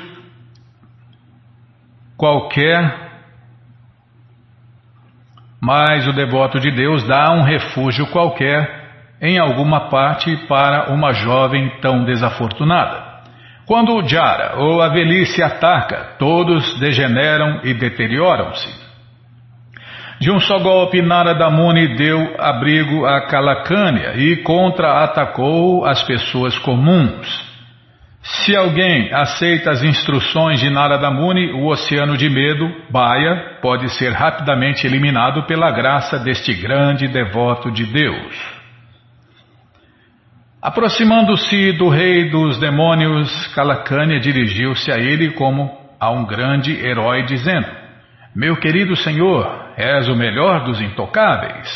qualquer. 2.16 3.10
Mas 5.60 6.08
o 6.08 6.14
devoto 6.14 6.60
de 6.60 6.72
Deus 6.72 7.04
dá 7.08 7.34
um 7.34 7.42
refúgio 7.42 8.06
qualquer 8.12 8.79
em 9.22 9.38
alguma 9.38 9.90
parte 9.90 10.36
para 10.48 10.92
uma 10.92 11.12
jovem 11.14 11.70
tão 11.82 12.06
desafortunada. 12.06 13.10
Quando 13.66 13.94
o 13.96 14.08
Jara 14.08 14.56
ou 14.58 14.82
a 14.82 14.90
velhice 14.90 15.44
ataca, 15.44 16.16
todos 16.18 16.80
degeneram 16.80 17.62
e 17.64 17.74
deterioram-se. 17.74 18.90
De 20.20 20.32
um 20.32 20.40
só 20.40 20.60
golpe, 20.60 21.02
Narada 21.02 21.50
Muni 21.50 21.96
deu 21.96 22.36
abrigo 22.40 23.06
a 23.06 23.28
Kalakânia 23.28 24.18
e 24.18 24.38
contra-atacou 24.38 25.86
as 25.86 26.04
pessoas 26.04 26.58
comuns. 26.60 27.48
Se 28.22 28.54
alguém 28.54 29.14
aceita 29.14 29.72
as 29.72 29.82
instruções 29.82 30.60
de 30.60 30.70
Narada 30.70 31.10
Muni, 31.10 31.54
o 31.54 31.68
oceano 31.68 32.18
de 32.18 32.30
medo, 32.30 32.70
Baia, 32.90 33.60
pode 33.62 33.88
ser 33.98 34.12
rapidamente 34.12 34.86
eliminado 34.86 35.44
pela 35.44 35.72
graça 35.72 36.20
deste 36.20 36.54
grande 36.54 37.08
devoto 37.08 37.72
de 37.72 37.86
Deus. 37.86 38.59
Aproximando-se 40.62 41.72
do 41.74 41.88
rei 41.88 42.30
dos 42.30 42.60
demônios, 42.60 43.48
Kalakânia 43.56 44.19
dirigiu-se 44.19 44.91
a 44.91 44.98
ele 44.98 45.32
como 45.32 45.72
a 45.98 46.12
um 46.12 46.26
grande 46.26 46.72
herói, 46.86 47.24
dizendo: 47.24 47.67
Meu 48.36 48.58
querido 48.58 48.95
senhor, 48.95 49.69
És 49.78 50.10
o 50.10 50.15
melhor 50.15 50.65
dos 50.65 50.82
intocáveis. 50.82 51.69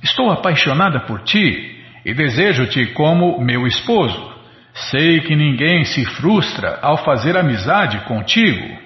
Estou 0.00 0.30
apaixonada 0.30 1.00
por 1.00 1.22
ti 1.22 1.82
e 2.06 2.14
desejo-te 2.14 2.86
como 2.92 3.40
meu 3.40 3.66
esposo. 3.66 4.30
Sei 4.72 5.18
que 5.22 5.34
ninguém 5.34 5.82
se 5.82 6.04
frustra 6.04 6.78
ao 6.80 6.98
fazer 6.98 7.36
amizade 7.36 7.98
contigo. 8.04 8.78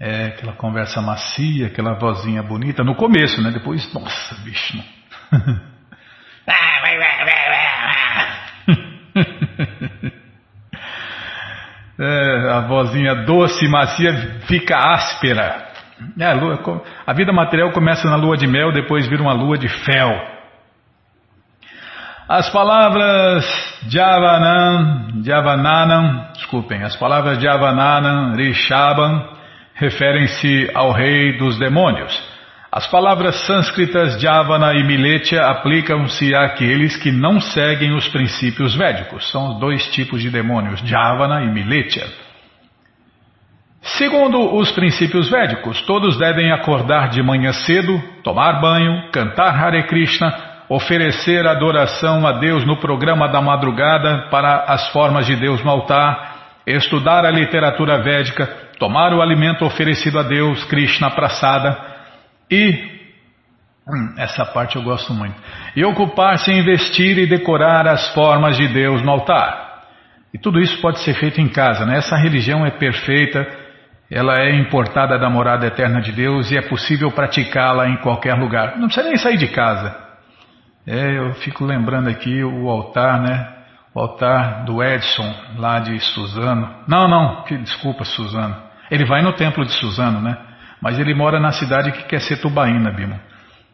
É 0.00 0.26
aquela 0.26 0.52
conversa 0.52 1.02
macia, 1.02 1.66
aquela 1.66 1.94
vozinha 1.94 2.42
bonita, 2.42 2.84
no 2.84 2.94
começo, 2.94 3.42
né? 3.42 3.50
Depois, 3.50 3.92
nossa, 3.92 4.34
bicho. 4.44 4.78
É, 12.00 12.52
a 12.52 12.60
vozinha 12.60 13.12
doce 13.24 13.64
e 13.64 13.68
macia 13.68 14.12
fica 14.46 14.76
áspera. 14.76 15.66
É, 16.16 16.26
a, 16.26 16.32
lua, 16.32 16.84
a, 17.04 17.12
vida 17.12 17.32
material 17.32 17.72
começa 17.72 18.08
na 18.08 18.14
lua 18.14 18.36
de 18.36 18.46
mel, 18.46 18.70
depois 18.70 19.08
vira 19.08 19.20
uma 19.20 19.32
lua 19.32 19.58
de 19.58 19.68
fel. 19.68 20.12
As 22.28 22.48
palavras 22.50 23.44
Javanan, 23.88 25.08
Javananam, 25.24 26.28
desculpem, 26.34 26.84
as 26.84 26.94
palavras 26.94 27.42
Javananam, 27.42 28.36
Rishabam 28.36 29.37
referem-se 29.78 30.70
ao 30.74 30.92
rei 30.92 31.38
dos 31.38 31.56
demônios. 31.58 32.12
As 32.70 32.86
palavras 32.88 33.46
sânscritas 33.46 34.20
Javana 34.20 34.74
e 34.74 34.84
Miletia 34.84 35.46
aplicam-se 35.46 36.34
àqueles 36.34 36.96
que 36.96 37.10
não 37.10 37.40
seguem 37.40 37.94
os 37.94 38.08
princípios 38.08 38.74
védicos. 38.74 39.30
São 39.30 39.52
os 39.52 39.60
dois 39.60 39.86
tipos 39.92 40.20
de 40.20 40.28
demônios, 40.28 40.80
Javana 40.80 41.42
e 41.44 41.48
Miletia. 41.48 42.04
Segundo 43.80 44.54
os 44.56 44.70
princípios 44.72 45.30
védicos, 45.30 45.80
todos 45.82 46.18
devem 46.18 46.52
acordar 46.52 47.08
de 47.08 47.22
manhã 47.22 47.52
cedo, 47.52 48.02
tomar 48.22 48.60
banho, 48.60 49.10
cantar 49.12 49.54
Hare 49.54 49.84
Krishna, 49.84 50.34
oferecer 50.68 51.46
adoração 51.46 52.26
a 52.26 52.32
Deus 52.32 52.66
no 52.66 52.76
programa 52.76 53.28
da 53.28 53.40
madrugada 53.40 54.26
para 54.30 54.64
as 54.64 54.88
formas 54.88 55.24
de 55.26 55.36
Deus 55.36 55.64
no 55.64 55.70
altar, 55.70 56.36
estudar 56.66 57.24
a 57.24 57.30
literatura 57.30 58.02
védica, 58.02 58.67
tomar 58.78 59.12
o 59.12 59.20
alimento 59.20 59.64
oferecido 59.64 60.18
a 60.18 60.22
Deus, 60.22 60.64
Krishna 60.64 61.10
Prasada, 61.10 61.76
e, 62.50 62.72
hum, 63.86 64.14
essa 64.18 64.44
parte 64.46 64.76
eu 64.76 64.82
gosto 64.82 65.12
muito, 65.12 65.34
e 65.76 65.84
ocupar-se 65.84 66.50
em 66.50 66.60
investir 66.60 67.18
e 67.18 67.26
decorar 67.26 67.86
as 67.86 68.12
formas 68.14 68.56
de 68.56 68.68
Deus 68.68 69.02
no 69.02 69.10
altar. 69.10 69.68
E 70.32 70.38
tudo 70.38 70.60
isso 70.60 70.80
pode 70.80 71.00
ser 71.00 71.14
feito 71.14 71.40
em 71.40 71.48
casa, 71.48 71.86
né? 71.86 71.98
Essa 71.98 72.16
religião 72.16 72.64
é 72.64 72.70
perfeita, 72.70 73.46
ela 74.10 74.38
é 74.40 74.54
importada 74.58 75.18
da 75.18 75.28
morada 75.28 75.66
eterna 75.66 76.00
de 76.00 76.12
Deus 76.12 76.50
e 76.50 76.56
é 76.56 76.62
possível 76.62 77.10
praticá-la 77.10 77.88
em 77.88 77.96
qualquer 77.98 78.34
lugar. 78.34 78.76
Não 78.78 78.86
precisa 78.86 79.06
nem 79.06 79.16
sair 79.16 79.36
de 79.36 79.48
casa. 79.48 79.94
É, 80.86 81.18
eu 81.18 81.34
fico 81.34 81.64
lembrando 81.64 82.08
aqui 82.08 82.42
o 82.42 82.68
altar, 82.70 83.20
né? 83.20 83.54
O 83.94 84.00
altar 84.00 84.64
do 84.64 84.82
Edson, 84.82 85.34
lá 85.56 85.78
de 85.78 85.98
Suzano. 86.00 86.74
Não, 86.86 87.08
não, 87.08 87.42
que, 87.44 87.56
desculpa, 87.58 88.04
Suzano. 88.04 88.67
Ele 88.90 89.04
vai 89.04 89.22
no 89.22 89.32
templo 89.32 89.64
de 89.64 89.72
Suzano, 89.72 90.20
né? 90.20 90.36
Mas 90.80 90.98
ele 90.98 91.14
mora 91.14 91.40
na 91.40 91.52
cidade 91.52 91.92
que 91.92 92.04
quer 92.04 92.20
ser 92.20 92.40
tubaína, 92.40 92.90
Bima. 92.90 93.20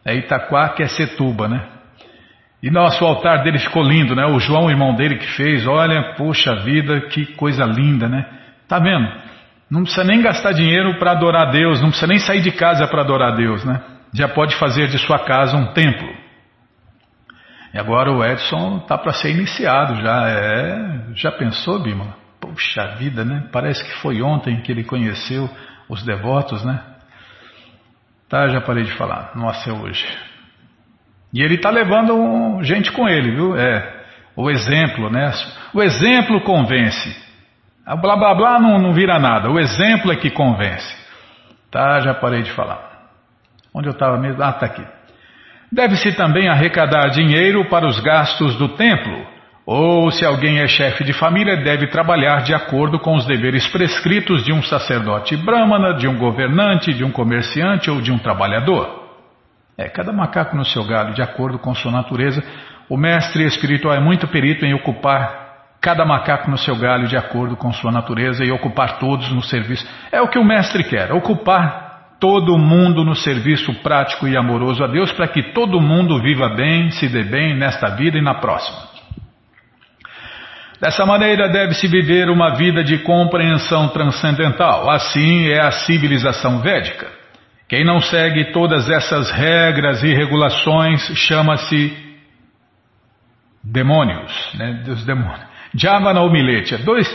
É 0.05 0.15
Itaquá, 0.15 0.71
quer 0.71 0.89
ser 0.89 1.17
tuba, 1.17 1.49
né? 1.49 1.63
E 2.63 2.71
nosso 2.71 3.05
altar 3.05 3.43
dele 3.43 3.59
ficou 3.59 3.83
lindo, 3.83 4.17
né? 4.17 4.25
O 4.25 4.39
João, 4.39 4.71
irmão 4.71 4.95
dele, 4.95 5.17
que 5.17 5.27
fez. 5.33 5.67
Olha, 5.67 6.15
poxa 6.15 6.55
vida, 6.57 7.01
que 7.03 7.27
coisa 7.35 7.65
linda, 7.65 8.09
né? 8.09 8.25
Tá 8.67 8.79
vendo? 8.79 9.07
Não 9.71 9.83
precisa 9.83 10.05
nem 10.05 10.23
gastar 10.23 10.53
dinheiro 10.53 10.99
para 10.99 11.13
adorar 11.13 11.51
Deus, 11.51 11.81
não 11.81 11.89
precisa 11.89 12.07
nem 12.07 12.19
sair 12.19 12.41
de 12.41 12.53
casa 12.53 12.87
para 12.87 13.03
adorar 13.03 13.35
Deus, 13.35 13.65
né? 13.65 13.81
Já 14.15 14.29
pode 14.29 14.57
fazer 14.57 14.89
de 14.89 14.99
sua 14.99 15.19
casa 15.19 15.57
um 15.57 15.73
templo. 15.73 16.09
E 17.75 17.79
agora 17.79 18.13
o 18.13 18.25
Edson 18.25 18.79
tá 18.81 18.97
para 18.97 19.13
ser 19.13 19.31
iniciado 19.31 19.97
já. 19.97 20.29
É, 20.29 21.01
já 21.15 21.33
pensou, 21.33 21.83
Bima? 21.83 22.15
Puxa 22.49 22.97
vida, 22.97 23.25
né? 23.25 23.49
Parece 23.53 23.85
que 23.85 23.93
foi 24.01 24.23
ontem 24.23 24.61
que 24.61 24.73
ele 24.73 24.85
conheceu 24.85 25.49
os 25.89 26.03
devotos, 26.03 26.65
né? 26.65 26.81
Tá, 28.29 28.49
já 28.49 28.61
parei 28.61 28.85
de 28.85 28.93
falar. 28.93 29.33
Nossa, 29.35 29.71
é 29.71 29.73
hoje. 29.73 30.07
E 31.33 31.43
ele 31.43 31.55
está 31.55 31.71
levando 31.71 32.63
gente 32.63 32.93
com 32.93 33.09
ele, 33.09 33.33
viu? 33.33 33.57
É. 33.57 34.05
O 34.37 34.51
exemplo, 34.51 35.11
né? 35.11 35.33
O 35.73 35.83
exemplo 35.83 36.41
convence. 36.43 37.17
A 37.87 37.95
blá 37.95 38.17
blá 38.17 38.35
blá 38.35 38.59
não, 38.59 38.79
não 38.79 38.93
vira 38.93 39.19
nada. 39.19 39.51
O 39.51 39.59
exemplo 39.59 40.13
é 40.13 40.17
que 40.17 40.31
convence. 40.31 40.97
Tá, 41.71 42.01
já 42.01 42.15
parei 42.15 42.43
de 42.43 42.51
falar. 42.53 43.11
Onde 43.73 43.89
eu 43.89 43.93
estava 43.93 44.17
mesmo? 44.17 44.43
Ah, 44.43 44.51
está 44.51 44.67
aqui. 44.67 44.87
Deve-se 45.71 46.13
também 46.13 46.49
arrecadar 46.49 47.09
dinheiro 47.09 47.69
para 47.69 47.87
os 47.87 47.99
gastos 48.01 48.57
do 48.57 48.69
templo 48.71 49.34
ou, 49.67 50.11
se 50.11 50.25
alguém 50.27 50.59
é 50.59 50.67
chefe 50.67 51.05
de 51.05 51.15
família, 51.15 51.57
deve 51.57 51.87
trabalhar 51.87 52.43
de 52.43 52.55
acordo 52.55 52.99
com 52.99 53.15
os 53.15 53.25
deveres 53.25 53.67
prescritos 53.69 54.45
de 54.45 54.53
um 54.53 54.63
sacerdote 54.63 55.37
brahmana, 55.39 55.95
de 55.95 56.07
um 56.07 56.19
governante, 56.19 56.93
de 56.93 57.03
um 57.03 57.11
comerciante 57.11 57.91
ou 57.91 58.01
de 58.01 58.13
um 58.13 58.19
trabalhador. 58.19 59.05
É, 59.77 59.89
cada 59.89 60.13
macaco 60.13 60.55
no 60.55 60.65
seu 60.67 60.85
galho, 60.85 61.15
de 61.15 61.23
acordo 61.23 61.59
com 61.59 61.75
sua 61.75 61.91
natureza. 61.91 62.45
O 62.91 62.97
mestre 62.97 63.45
espiritual 63.45 63.95
é 63.95 64.01
muito 64.01 64.29
perito 64.29 64.67
em 64.67 64.75
ocupar 64.75 65.45
cada 65.81 66.05
macaco 66.05 66.51
no 66.51 66.59
seu 66.59 66.77
galho, 66.77 67.09
de 67.09 67.17
acordo 67.17 67.57
com 67.57 67.73
sua 67.73 67.91
natureza, 67.91 68.45
e 68.45 68.53
ocupar 68.53 68.99
todos 68.99 69.31
no 69.33 69.43
serviço. 69.43 69.87
É 70.13 70.21
o 70.21 70.29
que 70.29 70.39
o 70.39 70.45
mestre 70.45 70.85
quer, 70.85 71.11
ocupar 71.13 72.17
todo 72.21 72.59
mundo 72.59 73.03
no 73.03 73.15
serviço 73.15 73.75
prático 73.83 74.29
e 74.29 74.37
amoroso 74.37 74.85
a 74.85 74.87
Deus, 74.87 75.11
para 75.13 75.29
que 75.29 75.43
todo 75.53 75.81
mundo 75.81 76.21
viva 76.23 76.51
bem, 76.51 76.91
se 76.91 77.09
dê 77.09 77.23
bem 77.23 77.57
nesta 77.57 77.89
vida 77.97 78.19
e 78.19 78.23
na 78.23 78.35
próxima. 78.35 78.94
Dessa 80.81 81.07
maneira 81.07 81.49
deve-se 81.49 81.87
viver 81.87 82.29
uma 82.29 82.57
vida 82.57 82.83
de 82.83 82.99
compreensão 82.99 83.89
transcendental. 83.89 84.91
Assim 84.91 85.49
é 85.49 85.61
a 85.61 85.71
civilização 85.71 86.61
védica. 86.61 87.09
Quem 87.69 87.85
não 87.85 88.01
segue 88.01 88.53
todas 88.53 88.91
essas 88.91 89.31
regras 89.31 90.03
e 90.03 90.13
regulações 90.13 91.01
chama-se 91.17 91.97
demônios, 93.63 94.51
né? 94.55 94.83
Dos 94.85 95.05
demônios. 95.05 95.55
Javana 95.75 96.21
ou 96.21 96.31
Miletia, 96.31 96.79
dois, 96.79 97.09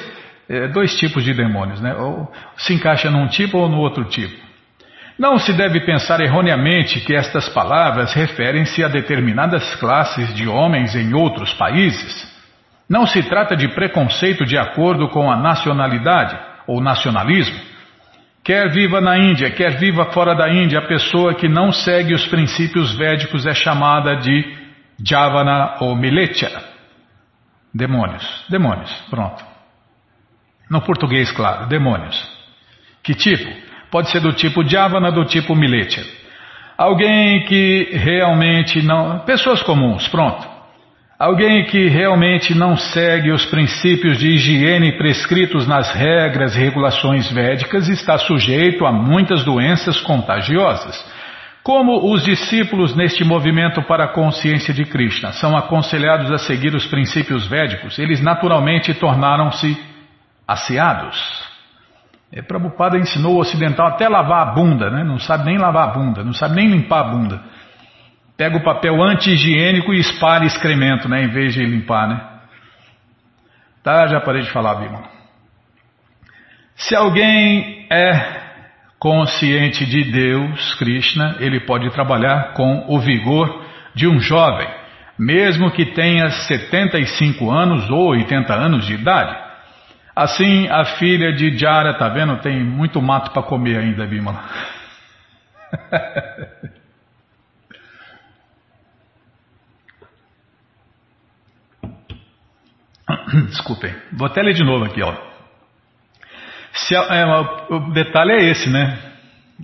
é, 0.50 0.68
dois 0.68 0.98
tipos 0.98 1.24
de 1.24 1.34
demônios, 1.34 1.80
né? 1.80 1.94
Ou 1.96 2.32
se 2.58 2.74
encaixa 2.74 3.10
num 3.12 3.28
tipo 3.28 3.58
ou 3.58 3.70
no 3.70 3.78
outro 3.78 4.06
tipo. 4.06 4.50
Não 5.18 5.38
se 5.38 5.54
deve 5.54 5.82
pensar 5.82 6.22
erroneamente 6.22 7.02
que 7.02 7.14
estas 7.14 7.50
palavras 7.50 8.14
referem-se 8.14 8.84
a 8.84 8.88
determinadas 8.88 9.76
classes 9.76 10.34
de 10.34 10.48
homens 10.48 10.96
em 10.96 11.14
outros 11.14 11.54
países. 11.54 12.29
Não 12.90 13.06
se 13.06 13.22
trata 13.22 13.56
de 13.56 13.68
preconceito 13.68 14.44
de 14.44 14.58
acordo 14.58 15.10
com 15.10 15.32
a 15.32 15.38
nacionalidade 15.38 16.36
ou 16.66 16.82
nacionalismo. 16.82 17.60
Quer 18.44 18.72
viva 18.72 19.00
na 19.00 19.18
Índia, 19.18 19.52
quer 19.52 19.78
viva 19.78 20.06
fora 20.12 20.34
da 20.34 20.50
Índia, 20.50 20.80
a 20.80 20.88
pessoa 20.88 21.36
que 21.36 21.48
não 21.48 21.72
segue 21.72 22.16
os 22.16 22.26
princípios 22.28 22.98
védicos 22.98 23.46
é 23.46 23.54
chamada 23.54 24.16
de 24.16 24.44
Javana 25.06 25.76
ou 25.82 25.96
Miletia. 25.96 26.50
Demônios, 27.74 28.46
demônios, 28.50 28.92
pronto. 29.10 29.46
No 30.70 30.82
português, 30.82 31.32
claro, 31.32 31.68
demônios. 31.68 32.28
Que 33.04 33.14
tipo? 33.14 33.50
Pode 33.92 34.10
ser 34.10 34.20
do 34.20 34.34
tipo 34.34 34.68
Javana, 34.68 35.12
do 35.12 35.26
tipo 35.26 35.56
Miletia. 35.56 36.04
Alguém 36.78 37.46
que 37.46 37.90
realmente 37.94 38.82
não. 38.82 39.20
Pessoas 39.20 39.62
comuns, 39.62 40.08
pronto. 40.08 40.59
Alguém 41.20 41.66
que 41.66 41.90
realmente 41.90 42.56
não 42.56 42.78
segue 42.78 43.30
os 43.30 43.46
princípios 43.48 44.18
de 44.18 44.36
higiene 44.36 44.98
prescritos 44.98 45.68
nas 45.68 45.92
regras 45.94 46.56
e 46.56 46.60
regulações 46.60 47.30
védicas 47.30 47.90
está 47.90 48.18
sujeito 48.18 48.86
a 48.86 48.92
muitas 48.94 49.44
doenças 49.44 50.00
contagiosas. 50.00 50.96
Como 51.62 52.14
os 52.14 52.24
discípulos 52.24 52.96
neste 52.96 53.26
movimento 53.26 53.82
para 53.84 54.06
a 54.06 54.14
consciência 54.14 54.74
de 54.74 54.86
Krishna 54.86 55.34
são 55.34 55.58
aconselhados 55.58 56.32
a 56.32 56.38
seguir 56.38 56.74
os 56.74 56.88
princípios 56.88 57.46
védicos, 57.46 58.00
eles 58.00 58.22
naturalmente 58.22 58.94
tornaram-se 58.94 59.78
asseados. 60.48 61.18
E 62.32 62.42
Prabhupada 62.42 62.98
ensinou 62.98 63.36
o 63.36 63.40
ocidental 63.42 63.88
até 63.88 64.08
lavar 64.08 64.48
a 64.48 64.52
bunda, 64.54 64.90
né? 64.90 65.04
não 65.04 65.20
sabe 65.20 65.44
nem 65.44 65.58
lavar 65.58 65.90
a 65.90 65.92
bunda, 65.92 66.24
não 66.24 66.34
sabe 66.34 66.56
nem 66.56 66.70
limpar 66.70 67.02
a 67.02 67.10
bunda. 67.10 67.42
Pega 68.40 68.56
o 68.56 68.64
papel 68.64 69.04
anti-higiênico 69.04 69.94
e 69.94 70.00
espalha 70.00 70.46
excremento, 70.46 71.10
né, 71.10 71.24
em 71.24 71.28
vez 71.28 71.54
de 71.54 71.66
limpar, 71.66 72.08
né? 72.08 72.22
Tá, 73.84 74.08
já 74.08 74.22
parei 74.22 74.44
de 74.44 74.50
falar, 74.50 74.76
Bima. 74.76 75.04
Se 76.74 76.96
alguém 76.96 77.86
é 77.92 78.40
consciente 78.98 79.86
de 79.86 80.10
Deus, 80.10 80.74
Krishna, 80.76 81.36
ele 81.42 81.60
pode 81.60 81.90
trabalhar 81.90 82.54
com 82.54 82.86
o 82.88 82.98
vigor 83.02 83.62
de 83.94 84.08
um 84.08 84.22
jovem, 84.22 84.70
mesmo 85.18 85.70
que 85.72 85.88
tenha 85.88 86.30
75 86.30 87.52
anos 87.52 87.90
ou 87.90 88.12
80 88.12 88.54
anos 88.54 88.88
de 88.88 88.94
idade. 88.94 89.38
Assim, 90.16 90.66
a 90.70 90.86
filha 90.86 91.34
de 91.34 91.58
Jara, 91.58 91.96
tá 91.96 92.08
vendo? 92.08 92.38
Tem 92.38 92.64
muito 92.64 93.02
mato 93.02 93.32
para 93.32 93.44
comer 93.44 93.80
ainda, 93.80 94.08
Bimala. 94.08 94.46
Desculpem. 103.50 103.94
Vou 104.14 104.28
até 104.28 104.42
ler 104.42 104.54
de 104.54 104.64
novo 104.64 104.86
aqui, 104.86 105.02
ó. 105.02 105.14
Se, 106.72 106.96
é, 106.96 107.26
o 107.70 107.92
detalhe 107.92 108.32
é 108.32 108.50
esse, 108.52 108.70
né? 108.70 108.98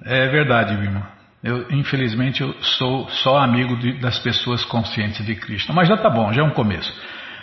É 0.05 0.27
verdade, 0.27 0.73
irmão. 0.73 1.03
Eu, 1.43 1.67
infelizmente, 1.71 2.41
eu 2.41 2.53
sou 2.61 3.07
só 3.09 3.37
amigo 3.37 3.77
de, 3.77 3.99
das 3.99 4.17
pessoas 4.19 4.65
conscientes 4.65 5.23
de 5.23 5.35
Krishna. 5.35 5.75
Mas 5.75 5.87
já 5.87 5.95
tá 5.95 6.09
bom, 6.09 6.33
já 6.33 6.41
é 6.41 6.45
um 6.45 6.49
começo. 6.49 6.91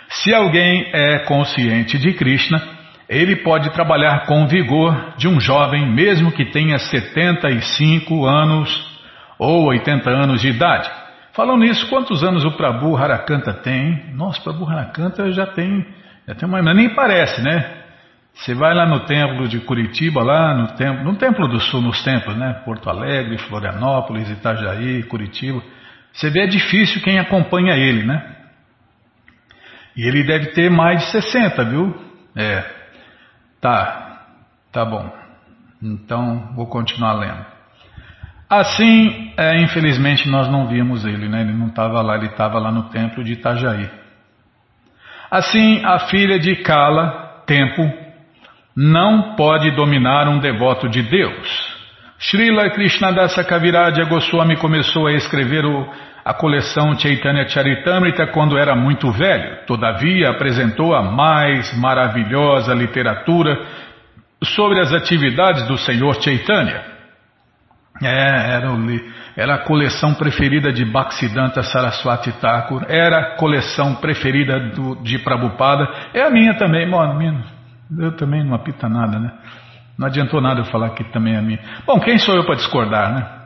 Se 0.09 0.33
alguém 0.33 0.89
é 0.93 1.19
consciente 1.19 1.97
de 1.97 2.13
Krishna, 2.13 2.61
ele 3.07 3.37
pode 3.37 3.71
trabalhar 3.71 4.25
com 4.25 4.45
vigor 4.47 5.13
de 5.17 5.27
um 5.27 5.39
jovem, 5.39 5.89
mesmo 5.89 6.31
que 6.31 6.45
tenha 6.45 6.77
75 6.77 8.25
anos 8.25 8.93
ou 9.39 9.67
80 9.67 10.09
anos 10.09 10.41
de 10.41 10.49
idade. 10.49 10.89
Falando 11.33 11.61
nisso, 11.61 11.89
quantos 11.89 12.23
anos 12.23 12.45
o 12.45 12.51
Prabhu 12.51 12.95
Harakanta 12.95 13.53
tem? 13.53 14.13
Nossa, 14.13 14.39
o 14.39 14.43
Prabhu 14.43 14.69
Harakanta 14.69 15.31
já 15.31 15.47
tem 15.47 15.85
já 16.27 16.33
tem 16.33 16.47
uma, 16.47 16.61
nem 16.73 16.93
parece, 16.95 17.41
né? 17.41 17.83
Você 18.33 18.55
vai 18.55 18.73
lá 18.73 18.85
no 18.85 19.01
templo 19.01 19.47
de 19.47 19.59
Curitiba, 19.59 20.23
lá 20.23 20.55
no 20.55 20.67
templo, 20.75 21.03
no 21.03 21.15
templo 21.15 21.47
do 21.47 21.59
sul, 21.59 21.81
nos 21.81 22.01
templos, 22.03 22.35
né? 22.35 22.61
Porto 22.65 22.89
Alegre, 22.89 23.37
Florianópolis, 23.37 24.29
Itajaí, 24.29 25.03
Curitiba. 25.03 25.61
Você 26.13 26.29
vê 26.29 26.43
é 26.43 26.47
difícil 26.47 27.01
quem 27.01 27.19
acompanha 27.19 27.75
ele, 27.75 28.03
né? 28.03 28.35
E 29.95 30.07
ele 30.07 30.23
deve 30.23 30.47
ter 30.51 30.71
mais 30.71 31.01
de 31.01 31.11
60, 31.11 31.63
viu? 31.65 31.95
É. 32.35 32.63
Tá, 33.59 34.25
tá 34.71 34.83
bom. 34.83 35.11
Então 35.81 36.53
vou 36.55 36.67
continuar 36.67 37.13
lendo. 37.13 37.52
Assim, 38.49 39.33
é, 39.37 39.61
infelizmente 39.61 40.29
nós 40.29 40.47
não 40.47 40.67
vimos 40.67 41.05
ele, 41.05 41.27
né? 41.27 41.41
Ele 41.41 41.53
não 41.53 41.67
estava 41.67 42.01
lá, 42.01 42.15
ele 42.15 42.27
estava 42.27 42.59
lá 42.59 42.71
no 42.71 42.83
templo 42.89 43.23
de 43.23 43.33
Itajaí. 43.33 43.89
Assim, 45.31 45.83
a 45.83 45.99
filha 45.99 46.39
de 46.39 46.57
Kala, 46.57 47.41
Tempo, 47.45 47.91
não 48.75 49.35
pode 49.35 49.71
dominar 49.71 50.27
um 50.29 50.39
devoto 50.39 50.87
de 50.87 51.01
Deus. 51.01 51.73
Srila 52.19 52.69
Krishnadasa 52.69 53.43
Kaviraja 53.43 54.05
Goswami 54.05 54.55
começou 54.57 55.07
a 55.07 55.13
escrever 55.13 55.65
o, 55.65 55.89
a 56.23 56.33
coleção 56.33 56.97
Chaitanya 56.97 57.47
Charitamrita 57.47 58.27
quando 58.27 58.57
era 58.57 58.75
muito 58.75 59.11
velho. 59.11 59.65
Todavia, 59.65 60.29
apresentou 60.29 60.95
a 60.95 61.03
mais 61.03 61.77
maravilhosa 61.77 62.73
literatura 62.73 63.59
sobre 64.43 64.79
as 64.79 64.93
atividades 64.93 65.67
do 65.67 65.77
Senhor 65.77 66.21
Chaitanya. 66.21 66.92
É, 68.05 68.55
era 68.55 68.71
o, 68.71 68.77
era 69.35 69.55
a 69.55 69.57
coleção 69.59 70.13
preferida 70.13 70.71
de 70.71 70.85
Bhaktisiddhanta 70.85 71.63
Saraswati 71.63 72.31
Thakur, 72.33 72.85
era 72.87 73.19
a 73.19 73.35
coleção 73.35 73.95
preferida 73.95 74.59
do, 74.69 74.95
de 75.03 75.19
Prabhupada, 75.19 75.87
é 76.13 76.21
a 76.21 76.29
minha 76.29 76.53
também, 76.55 76.89
mano, 76.89 77.15
minha, 77.15 77.43
eu 77.99 78.15
também 78.15 78.43
não 78.43 78.53
apita 78.53 78.87
nada, 78.87 79.19
né? 79.19 79.31
Não 79.97 80.07
adiantou 80.07 80.41
nada 80.41 80.61
eu 80.61 80.65
falar 80.65 80.89
que 80.91 81.03
também 81.05 81.35
é 81.35 81.37
a 81.37 81.41
minha. 81.41 81.59
Bom, 81.85 81.99
quem 81.99 82.17
sou 82.17 82.35
eu 82.35 82.45
para 82.45 82.55
discordar, 82.55 83.13
né? 83.13 83.43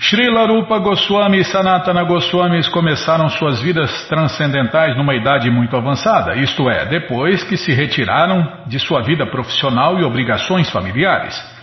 Srila 0.00 0.46
Rupa 0.46 0.78
Goswami 0.78 1.40
e 1.40 1.44
Sanatana 1.44 2.04
Goswami 2.04 2.62
começaram 2.70 3.28
suas 3.28 3.60
vidas 3.60 4.06
transcendentais 4.08 4.96
numa 4.96 5.12
idade 5.12 5.50
muito 5.50 5.76
avançada, 5.76 6.36
isto 6.36 6.70
é, 6.70 6.86
depois 6.86 7.42
que 7.42 7.56
se 7.56 7.72
retiraram 7.72 8.64
de 8.68 8.78
sua 8.78 9.02
vida 9.02 9.26
profissional 9.26 9.98
e 9.98 10.04
obrigações 10.04 10.70
familiares. 10.70 11.57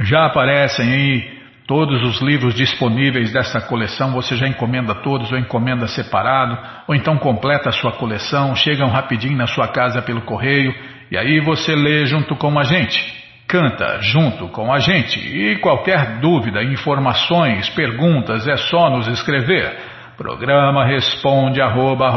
já 0.00 0.26
aparecem 0.26 0.92
aí 0.92 1.44
Todos 1.66 2.02
os 2.02 2.20
livros 2.20 2.54
disponíveis 2.54 3.32
dessa 3.32 3.58
coleção 3.58 4.12
você 4.12 4.36
já 4.36 4.46
encomenda 4.46 4.94
todos 4.96 5.32
ou 5.32 5.38
encomenda 5.38 5.86
separado, 5.86 6.58
ou 6.86 6.94
então 6.94 7.16
completa 7.16 7.70
a 7.70 7.72
sua 7.72 7.92
coleção, 7.92 8.54
chegam 8.54 8.90
rapidinho 8.90 9.38
na 9.38 9.46
sua 9.46 9.68
casa 9.68 10.02
pelo 10.02 10.20
correio 10.22 10.74
e 11.10 11.16
aí 11.16 11.40
você 11.40 11.74
lê 11.74 12.04
junto 12.04 12.36
com 12.36 12.58
a 12.58 12.64
gente, 12.64 13.00
canta 13.48 13.98
junto 14.02 14.48
com 14.48 14.70
a 14.70 14.78
gente. 14.78 15.18
E 15.18 15.56
qualquer 15.56 16.18
dúvida, 16.20 16.62
informações, 16.62 17.70
perguntas 17.70 18.46
é 18.46 18.56
só 18.56 18.90
nos 18.90 19.08
escrever. 19.08 19.93
Programa 20.16 20.84
responde 20.84 21.60
arroba, 21.60 22.08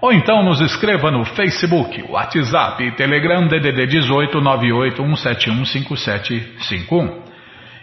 ou 0.00 0.12
então 0.12 0.44
nos 0.44 0.60
escreva 0.60 1.10
no 1.10 1.24
Facebook, 1.24 2.04
WhatsApp, 2.08 2.92
Telegram 2.92 3.48
DDD 3.48 3.86
18 3.86 4.40
98 4.40 4.96
171 4.96 5.64
5751. 5.64 7.22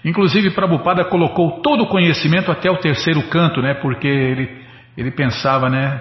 Inclusive, 0.06 0.52
Prabhupada 0.52 1.04
colocou 1.04 1.60
todo 1.62 1.84
o 1.84 1.88
conhecimento 1.88 2.52
até 2.52 2.72
o 2.72 2.78
terceiro 2.78 3.22
canto, 3.24 3.62
né? 3.62 3.74
Porque 3.74 4.08
ele, 4.08 4.62
ele 4.96 5.12
pensava, 5.12 5.70
né? 5.70 6.00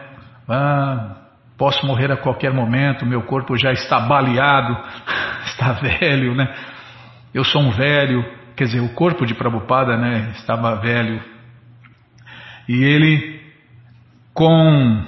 Ah, 0.48 1.16
posso 1.58 1.84
morrer 1.84 2.12
a 2.12 2.16
qualquer 2.16 2.52
momento, 2.52 3.04
meu 3.04 3.22
corpo 3.22 3.56
já 3.56 3.72
está 3.72 3.98
baleado, 3.98 4.76
está 5.46 5.72
velho, 5.72 6.34
né? 6.34 6.54
Eu 7.32 7.42
sou 7.42 7.60
um 7.60 7.70
velho, 7.70 8.24
quer 8.54 8.64
dizer, 8.64 8.80
o 8.80 8.94
corpo 8.94 9.26
de 9.26 9.34
Prabhupada, 9.34 9.96
né? 9.96 10.30
Estava 10.36 10.76
velho. 10.76 11.33
E 12.68 12.82
ele, 12.82 13.40
com 14.32 15.04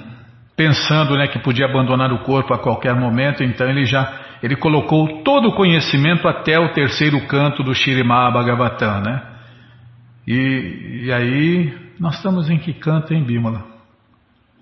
pensando, 0.55 1.15
né, 1.15 1.27
que 1.27 1.39
podia 1.39 1.65
abandonar 1.65 2.11
o 2.11 2.19
corpo 2.19 2.53
a 2.53 2.57
qualquer 2.57 2.95
momento, 2.95 3.43
então 3.43 3.69
ele 3.69 3.85
já 3.85 4.25
ele 4.41 4.55
colocou 4.55 5.23
todo 5.23 5.49
o 5.49 5.55
conhecimento 5.55 6.27
até 6.27 6.59
o 6.59 6.71
terceiro 6.73 7.25
canto 7.27 7.63
do 7.63 7.73
Shirimá 7.73 8.29
Bhagavatam, 8.31 9.01
né? 9.01 9.21
E, 10.27 11.05
e 11.05 11.11
aí, 11.11 11.91
nós 11.99 12.15
estamos 12.15 12.49
em 12.49 12.59
que 12.59 12.73
canto, 12.73 13.13
hein, 13.13 13.23
Bímola? 13.23 13.65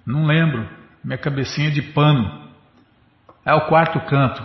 Não 0.05 0.25
lembro. 0.25 0.67
Minha 1.03 1.17
cabecinha 1.17 1.71
de 1.71 1.81
pano. 1.81 2.45
É 3.45 3.53
o 3.53 3.67
quarto 3.67 3.99
canto. 4.01 4.41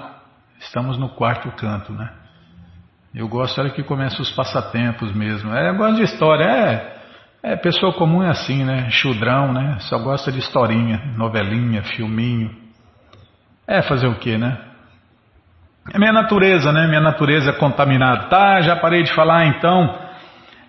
Estamos 0.59 0.99
no 0.99 1.11
quarto 1.11 1.51
canto, 1.53 1.93
né? 1.93 2.11
Eu 3.15 3.29
gosto, 3.29 3.61
olha 3.61 3.71
que 3.71 3.83
começa 3.83 4.21
os 4.23 4.31
passatempos 4.31 5.13
mesmo. 5.13 5.53
É, 5.53 5.71
eu 5.71 5.75
gosto 5.77 5.97
de 5.97 6.03
história. 6.05 6.45
É, 6.45 7.00
é, 7.43 7.57
pessoa 7.57 7.93
comum 7.95 8.23
é 8.23 8.29
assim, 8.29 8.65
né? 8.65 8.91
Chudrão, 8.91 9.53
né? 9.53 9.79
Só 9.81 9.99
gosta 9.99 10.31
de 10.31 10.39
historinha, 10.39 11.15
novelinha, 11.17 11.83
filminho. 11.83 12.51
É 13.67 13.81
fazer 13.83 14.09
o 14.09 14.17
quê, 14.17 14.37
né? 14.37 14.59
É 15.93 15.99
minha 15.99 16.13
natureza, 16.13 16.71
né? 16.71 16.87
Minha 16.87 17.01
natureza 17.01 17.51
é 17.51 17.53
contaminada. 17.55 18.29
Tá, 18.29 18.61
já 18.61 18.77
parei 18.77 19.03
de 19.03 19.13
falar 19.15 19.47
então. 19.47 20.11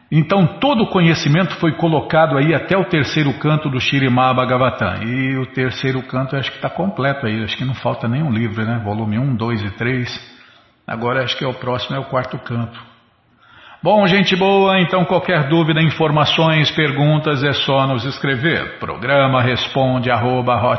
Então 0.09 0.45
todo 0.59 0.83
o 0.83 0.89
conhecimento 0.89 1.55
foi 1.55 1.73
colocado 1.73 2.37
aí 2.37 2.53
até 2.53 2.77
o 2.77 2.85
terceiro 2.85 3.33
canto 3.39 3.69
do 3.69 3.79
Shirimá 3.79 4.33
Bhagavatam. 4.33 5.03
E 5.03 5.37
o 5.37 5.45
terceiro 5.47 6.01
canto 6.03 6.37
acho 6.37 6.51
que 6.51 6.57
está 6.57 6.69
completo 6.69 7.25
aí, 7.25 7.43
acho 7.43 7.57
que 7.57 7.65
não 7.65 7.75
falta 7.75 8.07
nenhum 8.07 8.31
livro, 8.31 8.63
né? 8.65 8.81
Volume 8.83 9.19
1, 9.19 9.35
2 9.35 9.63
e 9.63 9.69
3. 9.71 10.41
Agora 10.87 11.23
acho 11.23 11.37
que 11.37 11.43
é 11.43 11.47
o 11.47 11.53
próximo, 11.53 11.97
é 11.97 11.99
o 11.99 12.05
quarto 12.05 12.37
canto. 12.39 12.90
Bom, 13.83 14.05
gente 14.05 14.35
boa, 14.35 14.79
então 14.79 15.03
qualquer 15.05 15.49
dúvida, 15.49 15.81
informações, 15.81 16.69
perguntas 16.69 17.43
é 17.43 17.51
só 17.51 17.87
nos 17.87 18.05
escrever. 18.05 18.77
Programa 18.77 19.41
responde 19.41 20.11
arroba, 20.11 20.77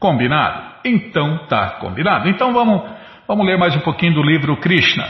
Combinado? 0.00 0.72
Então 0.84 1.46
tá 1.46 1.76
combinado. 1.78 2.28
Então 2.28 2.52
vamos, 2.52 2.82
vamos 3.28 3.46
ler 3.46 3.56
mais 3.56 3.76
um 3.76 3.80
pouquinho 3.80 4.14
do 4.14 4.24
livro 4.24 4.56
Krishna. 4.56 5.06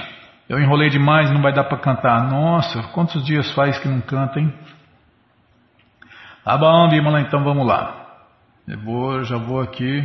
Eu 0.47 0.59
enrolei 0.59 0.91
demais, 0.91 1.31
não 1.31 1.41
vai 1.41 1.55
dar 1.55 1.65
para 1.65 1.79
cantar. 1.79 2.29
Nossa, 2.29 2.83
quantos 2.93 3.25
dias 3.25 3.51
faz 3.53 3.79
que 3.79 3.89
não 3.89 4.03
canta, 4.03 4.39
hein? 4.39 4.53
Tá 6.49 6.57
bom, 6.57 6.89
Bimala, 6.89 7.21
então 7.21 7.45
vamos 7.45 7.67
lá. 7.67 8.07
Eu 8.67 8.79
vou, 8.79 9.23
já 9.23 9.37
vou 9.37 9.61
aqui. 9.61 10.03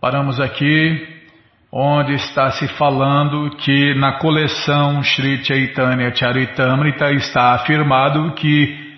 Paramos 0.00 0.38
aqui 0.38 1.24
onde 1.72 2.14
está 2.14 2.52
se 2.52 2.68
falando 2.76 3.50
que 3.56 3.94
na 3.96 4.12
coleção 4.20 5.02
Sri 5.02 5.44
Chaitanya 5.44 6.14
Charitamrita 6.14 7.10
está 7.14 7.54
afirmado 7.54 8.32
que 8.34 8.96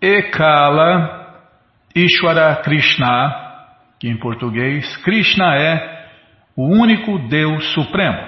Ekala 0.00 1.42
Ishwara 1.92 2.62
Krishna, 2.62 3.34
que 3.98 4.08
em 4.08 4.16
português, 4.16 4.96
Krishna 4.98 5.56
é 5.56 6.06
o 6.54 6.68
único 6.68 7.18
Deus 7.28 7.72
Supremo. 7.72 8.24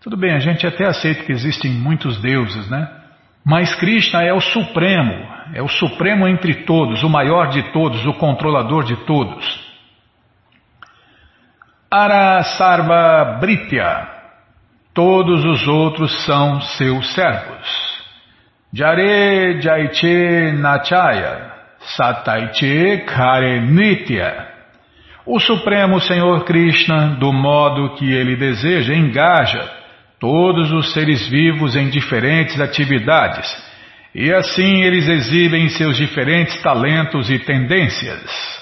Tudo 0.00 0.16
bem, 0.16 0.32
a 0.32 0.38
gente 0.38 0.64
até 0.64 0.86
aceita 0.86 1.24
que 1.24 1.32
existem 1.32 1.72
muitos 1.72 2.20
deuses, 2.20 2.70
né? 2.70 3.05
Mas 3.48 3.72
Krishna 3.76 4.24
é 4.24 4.32
o 4.32 4.40
Supremo, 4.40 5.24
é 5.54 5.62
o 5.62 5.68
Supremo 5.68 6.26
entre 6.26 6.64
todos, 6.64 7.04
o 7.04 7.08
maior 7.08 7.46
de 7.46 7.62
todos, 7.70 8.04
o 8.04 8.14
controlador 8.14 8.82
de 8.82 8.96
todos. 9.06 9.64
Arasarva 11.88 13.38
Britya. 13.40 14.08
Todos 14.92 15.44
os 15.44 15.68
outros 15.68 16.24
são 16.24 16.60
seus 16.60 17.14
servos. 17.14 18.04
Jare 18.72 19.60
Jaiche 19.60 20.50
Nachaya. 20.58 21.52
Sataiche 21.78 23.04
Kare 23.06 23.60
Nitya. 23.60 24.54
O 25.24 25.38
Supremo 25.38 26.00
Senhor 26.00 26.44
Krishna, 26.44 27.10
do 27.20 27.32
modo 27.32 27.94
que 27.94 28.12
ele 28.12 28.34
deseja, 28.34 28.92
engaja 28.92 29.85
todos 30.18 30.72
os 30.72 30.92
seres 30.92 31.28
vivos 31.28 31.76
em 31.76 31.88
diferentes 31.88 32.60
atividades, 32.60 33.46
e 34.14 34.32
assim 34.32 34.82
eles 34.82 35.08
exibem 35.08 35.68
seus 35.68 35.96
diferentes 35.96 36.60
talentos 36.62 37.30
e 37.30 37.38
tendências. 37.38 38.56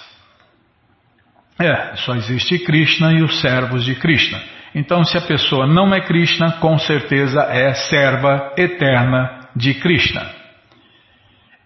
É, 1.59 1.95
só 1.97 2.15
existe 2.17 2.59
Krishna 2.59 3.13
e 3.13 3.23
os 3.23 3.41
servos 3.41 3.85
de 3.85 3.95
Krishna. 3.95 4.41
Então, 4.75 5.05
se 5.05 5.17
a 5.17 5.21
pessoa 5.21 5.67
não 5.67 5.95
é 5.95 6.01
Krishna, 6.01 6.53
com 6.61 6.77
certeza 6.79 7.43
é 7.43 7.73
serva 7.75 8.53
eterna 8.57 9.49
de 9.55 9.75
Krishna. 9.75 10.44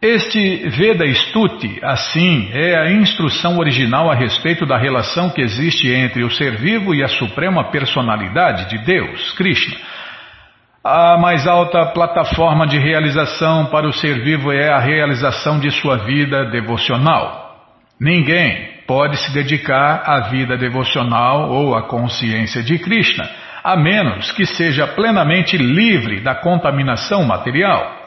Este 0.01 0.69
Veda 0.69 1.05
Stuti, 1.13 1.81
assim, 1.83 2.51
é 2.53 2.79
a 2.79 2.93
instrução 2.93 3.59
original 3.59 4.09
a 4.09 4.15
respeito 4.15 4.65
da 4.65 4.79
relação 4.79 5.29
que 5.29 5.41
existe 5.41 5.93
entre 5.93 6.23
o 6.23 6.31
ser 6.31 6.57
vivo 6.57 6.95
e 6.95 7.03
a 7.03 7.09
suprema 7.09 7.65
personalidade 7.73 8.71
de 8.71 8.79
Deus, 8.85 9.33
Krishna. 9.33 9.77
A 10.85 11.19
mais 11.19 11.49
alta 11.49 11.85
plataforma 11.87 12.65
de 12.65 12.79
realização 12.79 13.67
para 13.67 13.89
o 13.89 13.93
ser 13.93 14.23
vivo 14.23 14.53
é 14.53 14.73
a 14.73 14.79
realização 14.79 15.59
de 15.59 15.69
sua 15.73 15.97
vida 15.97 16.45
devocional. 16.45 17.67
Ninguém, 18.01 18.79
pode 18.87 19.17
se 19.17 19.35
dedicar 19.35 20.05
à 20.07 20.31
vida 20.31 20.57
devocional 20.57 21.51
ou 21.51 21.75
à 21.75 21.89
consciência 21.89 22.63
de 22.63 22.79
Krishna, 22.79 23.29
a 23.65 23.77
menos 23.77 24.31
que 24.31 24.47
seja 24.47 24.87
plenamente 24.87 25.57
livre 25.57 26.21
da 26.21 26.37
contaminação 26.37 27.25
material. 27.25 27.98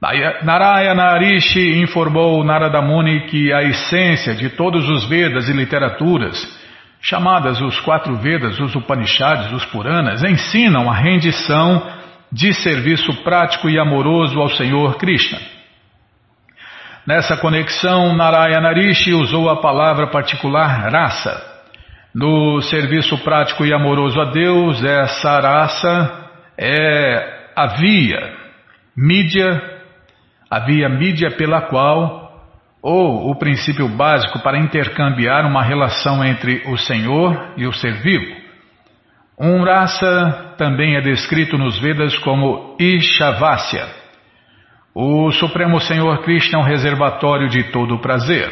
Narayana 0.00 1.04
Arishi 1.14 1.80
informou 1.80 2.44
Narada 2.44 2.82
Muni 2.82 3.26
que 3.28 3.50
a 3.50 3.62
essência 3.62 4.34
de 4.34 4.50
todos 4.50 4.86
os 4.90 5.08
Vedas 5.08 5.48
e 5.48 5.52
literaturas, 5.52 6.36
chamadas 7.00 7.60
os 7.62 7.80
quatro 7.80 8.14
Vedas, 8.16 8.60
os 8.60 8.74
Upanishads, 8.74 9.50
os 9.52 9.64
Puranas, 9.64 10.22
ensinam 10.22 10.90
a 10.90 10.94
rendição 10.94 11.82
de 12.30 12.52
serviço 12.52 13.22
prático 13.22 13.70
e 13.70 13.78
amoroso 13.78 14.38
ao 14.38 14.50
Senhor 14.50 14.98
Krishna. 14.98 15.38
Nessa 17.06 17.36
conexão, 17.36 18.14
Narayana 18.14 18.74
Rishi 18.74 19.14
usou 19.14 19.48
a 19.48 19.60
palavra 19.62 20.08
particular 20.08 20.90
raça. 20.90 21.54
No 22.14 22.60
serviço 22.62 23.16
prático 23.18 23.64
e 23.64 23.72
amoroso 23.72 24.20
a 24.20 24.24
Deus, 24.26 24.82
essa 24.84 25.40
raça 25.40 26.28
é 26.58 27.50
a 27.54 27.66
via, 27.68 28.34
mídia, 28.96 29.75
a 30.50 30.60
via 30.60 30.88
mídia 30.88 31.30
pela 31.30 31.62
qual, 31.62 32.24
ou 32.82 33.30
o 33.30 33.36
princípio 33.36 33.88
básico 33.88 34.40
para 34.40 34.58
intercambiar 34.58 35.46
uma 35.46 35.62
relação 35.62 36.24
entre 36.24 36.62
o 36.66 36.76
Senhor 36.76 37.54
e 37.56 37.66
o 37.66 37.72
ser 37.72 37.94
vivo. 38.02 38.36
Um 39.38 39.64
rasa 39.64 40.54
também 40.56 40.96
é 40.96 41.00
descrito 41.00 41.58
nos 41.58 41.78
Vedas 41.78 42.16
como 42.18 42.76
Ishavasya 42.78 44.06
o 44.98 45.30
Supremo 45.30 45.78
Senhor 45.78 46.22
Krishna 46.22 46.58
é 46.58 46.62
um 46.62 46.64
reservatório 46.64 47.50
de 47.50 47.64
todo 47.64 47.96
o 47.96 48.00
prazer. 48.00 48.50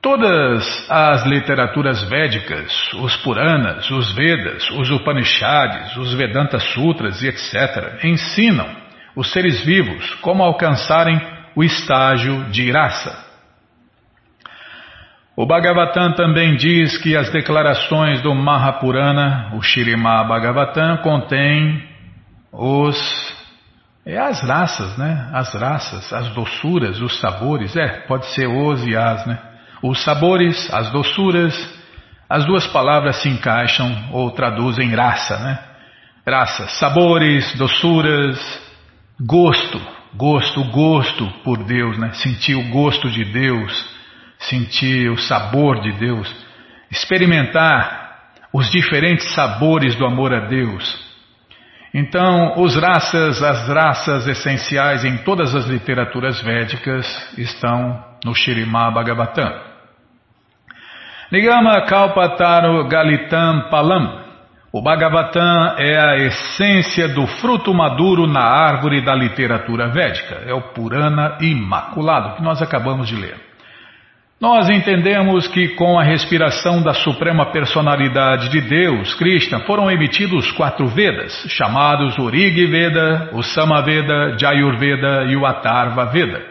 Todas 0.00 0.88
as 0.88 1.26
literaturas 1.26 2.08
védicas, 2.08 2.92
os 2.92 3.16
Puranas, 3.16 3.90
os 3.90 4.14
Vedas, 4.14 4.70
os 4.70 4.88
Upanishads, 4.92 5.96
os 5.96 6.14
Vedanta 6.14 6.60
Sutras 6.60 7.20
e 7.22 7.26
etc., 7.26 8.04
ensinam 8.04 8.68
os 9.14 9.30
seres 9.32 9.64
vivos 9.64 10.14
como 10.16 10.42
alcançarem 10.42 11.20
o 11.54 11.62
estágio 11.62 12.44
de 12.50 12.70
raça. 12.70 13.32
O 15.36 15.46
Bhagavatam 15.46 16.12
também 16.14 16.56
diz 16.56 16.98
que 16.98 17.16
as 17.16 17.30
declarações 17.30 18.20
do 18.20 18.34
Mahapurana, 18.34 19.50
o 19.54 19.62
Shirimá 19.62 20.22
Bhagavatam, 20.24 20.98
contêm 20.98 21.82
os 22.52 22.96
é 24.04 24.18
as 24.18 24.42
raças, 24.42 24.98
né? 24.98 25.30
As 25.32 25.54
raças, 25.54 26.12
as 26.12 26.28
doçuras, 26.30 27.00
os 27.00 27.20
sabores. 27.20 27.76
É, 27.76 28.00
pode 28.06 28.26
ser 28.34 28.46
os 28.46 28.84
e 28.84 28.96
as, 28.96 29.24
né? 29.26 29.38
Os 29.82 30.02
sabores, 30.02 30.72
as 30.72 30.90
doçuras. 30.90 31.82
As 32.28 32.44
duas 32.44 32.66
palavras 32.66 33.16
se 33.16 33.28
encaixam 33.28 34.08
ou 34.10 34.30
traduzem 34.32 34.94
raça, 34.94 35.38
né? 35.38 35.58
Raça, 36.26 36.66
sabores, 36.68 37.54
doçuras, 37.56 38.38
gosto, 39.20 39.80
gosto, 40.14 40.64
gosto 40.70 41.26
por 41.44 41.64
Deus, 41.64 41.98
né? 41.98 42.12
Sentir 42.14 42.54
o 42.54 42.68
gosto 42.70 43.10
de 43.10 43.24
Deus, 43.24 43.72
sentir 44.38 45.10
o 45.10 45.18
sabor 45.18 45.80
de 45.80 45.92
Deus, 45.92 46.34
experimentar 46.90 48.02
os 48.52 48.70
diferentes 48.70 49.32
sabores 49.34 49.94
do 49.96 50.04
amor 50.04 50.32
a 50.34 50.40
Deus. 50.40 51.12
Então, 51.94 52.60
os 52.60 52.74
raças, 52.74 53.42
as 53.42 53.68
raças 53.68 54.26
essenciais 54.26 55.04
em 55.04 55.18
todas 55.18 55.54
as 55.54 55.66
literaturas 55.66 56.40
védicas 56.40 57.06
estão 57.36 58.02
no 58.24 58.34
Shirimá 58.34 58.90
Bhagavatam. 58.90 59.72
Nigama 61.30 61.86
Kalpataru 61.86 62.88
Galitam 62.88 63.68
Palam. 63.70 64.21
O 64.74 64.80
Bhagavatam 64.80 65.74
é 65.76 66.00
a 66.00 66.16
essência 66.16 67.06
do 67.06 67.26
fruto 67.26 67.74
maduro 67.74 68.26
na 68.26 68.40
árvore 68.40 69.02
da 69.02 69.14
literatura 69.14 69.88
védica. 69.88 70.44
É 70.46 70.54
o 70.54 70.62
Purana 70.72 71.36
Imaculado 71.42 72.36
que 72.36 72.42
nós 72.42 72.62
acabamos 72.62 73.06
de 73.06 73.14
ler. 73.14 73.36
Nós 74.40 74.70
entendemos 74.70 75.46
que 75.46 75.68
com 75.74 75.98
a 75.98 76.02
respiração 76.02 76.82
da 76.82 76.94
Suprema 76.94 77.52
Personalidade 77.52 78.48
de 78.48 78.62
Deus, 78.62 79.12
Krishna, 79.12 79.60
foram 79.60 79.90
emitidos 79.90 80.50
quatro 80.52 80.86
Vedas, 80.86 81.44
chamados 81.50 82.16
o 82.16 82.30
Rig 82.30 82.66
Veda, 82.66 83.28
o 83.34 83.42
Samaveda, 83.42 84.38
Jayurveda 84.38 85.24
e 85.24 85.36
o 85.36 85.44
Atharva 85.44 86.06
Veda. 86.06 86.46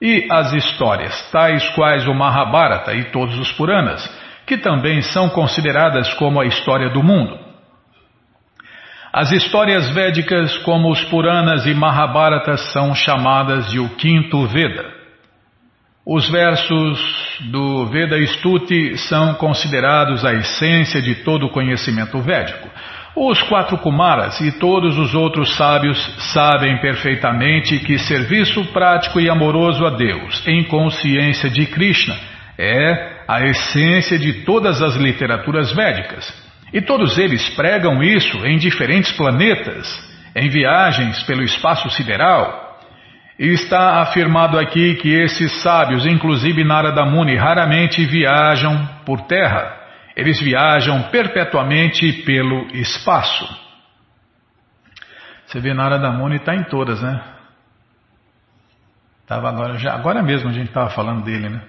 E 0.00 0.28
as 0.30 0.52
histórias, 0.52 1.28
tais 1.32 1.68
quais 1.70 2.06
o 2.06 2.14
Mahabharata 2.14 2.94
e 2.94 3.06
todos 3.06 3.36
os 3.40 3.50
Puranas, 3.50 4.08
que 4.46 4.56
também 4.56 5.02
são 5.02 5.28
consideradas 5.28 6.14
como 6.14 6.40
a 6.40 6.46
história 6.46 6.90
do 6.90 7.02
mundo. 7.02 7.45
As 9.16 9.32
histórias 9.32 9.88
védicas, 9.94 10.58
como 10.58 10.90
os 10.90 11.02
Puranas 11.04 11.64
e 11.64 11.72
Mahabharata, 11.72 12.58
são 12.58 12.94
chamadas 12.94 13.70
de 13.70 13.80
o 13.80 13.88
Quinto 13.96 14.46
Veda. 14.46 14.92
Os 16.04 16.28
versos 16.28 17.40
do 17.50 17.86
Veda 17.86 18.22
Stuti 18.26 18.98
são 19.08 19.32
considerados 19.36 20.22
a 20.22 20.34
essência 20.34 21.00
de 21.00 21.14
todo 21.24 21.46
o 21.46 21.48
conhecimento 21.48 22.20
védico. 22.20 22.68
Os 23.16 23.40
quatro 23.44 23.78
Kumaras 23.78 24.38
e 24.42 24.52
todos 24.58 24.98
os 24.98 25.14
outros 25.14 25.56
sábios 25.56 25.98
sabem 26.34 26.76
perfeitamente 26.82 27.78
que 27.78 27.98
serviço 27.98 28.66
prático 28.66 29.18
e 29.18 29.30
amoroso 29.30 29.86
a 29.86 29.96
Deus, 29.96 30.46
em 30.46 30.62
consciência 30.64 31.48
de 31.48 31.64
Krishna, 31.64 32.14
é 32.58 33.22
a 33.26 33.40
essência 33.46 34.18
de 34.18 34.44
todas 34.44 34.82
as 34.82 34.94
literaturas 34.94 35.72
védicas. 35.72 36.45
E 36.72 36.80
todos 36.80 37.16
eles 37.18 37.48
pregam 37.50 38.02
isso 38.02 38.44
em 38.46 38.58
diferentes 38.58 39.12
planetas, 39.12 39.86
em 40.34 40.48
viagens 40.48 41.22
pelo 41.22 41.42
espaço 41.42 41.88
sideral, 41.90 42.78
e 43.38 43.48
está 43.48 44.00
afirmado 44.00 44.58
aqui 44.58 44.94
que 44.94 45.08
esses 45.08 45.62
sábios, 45.62 46.06
inclusive 46.06 46.64
Narada 46.64 47.04
Muni, 47.04 47.36
raramente 47.36 48.04
viajam 48.04 48.88
por 49.04 49.22
terra. 49.22 49.76
Eles 50.16 50.40
viajam 50.40 51.02
perpetuamente 51.10 52.24
pelo 52.24 52.66
espaço. 52.74 53.46
Você 55.46 55.60
vê, 55.60 55.74
Narada 55.74 56.10
Muni 56.10 56.36
está 56.36 56.54
em 56.54 56.64
todas, 56.64 57.02
né? 57.02 57.22
Tava 59.26 59.48
agora, 59.48 59.78
já, 59.78 59.92
agora 59.92 60.22
mesmo 60.22 60.48
a 60.48 60.52
gente 60.52 60.68
estava 60.68 60.88
falando 60.90 61.22
dele, 61.24 61.48
né? 61.48 61.60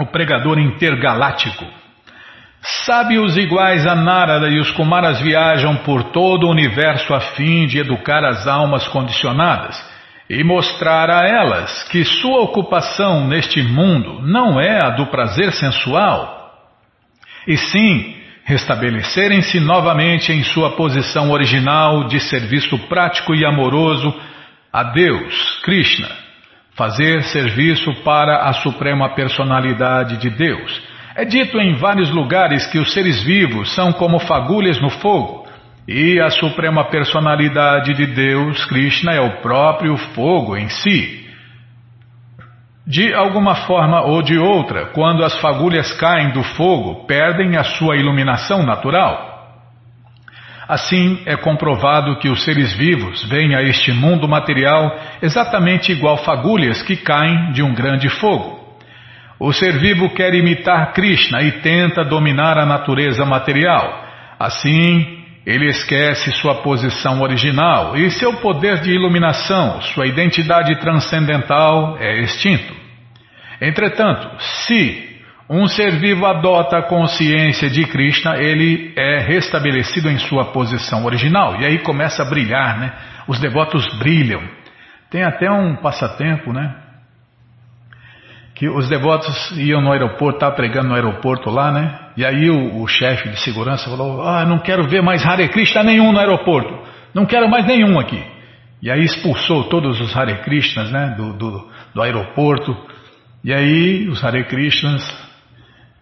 O 0.00 0.06
pregador 0.06 0.58
intergaláctico. 0.58 1.64
Sábios 2.86 3.36
iguais 3.36 3.86
a 3.86 3.94
Narada 3.94 4.48
e 4.48 4.58
os 4.58 4.70
Kumaras 4.70 5.20
viajam 5.20 5.76
por 5.76 6.04
todo 6.04 6.46
o 6.46 6.50
universo 6.50 7.14
a 7.14 7.20
fim 7.20 7.66
de 7.66 7.78
educar 7.78 8.24
as 8.24 8.46
almas 8.46 8.86
condicionadas 8.88 9.78
e 10.28 10.44
mostrar 10.44 11.10
a 11.10 11.26
elas 11.26 11.88
que 11.88 12.04
sua 12.04 12.40
ocupação 12.42 13.26
neste 13.26 13.62
mundo 13.62 14.22
não 14.22 14.60
é 14.60 14.78
a 14.84 14.90
do 14.90 15.06
prazer 15.06 15.52
sensual, 15.52 16.54
e 17.46 17.56
sim 17.56 18.16
restabelecerem-se 18.44 19.58
novamente 19.60 20.32
em 20.32 20.42
sua 20.44 20.76
posição 20.76 21.30
original 21.30 22.04
de 22.04 22.20
serviço 22.20 22.78
prático 22.88 23.34
e 23.34 23.44
amoroso 23.44 24.14
a 24.72 24.84
Deus, 24.84 25.60
Krishna, 25.62 26.08
fazer 26.76 27.22
serviço 27.24 27.92
para 28.02 28.48
a 28.48 28.52
suprema 28.52 29.14
personalidade 29.14 30.16
de 30.18 30.30
Deus 30.30 30.90
é 31.16 31.24
dito 31.24 31.60
em 31.60 31.74
vários 31.74 32.10
lugares 32.10 32.66
que 32.66 32.78
os 32.78 32.92
seres 32.92 33.22
vivos 33.22 33.74
são 33.74 33.92
como 33.92 34.18
fagulhas 34.20 34.80
no 34.80 34.90
fogo 34.90 35.46
e 35.86 36.20
a 36.20 36.30
suprema 36.30 36.84
personalidade 36.84 37.94
de 37.94 38.06
Deus, 38.06 38.64
Krishna, 38.66 39.12
é 39.12 39.20
o 39.20 39.40
próprio 39.42 39.96
fogo 39.96 40.56
em 40.56 40.68
si. 40.68 41.28
De 42.86 43.12
alguma 43.12 43.54
forma 43.66 44.02
ou 44.02 44.22
de 44.22 44.38
outra, 44.38 44.86
quando 44.86 45.24
as 45.24 45.38
fagulhas 45.40 45.92
caem 45.92 46.30
do 46.30 46.42
fogo, 46.42 47.06
perdem 47.06 47.56
a 47.56 47.64
sua 47.64 47.96
iluminação 47.96 48.62
natural. 48.62 49.29
Assim, 50.70 51.20
é 51.26 51.36
comprovado 51.36 52.16
que 52.20 52.28
os 52.28 52.44
seres 52.44 52.72
vivos 52.72 53.28
vêm 53.28 53.56
a 53.56 53.62
este 53.62 53.90
mundo 53.90 54.28
material 54.28 54.96
exatamente 55.20 55.90
igual 55.90 56.18
fagulhas 56.18 56.80
que 56.80 56.96
caem 56.96 57.50
de 57.50 57.60
um 57.60 57.74
grande 57.74 58.08
fogo. 58.08 58.56
O 59.40 59.52
ser 59.52 59.78
vivo 59.80 60.10
quer 60.10 60.32
imitar 60.32 60.92
Krishna 60.92 61.42
e 61.42 61.50
tenta 61.60 62.04
dominar 62.04 62.56
a 62.56 62.64
natureza 62.64 63.24
material. 63.24 64.04
Assim, 64.38 65.24
ele 65.44 65.66
esquece 65.66 66.30
sua 66.34 66.62
posição 66.62 67.20
original 67.20 67.96
e 67.96 68.08
seu 68.08 68.34
poder 68.34 68.78
de 68.78 68.92
iluminação, 68.92 69.82
sua 69.82 70.06
identidade 70.06 70.78
transcendental 70.78 71.96
é 71.98 72.20
extinto. 72.20 72.72
Entretanto, 73.60 74.30
se 74.38 75.09
um 75.50 75.66
ser 75.66 75.98
vivo 75.98 76.24
adota 76.24 76.78
a 76.78 76.82
consciência 76.82 77.68
de 77.68 77.84
Krishna, 77.86 78.36
ele 78.36 78.92
é 78.96 79.18
restabelecido 79.18 80.08
em 80.08 80.18
sua 80.18 80.52
posição 80.52 81.04
original 81.04 81.60
e 81.60 81.66
aí 81.66 81.78
começa 81.80 82.22
a 82.22 82.24
brilhar, 82.24 82.78
né? 82.78 82.92
Os 83.26 83.40
devotos 83.40 83.84
brilham. 83.98 84.40
Tem 85.10 85.24
até 85.24 85.50
um 85.50 85.76
passatempo, 85.76 86.52
né? 86.52 86.74
que 88.60 88.68
os 88.68 88.90
devotos 88.90 89.52
iam 89.56 89.80
no 89.80 89.90
aeroporto, 89.90 90.36
estava 90.36 90.54
pregando 90.54 90.88
no 90.88 90.94
aeroporto 90.94 91.48
lá, 91.48 91.72
né? 91.72 91.98
E 92.14 92.22
aí 92.22 92.50
o, 92.50 92.82
o 92.82 92.86
chefe 92.86 93.30
de 93.30 93.40
segurança 93.40 93.88
falou: 93.88 94.22
Ah, 94.22 94.44
não 94.44 94.58
quero 94.58 94.86
ver 94.86 95.00
mais 95.00 95.24
Hare 95.24 95.48
Krishna 95.48 95.82
nenhum 95.82 96.12
no 96.12 96.18
aeroporto, 96.18 96.78
não 97.14 97.24
quero 97.24 97.48
mais 97.48 97.64
nenhum 97.64 97.98
aqui. 97.98 98.22
E 98.82 98.90
aí 98.90 99.02
expulsou 99.02 99.64
todos 99.70 99.98
os 100.02 100.14
Hare 100.14 100.42
Krishnas, 100.42 100.90
né? 100.90 101.14
Do, 101.16 101.32
do, 101.32 101.70
do 101.94 102.02
aeroporto. 102.02 102.76
E 103.42 103.50
aí 103.50 104.06
os 104.08 104.22
Hare 104.22 104.44
Krishnas, 104.44 105.02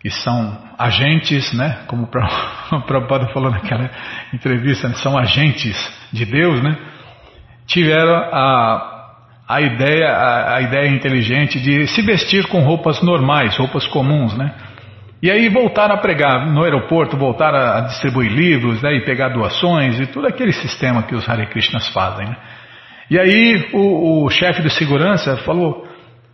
que 0.00 0.10
são 0.10 0.56
agentes, 0.78 1.52
né? 1.52 1.80
Como 1.86 2.04
o 2.04 2.06
Prabhupada 2.86 3.28
falou 3.28 3.50
naquela 3.50 3.90
entrevista, 4.32 4.88
são 4.94 5.18
agentes 5.18 5.76
de 6.12 6.24
Deus, 6.24 6.62
né? 6.62 6.76
Tiveram 7.66 8.14
a, 8.14 9.14
a 9.48 9.60
ideia, 9.60 10.08
a, 10.08 10.56
a 10.56 10.60
ideia 10.62 10.88
inteligente 10.88 11.60
de 11.60 11.86
se 11.88 12.02
vestir 12.02 12.46
com 12.46 12.60
roupas 12.60 13.02
normais, 13.02 13.56
roupas 13.56 13.86
comuns, 13.86 14.36
né? 14.36 14.54
E 15.20 15.30
aí 15.30 15.48
voltaram 15.48 15.96
a 15.96 15.98
pregar 15.98 16.46
no 16.46 16.62
aeroporto, 16.62 17.16
voltaram 17.16 17.58
a 17.58 17.80
distribuir 17.80 18.30
livros 18.30 18.80
né, 18.80 18.94
e 18.94 19.04
pegar 19.04 19.30
doações 19.30 19.98
e 19.98 20.06
todo 20.06 20.28
aquele 20.28 20.52
sistema 20.52 21.02
que 21.02 21.14
os 21.14 21.28
Hare 21.28 21.46
Krishnas 21.48 21.88
fazem. 21.88 22.24
Né? 22.24 22.36
E 23.10 23.18
aí 23.18 23.68
o, 23.72 24.24
o 24.24 24.30
chefe 24.30 24.62
de 24.62 24.70
segurança 24.70 25.36
falou: 25.38 25.87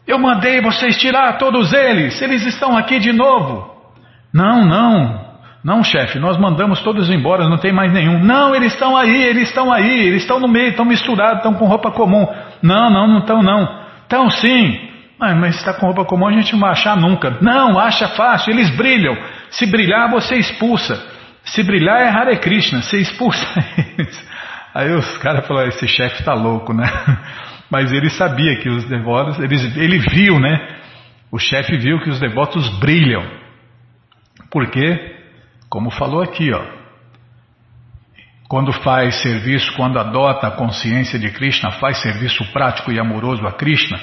Eu 0.07 0.19
mandei 0.19 0.61
vocês 0.61 0.99
tirar 0.99 1.39
todos 1.39 1.73
eles, 1.73 2.21
eles 2.21 2.45
estão 2.45 2.77
aqui 2.77 2.99
de 2.99 3.13
novo. 3.13 3.73
Não, 4.33 4.65
não, 4.65 5.25
não, 5.65 5.83
chefe, 5.83 6.19
nós 6.19 6.37
mandamos 6.37 6.81
todos 6.81 7.09
embora, 7.09 7.49
não 7.49 7.57
tem 7.57 7.73
mais 7.73 7.91
nenhum. 7.93 8.23
Não, 8.23 8.55
eles 8.55 8.75
estão 8.75 8.97
aí, 8.97 9.23
eles 9.23 9.49
estão 9.49 9.73
aí, 9.73 10.09
eles 10.09 10.23
estão 10.23 10.39
no 10.39 10.49
meio, 10.49 10.71
estão 10.71 10.85
misturados, 10.85 11.39
estão 11.39 11.55
com 11.55 11.67
roupa 11.67 11.91
comum. 11.91 12.27
Não, 12.63 12.91
não, 12.91 13.07
não 13.07 13.19
estão 13.21 13.43
não. 13.43 13.85
Estão 14.03 14.29
sim. 14.29 14.91
Ah, 15.19 15.35
mas 15.35 15.57
está 15.57 15.73
com 15.73 15.87
roupa 15.87 16.05
comum 16.05 16.27
a 16.27 16.33
gente 16.33 16.53
não 16.53 16.61
vai 16.61 16.73
achar 16.73 16.97
nunca. 16.97 17.39
Não, 17.41 17.79
acha 17.79 18.09
fácil, 18.09 18.53
eles 18.53 18.69
brilham. 18.77 19.17
Se 19.51 19.65
brilhar, 19.65 20.11
você 20.11 20.35
expulsa. 20.35 21.03
Se 21.45 21.63
brilhar 21.63 22.03
é 22.03 22.09
Hare 22.09 22.37
Krishna, 22.39 22.83
você 22.83 22.99
expulsa 22.99 23.47
eles. 23.97 24.35
Aí 24.75 24.93
os 24.93 25.17
caras 25.19 25.47
falaram, 25.47 25.69
esse 25.69 25.87
chefe 25.87 26.21
está 26.21 26.35
louco, 26.35 26.75
né? 26.75 26.85
Mas 27.75 27.91
ele 27.91 28.09
sabia 28.09 28.55
que 28.61 28.69
os 28.69 28.85
devotos, 28.85 29.37
ele 29.41 29.99
viu, 29.99 30.39
né? 30.39 30.79
O 31.29 31.41
chefe 31.41 31.77
viu 31.77 31.99
que 31.99 32.09
os 32.09 32.21
devotos 32.21 32.69
brilham. 32.79 33.29
Por 34.49 34.71
quê? 34.71 35.17
Como 35.69 35.91
falou 35.91 36.23
aqui, 36.23 36.53
ó. 36.53 36.65
Quando 38.49 38.73
faz 38.73 39.17
serviço, 39.23 39.75
quando 39.75 39.99
adota 39.99 40.47
a 40.47 40.53
consciência 40.53 41.19
de 41.19 41.33
Krishna, 41.33 41.73
faz 41.73 42.01
serviço 42.01 42.45
prático 42.53 42.93
e 42.93 43.01
amoroso 43.01 43.45
a 43.45 43.51
Krishna, 43.51 43.99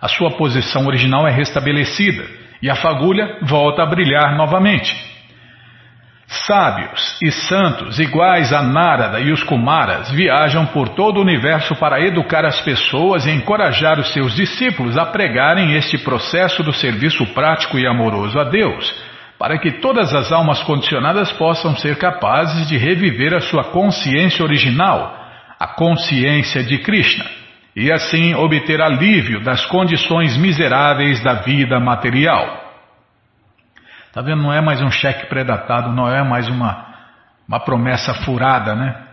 a 0.00 0.08
sua 0.08 0.30
posição 0.38 0.86
original 0.86 1.28
é 1.28 1.30
restabelecida 1.30 2.26
e 2.62 2.70
a 2.70 2.74
fagulha 2.74 3.40
volta 3.42 3.82
a 3.82 3.86
brilhar 3.86 4.34
novamente. 4.34 5.09
Sábios 6.30 7.18
e 7.20 7.28
santos 7.32 7.98
iguais 7.98 8.52
a 8.52 8.62
Narada 8.62 9.18
e 9.18 9.32
os 9.32 9.42
Kumaras 9.42 10.12
viajam 10.12 10.64
por 10.66 10.90
todo 10.90 11.16
o 11.16 11.22
universo 11.22 11.74
para 11.74 12.00
educar 12.00 12.44
as 12.44 12.60
pessoas 12.60 13.26
e 13.26 13.30
encorajar 13.32 13.98
os 13.98 14.12
seus 14.12 14.36
discípulos 14.36 14.96
a 14.96 15.04
pregarem 15.04 15.74
este 15.74 15.98
processo 15.98 16.62
do 16.62 16.72
serviço 16.72 17.26
prático 17.34 17.76
e 17.80 17.84
amoroso 17.84 18.38
a 18.38 18.44
Deus, 18.44 18.94
para 19.36 19.58
que 19.58 19.80
todas 19.80 20.14
as 20.14 20.30
almas 20.30 20.62
condicionadas 20.62 21.32
possam 21.32 21.76
ser 21.76 21.96
capazes 21.96 22.68
de 22.68 22.76
reviver 22.76 23.34
a 23.34 23.40
sua 23.40 23.64
consciência 23.64 24.44
original, 24.44 25.12
a 25.58 25.66
consciência 25.66 26.62
de 26.62 26.78
Krishna 26.78 27.24
e 27.74 27.90
assim 27.90 28.36
obter 28.36 28.80
alívio 28.80 29.42
das 29.42 29.66
condições 29.66 30.36
miseráveis 30.36 31.20
da 31.24 31.34
vida 31.42 31.80
material. 31.80 32.69
Está 34.10 34.22
vendo? 34.22 34.42
Não 34.42 34.52
é 34.52 34.60
mais 34.60 34.82
um 34.82 34.90
cheque 34.90 35.26
predatado, 35.26 35.94
não 35.94 36.12
é 36.12 36.20
mais 36.24 36.48
uma, 36.48 36.84
uma 37.46 37.60
promessa 37.60 38.12
furada, 38.24 38.74
né? 38.74 39.06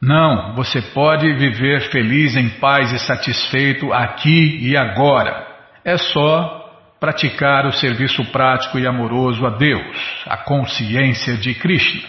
Não, 0.00 0.54
você 0.54 0.82
pode 0.92 1.32
viver 1.36 1.90
feliz, 1.90 2.36
em 2.36 2.50
paz 2.60 2.92
e 2.92 2.98
satisfeito 2.98 3.90
aqui 3.94 4.58
e 4.60 4.76
agora. 4.76 5.46
É 5.82 5.96
só 5.96 6.70
praticar 7.00 7.64
o 7.64 7.72
serviço 7.72 8.22
prático 8.30 8.78
e 8.78 8.86
amoroso 8.86 9.46
a 9.46 9.56
Deus, 9.56 9.96
a 10.26 10.36
consciência 10.36 11.38
de 11.38 11.54
Krishna. 11.54 12.06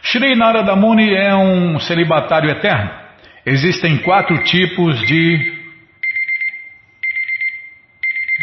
Sri 0.00 0.36
Narada 0.36 0.76
Muni 0.76 1.12
é 1.12 1.34
um 1.34 1.76
celibatário 1.80 2.50
eterno. 2.50 2.90
Existem 3.44 3.98
quatro 3.98 4.44
tipos 4.44 5.00
de. 5.08 5.60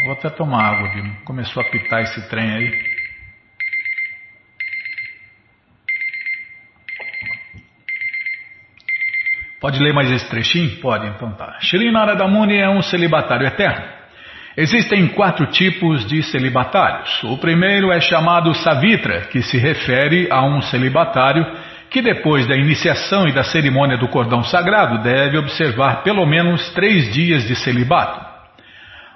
vou 0.03 0.11
até 0.11 0.29
tomar 0.29 0.65
água, 0.65 0.89
Bima. 0.89 1.15
Começou 1.23 1.63
a 1.63 1.69
pitar 1.69 2.01
esse 2.01 2.29
trem 2.29 2.51
aí. 2.51 2.88
Pode 9.59 9.79
ler 9.81 9.93
mais 9.93 10.09
esse 10.09 10.29
trechinho? 10.29 10.77
Pode, 10.81 11.07
então 11.07 11.31
tá. 11.31 11.57
Shri 11.59 11.91
Narada 11.91 12.27
Muni 12.27 12.57
é 12.57 12.69
um 12.69 12.81
celibatário 12.81 13.45
eterno. 13.45 13.99
Existem 14.55 15.07
quatro 15.09 15.45
tipos 15.47 16.05
de 16.05 16.23
celibatários. 16.23 17.23
O 17.23 17.37
primeiro 17.37 17.91
é 17.91 17.99
chamado 17.99 18.53
Savitra, 18.53 19.21
que 19.27 19.41
se 19.41 19.57
refere 19.57 20.27
a 20.31 20.43
um 20.43 20.61
celibatário 20.61 21.45
que 21.89 22.01
depois 22.01 22.47
da 22.47 22.55
iniciação 22.55 23.27
e 23.27 23.33
da 23.33 23.43
cerimônia 23.43 23.97
do 23.97 24.07
cordão 24.07 24.43
sagrado 24.43 25.01
deve 25.01 25.37
observar 25.37 26.03
pelo 26.03 26.25
menos 26.25 26.69
três 26.73 27.11
dias 27.13 27.47
de 27.47 27.55
celibato. 27.55 28.27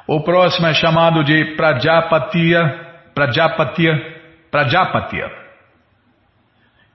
O 0.07 0.21
próximo 0.21 0.67
é 0.67 0.73
chamado 0.73 1.23
de 1.23 1.55
Prajapatia, 1.55 2.79
Prajapatia, 3.13 3.93
Prajapatia, 4.51 5.42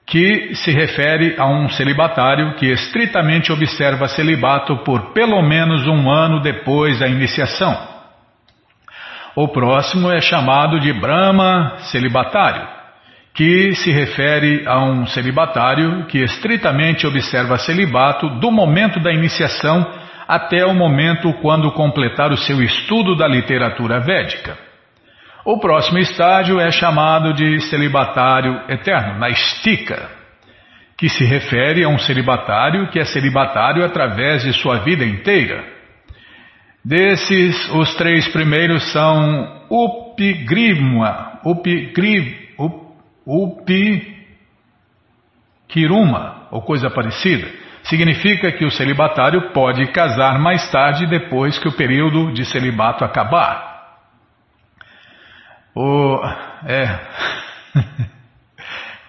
que 0.09 0.54
se 0.54 0.70
refere 0.72 1.34
a 1.38 1.46
um 1.46 1.68
celibatário 1.68 2.54
que 2.54 2.66
estritamente 2.66 3.52
observa 3.52 4.09
celibato 4.09 4.78
por 4.78 5.12
pelo 5.12 5.42
menos 5.42 5.86
um 5.86 6.11
ano 6.11 6.40
depois 6.40 6.98
da 6.98 7.06
iniciação. 7.06 7.76
O 9.36 9.48
próximo 9.48 10.11
é 10.11 10.20
chamado 10.20 10.80
de 10.80 10.92
Brahma 10.92 11.76
celibatário 11.90 12.78
que 13.34 13.72
se 13.76 13.92
refere 13.92 14.66
a 14.66 14.82
um 14.82 15.06
celibatário 15.06 16.06
que 16.06 16.18
estritamente 16.18 17.06
observa 17.06 17.56
celibato 17.56 18.28
do 18.40 18.50
momento 18.50 18.98
da 18.98 19.12
iniciação 19.12 19.86
até 20.26 20.64
o 20.66 20.74
momento 20.74 21.32
quando 21.34 21.70
completar 21.70 22.32
o 22.32 22.36
seu 22.36 22.61
estudo 22.62 23.14
da 23.14 23.28
literatura 23.28 24.00
védica. 24.00 24.67
O 25.45 25.59
próximo 25.59 25.99
estágio 25.99 26.61
é 26.61 26.70
chamado 26.70 27.32
de 27.32 27.61
celibatário 27.62 28.61
eterno, 28.68 29.18
na 29.18 29.28
estica, 29.28 30.11
que 30.97 31.09
se 31.09 31.24
refere 31.24 31.84
a 31.84 31.89
um 31.89 31.99
celibatário 31.99 32.89
que 32.89 32.99
é 32.99 33.05
celibatário 33.05 33.84
através 33.84 34.43
de 34.43 34.53
sua 34.53 34.80
vida 34.80 35.05
inteira. 35.05 35.64
Desses, 36.84 37.70
os 37.70 37.95
três 37.97 38.28
primeiros 38.28 38.93
são 38.93 39.66
Upigrimma, 39.70 41.41
Upigrim, 41.45 42.34
Upi 43.26 44.16
Kiruma, 45.68 46.49
ou 46.51 46.62
coisa 46.62 46.89
parecida, 46.89 47.47
significa 47.82 48.51
que 48.51 48.64
o 48.64 48.70
celibatário 48.70 49.53
pode 49.53 49.86
casar 49.93 50.39
mais 50.39 50.70
tarde 50.70 51.07
depois 51.07 51.59
que 51.59 51.68
o 51.68 51.76
período 51.76 52.32
de 52.32 52.47
celibato 52.47 53.05
acabar. 53.05 53.67
O, 55.74 56.20
é, 56.66 57.00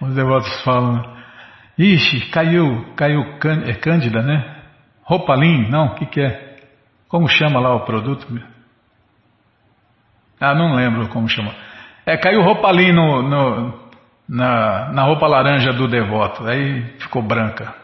os 0.00 0.14
devotos 0.14 0.62
falam, 0.62 1.02
ixi, 1.78 2.30
caiu, 2.30 2.94
caiu 2.94 3.22
é 3.66 3.74
Cândida, 3.74 4.22
né? 4.22 4.56
Ropalim, 5.02 5.68
não, 5.68 5.86
o 5.86 5.94
que, 5.94 6.06
que 6.06 6.20
é? 6.20 6.56
Como 7.08 7.28
chama 7.28 7.58
lá 7.60 7.74
o 7.74 7.84
produto? 7.84 8.26
Ah, 10.40 10.54
não 10.54 10.74
lembro 10.74 11.08
como 11.08 11.28
chama. 11.28 11.52
É, 12.06 12.16
caiu 12.16 12.42
Ropalim 12.42 12.92
no, 12.92 13.22
no 13.22 13.90
na, 14.30 14.92
na 14.92 15.02
roupa 15.02 15.26
laranja 15.26 15.72
do 15.72 15.88
devoto, 15.88 16.46
aí 16.46 16.84
ficou 17.00 17.20
branca. 17.20 17.74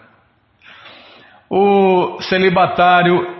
O 1.50 2.20
celibatário 2.22 3.35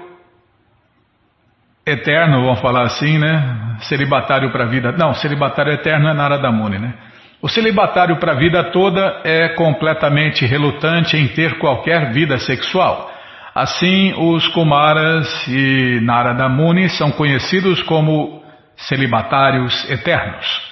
eterno, 1.87 2.43
vamos 2.43 2.61
falar 2.61 2.83
assim, 2.83 3.17
né? 3.17 3.77
Celibatário 3.83 4.51
para 4.51 4.65
a 4.65 4.67
vida. 4.67 4.93
Não, 4.93 5.15
celibatário 5.15 5.73
eterno 5.73 6.09
é 6.09 6.15
Narada 6.15 6.51
Muni, 6.51 6.79
né? 6.79 6.93
O 7.41 7.49
celibatário 7.49 8.17
para 8.17 8.33
a 8.33 8.35
vida 8.35 8.65
toda 8.73 9.21
é 9.23 9.51
completamente 9.51 10.45
relutante 10.45 11.17
em 11.17 11.29
ter 11.29 11.59
qualquer 11.59 12.13
vida 12.13 12.39
sexual. 12.39 13.13
Assim, 13.55 14.13
os 14.19 14.49
Kumaras 14.49 15.47
e 15.47 16.01
Narada 16.03 16.49
Muni 16.49 16.89
são 16.89 17.13
conhecidos 17.13 17.83
como 17.83 18.43
celibatários 18.77 19.89
eternos. 19.89 20.67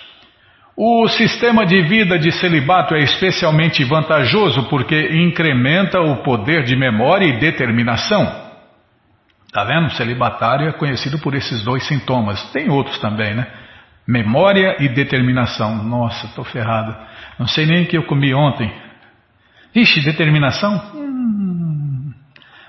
O 0.76 1.06
sistema 1.06 1.64
de 1.64 1.80
vida 1.82 2.18
de 2.18 2.32
celibato 2.32 2.96
é 2.96 2.98
especialmente 2.98 3.84
vantajoso 3.84 4.64
porque 4.64 5.12
incrementa 5.12 6.00
o 6.00 6.16
poder 6.24 6.64
de 6.64 6.74
memória 6.74 7.26
e 7.26 7.38
determinação. 7.38 8.43
Tá 9.54 9.62
vendo? 9.62 9.88
Celibatário 9.90 10.68
é 10.68 10.72
conhecido 10.72 11.16
por 11.20 11.32
esses 11.32 11.62
dois 11.62 11.86
sintomas. 11.86 12.42
Tem 12.50 12.68
outros 12.68 12.98
também, 12.98 13.34
né? 13.34 13.46
Memória 14.04 14.82
e 14.82 14.88
determinação. 14.88 15.76
Nossa, 15.84 16.26
estou 16.26 16.44
ferrado. 16.44 16.92
Não 17.38 17.46
sei 17.46 17.64
nem 17.64 17.84
o 17.84 17.86
que 17.86 17.96
eu 17.96 18.02
comi 18.02 18.34
ontem. 18.34 18.74
Ixi, 19.72 20.04
determinação? 20.04 20.74
Hum. 20.92 22.12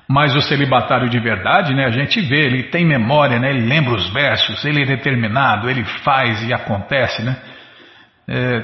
Mas 0.07 0.35
o 0.35 0.41
celibatário 0.41 1.09
de 1.09 1.19
verdade, 1.19 1.73
né, 1.73 1.85
a 1.85 1.89
gente 1.89 2.21
vê, 2.21 2.45
ele 2.45 2.63
tem 2.65 2.85
memória, 2.85 3.39
né, 3.39 3.49
ele 3.49 3.65
lembra 3.65 3.95
os 3.95 4.07
versos, 4.13 4.63
ele 4.63 4.83
é 4.83 4.85
determinado, 4.85 5.67
ele 5.67 5.83
faz 6.03 6.47
e 6.47 6.53
acontece, 6.53 7.23
né? 7.23 7.35
É, 8.27 8.63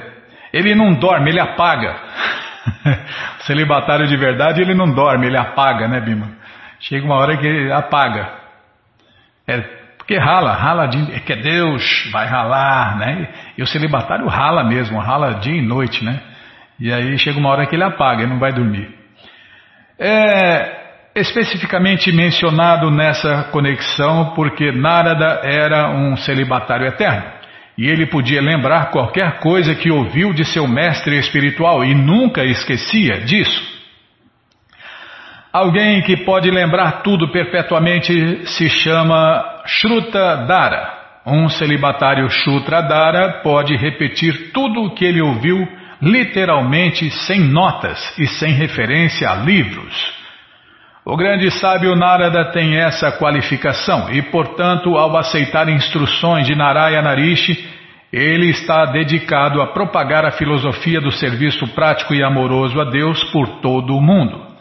ele 0.52 0.76
não 0.76 0.94
dorme, 0.94 1.30
ele 1.30 1.40
apaga. 1.40 1.96
celibatário 3.42 4.06
de 4.06 4.16
verdade, 4.16 4.62
ele 4.62 4.74
não 4.74 4.94
dorme, 4.94 5.26
ele 5.26 5.36
apaga, 5.36 5.88
né, 5.88 6.00
Bima? 6.00 6.41
Chega 6.82 7.06
uma 7.06 7.16
hora 7.16 7.36
que 7.36 7.70
apaga. 7.72 8.28
É, 9.46 9.58
porque 9.96 10.18
rala, 10.18 10.52
rala 10.52 10.86
de, 10.86 11.14
é 11.14 11.20
que 11.20 11.32
é 11.32 11.36
Deus, 11.36 12.10
vai 12.12 12.26
ralar, 12.26 12.98
né? 12.98 13.28
E 13.56 13.62
o 13.62 13.66
celibatário 13.66 14.26
rala 14.26 14.64
mesmo, 14.64 14.98
rala 14.98 15.34
dia 15.34 15.56
e 15.56 15.62
noite, 15.62 16.04
né? 16.04 16.20
E 16.80 16.92
aí 16.92 17.16
chega 17.18 17.38
uma 17.38 17.50
hora 17.50 17.66
que 17.66 17.76
ele 17.76 17.84
apaga, 17.84 18.22
ele 18.22 18.32
não 18.32 18.40
vai 18.40 18.52
dormir. 18.52 18.92
É, 19.98 20.82
especificamente 21.14 22.10
mencionado 22.10 22.90
nessa 22.90 23.44
conexão 23.52 24.34
porque 24.34 24.72
Narada 24.72 25.40
era 25.44 25.90
um 25.90 26.16
celibatário 26.16 26.86
eterno 26.86 27.30
e 27.78 27.86
ele 27.86 28.06
podia 28.06 28.40
lembrar 28.40 28.90
qualquer 28.90 29.38
coisa 29.38 29.74
que 29.74 29.90
ouviu 29.90 30.32
de 30.32 30.44
seu 30.44 30.66
mestre 30.66 31.16
espiritual 31.18 31.84
e 31.84 31.94
nunca 31.94 32.44
esquecia 32.44 33.20
disso. 33.20 33.71
Alguém 35.52 36.00
que 36.00 36.16
pode 36.16 36.50
lembrar 36.50 37.02
tudo 37.02 37.28
perpetuamente 37.28 38.46
se 38.46 38.70
chama 38.70 39.62
Shruta 39.66 40.46
Dara. 40.46 41.02
Um 41.26 41.46
celibatário 41.50 42.26
Shruta 42.30 42.80
Dara 42.80 43.42
pode 43.42 43.76
repetir 43.76 44.50
tudo 44.54 44.84
o 44.84 44.94
que 44.94 45.04
ele 45.04 45.20
ouviu 45.20 45.68
literalmente 46.00 47.10
sem 47.10 47.40
notas 47.40 48.18
e 48.18 48.26
sem 48.26 48.54
referência 48.54 49.28
a 49.28 49.34
livros. 49.34 50.14
O 51.04 51.18
grande 51.18 51.50
sábio 51.50 51.94
Narada 51.94 52.50
tem 52.50 52.78
essa 52.78 53.12
qualificação 53.12 54.10
e, 54.10 54.22
portanto, 54.22 54.96
ao 54.96 55.14
aceitar 55.18 55.68
instruções 55.68 56.46
de 56.46 56.54
Narayana 56.54 57.14
Rishi, 57.14 57.68
ele 58.10 58.48
está 58.48 58.86
dedicado 58.86 59.60
a 59.60 59.66
propagar 59.66 60.24
a 60.24 60.30
filosofia 60.30 61.00
do 61.00 61.12
serviço 61.12 61.66
prático 61.74 62.14
e 62.14 62.24
amoroso 62.24 62.80
a 62.80 62.84
Deus 62.84 63.22
por 63.24 63.60
todo 63.60 63.94
o 63.94 64.00
mundo. 64.00 64.51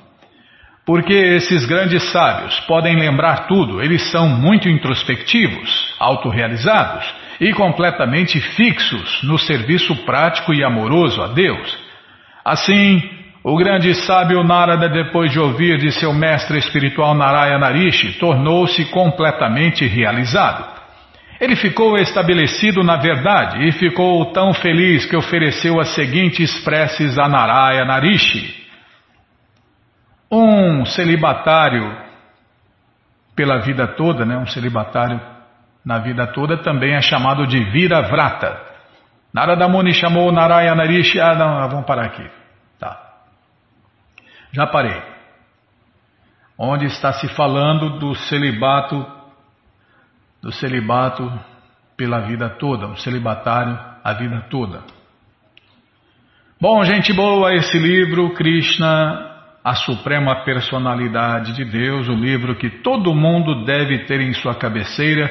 Porque 0.86 1.14
esses 1.14 1.66
grandes 1.66 2.04
sábios 2.12 2.60
podem 2.62 2.96
lembrar 2.96 3.48
tudo, 3.48 3.82
eles 3.82 4.02
são 4.10 4.28
muito 4.28 4.68
introspectivos, 4.68 5.96
autorrealizados 6.00 7.06
e 7.40 7.54
completamente 7.54 8.40
fixos 8.40 9.22
no 9.24 9.38
serviço 9.38 9.96
prático 10.06 10.54
e 10.54 10.64
amoroso 10.64 11.22
a 11.22 11.28
Deus. 11.28 11.78
Assim, 12.44 13.02
o 13.44 13.56
grande 13.58 13.94
sábio 13.94 14.44
Narada, 14.44 14.90
depois 14.90 15.32
de 15.32 15.40
ouvir 15.40 15.78
de 15.78 15.92
seu 15.92 16.14
mestre 16.14 16.58
espiritual 16.58 17.16
Narayana 17.16 17.70
Rishi, 17.70 18.14
tornou-se 18.20 18.86
completamente 18.86 19.86
realizado. 19.86 20.82
Ele 21.40 21.56
ficou 21.56 21.98
estabelecido 21.98 22.84
na 22.84 22.98
verdade 22.98 23.68
e 23.68 23.72
ficou 23.72 24.32
tão 24.32 24.54
feliz 24.54 25.06
que 25.06 25.16
ofereceu 25.16 25.80
as 25.80 25.90
seguintes 25.90 26.64
preces 26.64 27.18
a 27.18 27.28
Narayana 27.28 28.00
Rishi. 28.00 28.61
Um 30.32 30.86
celibatário 30.86 31.98
pela 33.36 33.60
vida 33.60 33.88
toda, 33.88 34.26
né, 34.26 34.38
um 34.38 34.48
celibatário 34.48 35.20
na 35.84 35.98
vida 36.00 36.28
toda 36.28 36.58
também 36.58 36.94
é 36.94 37.02
chamado 37.02 37.46
de 37.48 37.64
Viravrata. 37.72 38.60
Narada 39.34 39.68
Muni 39.68 39.94
chamou 39.94 40.32
Narayana 40.32 40.86
Rishi. 40.86 41.20
Ah, 41.20 41.36
não, 41.36 41.70
vamos 41.70 41.86
parar 41.86 42.06
aqui. 42.06 42.42
Já 44.52 44.68
parei. 44.68 45.02
Onde 46.58 46.86
está 46.86 47.14
se 47.14 47.28
falando 47.30 47.98
do 47.98 48.14
celibato, 48.14 49.06
do 50.42 50.52
celibato 50.52 51.32
pela 51.96 52.20
vida 52.22 52.50
toda, 52.50 52.88
um 52.88 52.98
celibatário 52.98 53.80
a 54.04 54.14
vida 54.14 54.46
toda. 54.50 54.84
Bom, 56.60 56.84
gente 56.84 57.14
boa, 57.14 57.54
esse 57.56 57.80
livro, 57.80 58.34
Krishna, 58.34 59.31
a 59.64 59.76
Suprema 59.76 60.44
Personalidade 60.44 61.56
de 61.56 61.64
Deus, 61.64 62.10
o 62.10 62.14
livro 62.14 62.56
que 62.56 62.82
todo 62.82 63.14
mundo 63.14 63.64
deve 63.64 64.00
ter 64.06 64.20
em 64.20 64.34
sua 64.34 64.56
cabeceira, 64.56 65.30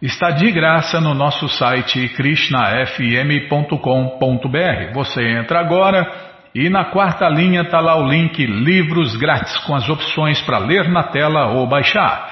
está 0.00 0.30
de 0.30 0.50
graça 0.50 1.00
no 1.00 1.14
nosso 1.14 1.48
site 1.48 2.08
krishnafm.com.br. 2.10 4.94
Você 4.94 5.22
entra 5.38 5.60
agora 5.60 6.06
e 6.54 6.68
na 6.68 6.86
quarta 6.86 7.26
linha 7.28 7.62
está 7.62 7.80
lá 7.80 7.96
o 7.96 8.06
link 8.06 8.44
Livros 8.44 9.16
Grátis, 9.16 9.56
com 9.58 9.74
as 9.74 9.88
opções 9.88 10.42
para 10.42 10.58
ler 10.58 10.90
na 10.90 11.04
tela 11.04 11.52
ou 11.52 11.66
baixar. 11.66 12.30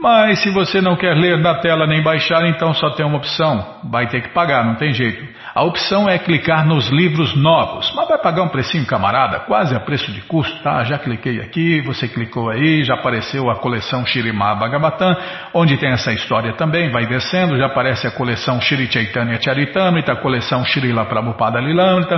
Mas 0.00 0.42
se 0.42 0.50
você 0.50 0.80
não 0.80 0.96
quer 0.96 1.14
ler 1.14 1.38
na 1.38 1.60
tela 1.60 1.86
nem 1.86 2.02
baixar, 2.02 2.44
então 2.46 2.72
só 2.72 2.90
tem 2.90 3.06
uma 3.06 3.18
opção. 3.18 3.80
Vai 3.84 4.08
ter 4.08 4.22
que 4.22 4.30
pagar, 4.30 4.64
não 4.64 4.74
tem 4.74 4.92
jeito. 4.92 5.24
A 5.54 5.64
opção 5.64 6.08
é 6.08 6.18
clicar 6.18 6.64
nos 6.64 6.88
livros 6.90 7.34
novos. 7.34 7.92
Mas 7.94 8.08
vai 8.08 8.18
pagar 8.18 8.42
um 8.42 8.48
precinho, 8.48 8.86
camarada, 8.86 9.40
quase 9.40 9.74
a 9.74 9.80
preço 9.80 10.12
de 10.12 10.20
custo, 10.22 10.62
tá? 10.62 10.84
Já 10.84 10.98
cliquei 10.98 11.40
aqui, 11.40 11.80
você 11.80 12.06
clicou 12.06 12.50
aí, 12.50 12.84
já 12.84 12.94
apareceu 12.94 13.50
a 13.50 13.56
coleção 13.56 14.06
Shirimá 14.06 14.54
Bhagavatam, 14.54 15.16
onde 15.52 15.76
tem 15.76 15.90
essa 15.90 16.12
história 16.12 16.52
também, 16.52 16.90
vai 16.90 17.06
descendo, 17.06 17.58
já 17.58 17.66
aparece 17.66 18.06
a 18.06 18.10
coleção 18.12 18.60
Shri 18.60 18.90
Chaitanya 18.90 19.40
Charitamrita, 19.40 20.12
a 20.12 20.16
coleção 20.16 20.64
Srila 20.64 21.04
Prabhupada 21.06 21.60
Lilamrita, 21.60 22.16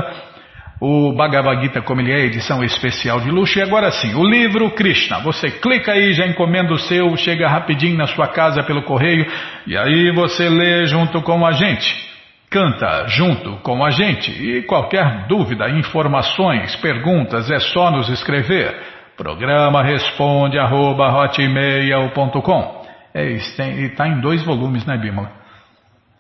o 0.80 1.14
Bhagavad 1.14 1.62
Gita 1.62 1.80
como 1.80 2.00
ele 2.00 2.12
é, 2.12 2.26
edição 2.26 2.62
especial 2.62 3.20
de 3.20 3.30
luxo. 3.30 3.58
E 3.58 3.62
agora 3.62 3.90
sim, 3.92 4.14
o 4.14 4.24
livro 4.24 4.70
Krishna. 4.72 5.20
Você 5.20 5.50
clica 5.50 5.92
aí, 5.92 6.12
já 6.12 6.26
encomenda 6.26 6.72
o 6.74 6.78
seu, 6.78 7.16
chega 7.16 7.48
rapidinho 7.48 7.96
na 7.96 8.06
sua 8.08 8.28
casa 8.28 8.62
pelo 8.64 8.82
correio 8.82 9.24
e 9.66 9.76
aí 9.76 10.10
você 10.12 10.48
lê 10.48 10.84
junto 10.86 11.22
com 11.22 11.46
a 11.46 11.52
gente. 11.52 12.11
Canta 12.53 13.07
junto 13.09 13.57
com 13.62 13.82
a 13.82 13.88
gente. 13.88 14.30
E 14.30 14.62
qualquer 14.64 15.26
dúvida, 15.26 15.70
informações, 15.70 16.76
perguntas, 16.76 17.50
é 17.50 17.59
só 17.59 17.90
nos 17.90 18.11
escrever. 18.11 18.78
Programa 19.16 19.82
responde 19.82 20.59
arroba 20.59 21.09
hotmail.com. 21.09 22.82
É, 23.14 23.32
está 23.32 24.07
em 24.07 24.20
dois 24.20 24.44
volumes, 24.44 24.84
né, 24.84 24.98
Bímola? 24.98 25.32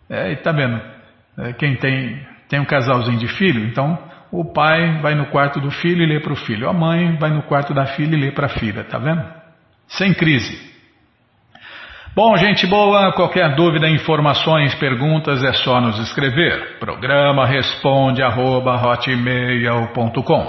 É, 0.08 0.32
e 0.32 0.36
tá 0.36 0.52
vendo? 0.52 0.80
É, 1.38 1.52
quem 1.52 1.76
tem, 1.76 2.26
tem 2.48 2.60
um 2.60 2.64
casalzinho 2.64 3.18
de 3.18 3.28
filho, 3.28 3.66
então 3.66 3.98
o 4.30 4.42
pai 4.54 5.02
vai 5.02 5.14
no 5.14 5.26
quarto 5.26 5.60
do 5.60 5.70
filho 5.70 6.02
e 6.02 6.06
lê 6.06 6.18
para 6.18 6.32
o 6.32 6.36
filho. 6.36 6.66
A 6.66 6.72
mãe 6.72 7.14
vai 7.18 7.28
no 7.28 7.42
quarto 7.42 7.74
da 7.74 7.84
filha 7.84 8.16
e 8.16 8.20
lê 8.20 8.32
para 8.32 8.46
a 8.46 8.58
filha, 8.58 8.84
tá 8.84 8.98
vendo? 8.98 9.22
Sem 9.86 10.14
crise. 10.14 10.71
Bom, 12.14 12.36
gente 12.36 12.66
boa, 12.66 13.10
qualquer 13.12 13.54
dúvida, 13.54 13.88
informações, 13.88 14.74
perguntas 14.74 15.42
é 15.42 15.54
só 15.54 15.80
nos 15.80 15.98
escrever. 15.98 16.76
Programa 16.78 17.46
responde 17.46 18.22
arroba, 18.22 18.76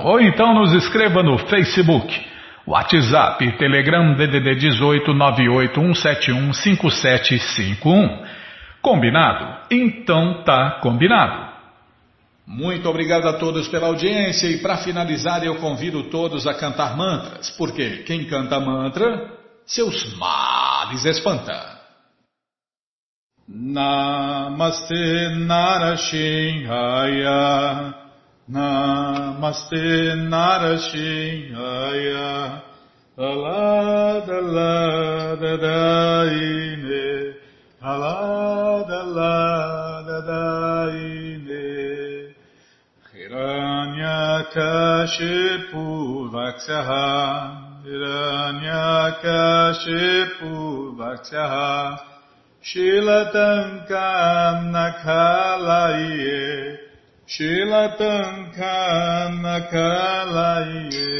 ou 0.03 0.19
então 0.19 0.53
nos 0.53 0.73
escreva 0.73 1.23
no 1.23 1.37
Facebook, 1.37 2.21
WhatsApp, 2.67 3.49
Telegram 3.53 4.13
DDD 4.13 4.55
18 4.55 5.13
5751. 6.51 8.25
Combinado? 8.81 9.59
Então 9.71 10.43
tá 10.43 10.79
combinado. 10.81 11.53
Muito 12.45 12.89
obrigado 12.89 13.25
a 13.29 13.37
todos 13.37 13.69
pela 13.69 13.87
audiência 13.87 14.47
e 14.47 14.57
para 14.57 14.79
finalizar 14.79 15.41
eu 15.45 15.55
convido 15.55 16.03
todos 16.09 16.45
a 16.45 16.53
cantar 16.53 16.97
mantras, 16.97 17.51
porque 17.51 18.03
quem 18.05 18.25
canta 18.25 18.59
mantra, 18.59 19.42
seus 19.65 20.15
males 20.17 21.05
espanta. 21.05 21.79
Namaste 23.47 25.29
Narashinhaya 25.45 27.93
Namaste 28.49 30.15
Narashinhaya 30.31 32.63
Alada 33.17 34.41
Lada 34.41 35.57
Daine 35.57 37.35
Alada 37.81 39.03
Vaksyaha 47.83 47.91
Hiranyakashipu 49.13 50.95
Vaksyaha 50.97 51.99
Shilatankam 52.63 54.57
Nakalaye 54.71 56.77
Shilatankam 57.27 59.31
Nakalaye 59.43 61.11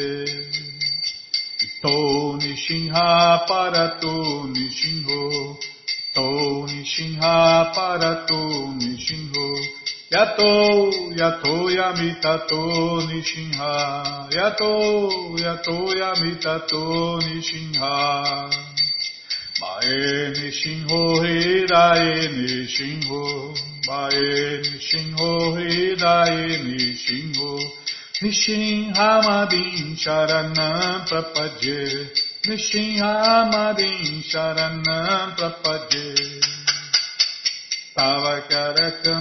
To 1.82 1.96
Nishinha 2.40 3.10
Parato 3.48 4.16
Nishinho 4.54 5.24
To 6.16 6.28
Nishinha 6.70 7.36
Parato 7.76 8.42
Nishinho 8.80 9.48
Yato, 10.14 10.52
yato 11.20 11.54
yamitato 11.78 12.62
nishinha. 13.10 13.72
Yato, 14.30 14.72
yato 15.44 15.78
yamitato 16.02 16.84
nishinha. 17.26 17.94
Mae 19.60 20.30
nishinho 20.38 21.02
hidae 21.24 22.14
nishinho. 22.36 23.24
Mae 23.88 24.62
nishinho 24.62 25.32
hidae 25.58 26.48
nishinho. 26.66 27.52
Nishinhamadin 28.22 29.88
sharanam 29.98 31.00
prapadye. 31.10 31.82
Nishinhamadin 32.46 34.22
sharanam 34.32 35.28
prapadye. 35.38 36.08
Tavakarakamalavare 37.96 39.13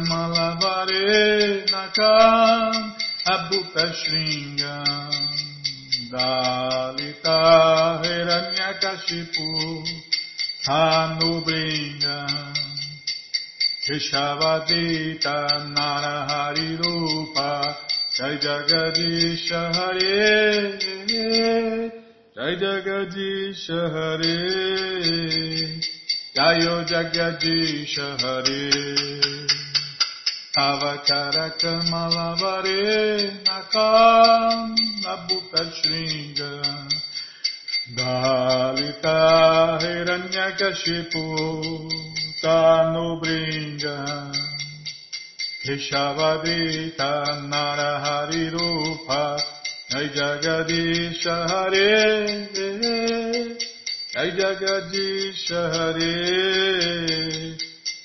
nakam 1.92 2.94
abhuta 3.26 3.92
shringam 3.92 5.10
Dalita 6.12 7.38
hiranyakashipu 8.02 9.48
Hanubringam 10.66 12.54
Krishavadita 13.84 15.36
Narahari 15.74 16.76
Rupa 16.78 17.76
Jai 18.16 18.36
Jagadisha 18.38 19.72
Hare 19.74 20.78
Jai 22.34 22.56
Jagadisha 22.56 23.80
Hare 23.92 24.38
Jayo 26.34 26.84
Jagadisha 26.84 28.08
Hare 28.20 29.71
Avakarakamalabare 30.54 33.40
Nakam 33.42 34.76
Nabhuta 35.00 35.64
Shringa 35.72 36.60
Dalita 37.96 39.80
Hiranyakashipu 39.80 41.24
Tanubringa 42.42 43.96
Keshavadita 45.64 47.10
Narahari 47.48 48.44
Rupa. 48.52 49.40
Jai 49.90 50.08
Jagadisha 50.08 51.36
Hare 51.48 51.92
Jai 54.12 54.30
Jagadish 54.36 55.48
Hare 55.48 56.12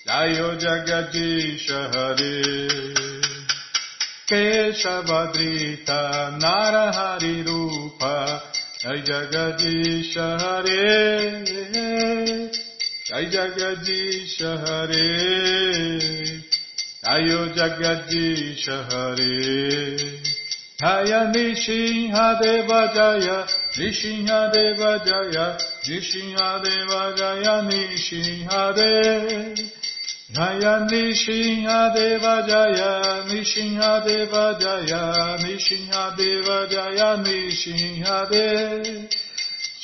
Jayo 0.07 0.55
Jagadish 0.57 1.67
Hare 1.67 2.39
Keshavadrita 4.29 5.99
Narahari 6.39 7.43
Rupa 7.45 8.41
Jai 8.79 9.01
Jagadish 9.01 10.15
Hare 10.15 11.43
Jai 13.03 13.25
Jagadish 13.25 14.39
Hare 14.39 15.07
Jayo 17.03 17.41
Jagadish 17.53 18.67
Hare 18.89 19.35
Jaya 20.79 21.21
Nishinha 21.33 22.39
Deva 22.39 22.81
Jaya 22.95 23.45
Nishinha 23.75 24.39
Deva 24.53 24.91
Jaya 25.03 25.57
Nishinha 25.83 26.63
Deva 26.63 27.13
Jaya 27.17 27.55
Nishinha 27.67 28.73
Deva 28.73 29.76
Jaya 30.29 30.85
Nishinha 30.89 31.93
Deva 31.95 32.43
Jaya 32.45 33.23
Nishinha 33.29 34.03
Deva 34.05 34.57
Jaya 34.59 35.37
Nishinha 35.39 36.17
Deva 36.17 36.67
Jaya 36.69 37.15
Nishinha 37.23 38.29
Deva 38.29 39.07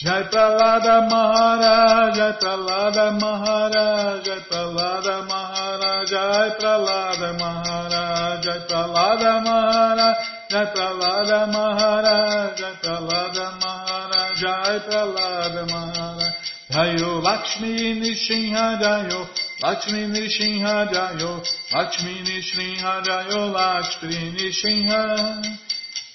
Jai 0.03 0.23
Pralada 0.23 1.07
Maharaj, 1.09 2.15
Jai 2.17 2.33
Pralada 2.33 3.17
Maharaj, 3.21 4.25
Jai 4.25 4.39
Pralada 4.51 5.25
Maharaj, 5.29 6.09
Jai 6.09 6.49
Pralada 6.59 7.39
Maharaj, 7.39 8.43
Jai 8.43 8.59
Pralada 8.67 9.43
Maharaj, 9.45 10.23
Jai 10.49 10.65
Pralada 10.75 11.47
Maharaj, 11.53 12.57
Jai 12.59 12.73
Pralada 12.83 13.47
Maharaj, 13.61 14.35
Jai 14.41 14.79
Pralada 14.89 15.63
Maharaj. 15.71 16.33
Jayo 16.69 17.21
Lakshmi 17.23 18.01
Nishinha 18.01 18.81
Jayo, 18.81 19.27
Lakshmi 19.63 20.07
Nishinha 20.11 20.91
Jayo, 20.91 21.41
Lakshmi 21.71 22.21
Nishinha 22.27 23.01
Jayo, 23.01 23.53
Lakshmi 23.53 24.35
Nishinha. 24.35 25.41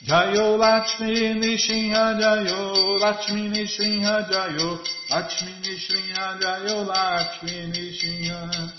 Jayo 0.05 0.59
Lakshmi 0.59 1.33
Nishinha 1.41 2.21
Jayo, 2.21 3.01
Lakshmi 3.01 3.49
Nishinha 3.49 4.29
Jayo, 4.29 4.79
Lakshmi 5.09 5.53
Nishinha 5.63 6.39
Jayo, 6.39 6.87
Lakshmi 6.87 7.73
Nishinha. 7.73 8.71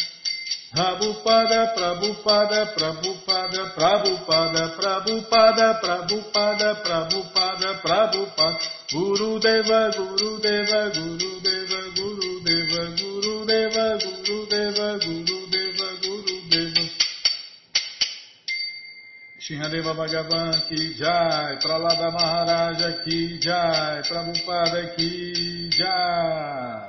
Prabhupada, 0.72 1.74
Prabhupada, 1.76 2.72
Prabhupada, 2.78 3.74
Prabhupada, 3.74 4.70
Prabhupada, 4.78 5.82
Prabhupada, 5.82 6.76
Prabhupada, 6.86 7.82
Prabhupada, 7.82 8.60
Guru 8.94 9.40
Deva, 9.40 9.92
Guru 9.98 10.40
Deva, 10.40 10.92
Guru 10.94 11.40
Deva, 11.42 11.59
Shinhadeva 19.50 19.96
Bhagavan 19.98 20.62
ki 20.70 20.94
jai, 20.94 21.58
Pralada 21.58 22.12
Maharaja 22.14 23.02
ki 23.04 23.40
jai, 23.42 24.04
Prabhupada 24.06 24.96
ki 24.96 25.70
jai. 25.74 26.89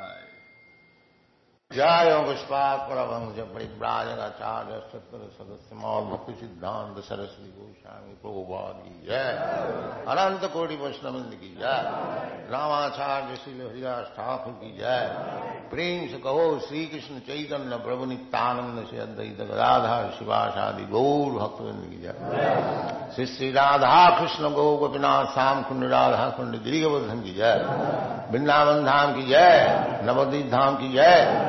जय 1.71 2.23
पुष्पात 2.27 2.79
परमहंस 2.81 3.37
परिव्राजकाचार्य 3.55 4.79
सत्तर 4.93 5.21
सदस्य 5.33 5.77
मौल 5.77 6.05
भक्ति 6.05 6.33
सिद्धांत 6.33 6.97
सरस्वती 6.99 7.51
गोस्वामी 7.51 8.15
प्रभुपाद 8.15 8.75
की 8.77 9.07
जय। 9.07 9.29
अनंत 10.09 10.45
कोटि 10.53 10.77
वैष्णविंद 10.77 11.35
की 11.35 11.51
जय 11.61 11.83
रामाचार्य 12.51 13.37
श्री 13.37 13.53
हरिदास 13.53 14.07
ठाकुर 14.07 14.53
की 14.53 14.71
जय। 14.79 15.15
प्रेम 15.71 16.09
से 16.09 16.19
कहो 16.19 16.59
श्री 16.59 16.87
कृष्ण 16.87 17.19
चैतन्य 17.19 17.77
प्रभु 17.77 18.05
नित्यानंद 18.05 18.87
से 18.87 18.99
अद्वैत 18.99 19.41
गदाधर 19.51 20.11
शिवासादि 20.19 20.85
गौर 20.85 21.33
भक्तविंद 21.33 21.87
की 21.91 22.03
जय। 22.03 23.13
श्री 23.15 23.27
श्री 23.27 23.51
राधा 23.51 24.21
कृष्ण 24.21 24.51
गौ 24.51 24.77
गोपीनाथ 24.77 25.25
श्याम 25.25 25.63
कुंड 25.63 25.85
राधा 25.85 26.29
कुंड 26.31 26.63
गिरिवर्धन 26.63 27.21
की 27.21 27.35
जय। 27.35 27.65
वृंदावन 28.31 28.85
धाम 28.85 29.15
की 29.15 29.23
जय। 29.23 30.03
नवदीप 30.05 30.51
धाम 30.51 30.77
की 30.77 30.93
जय। 30.93 31.49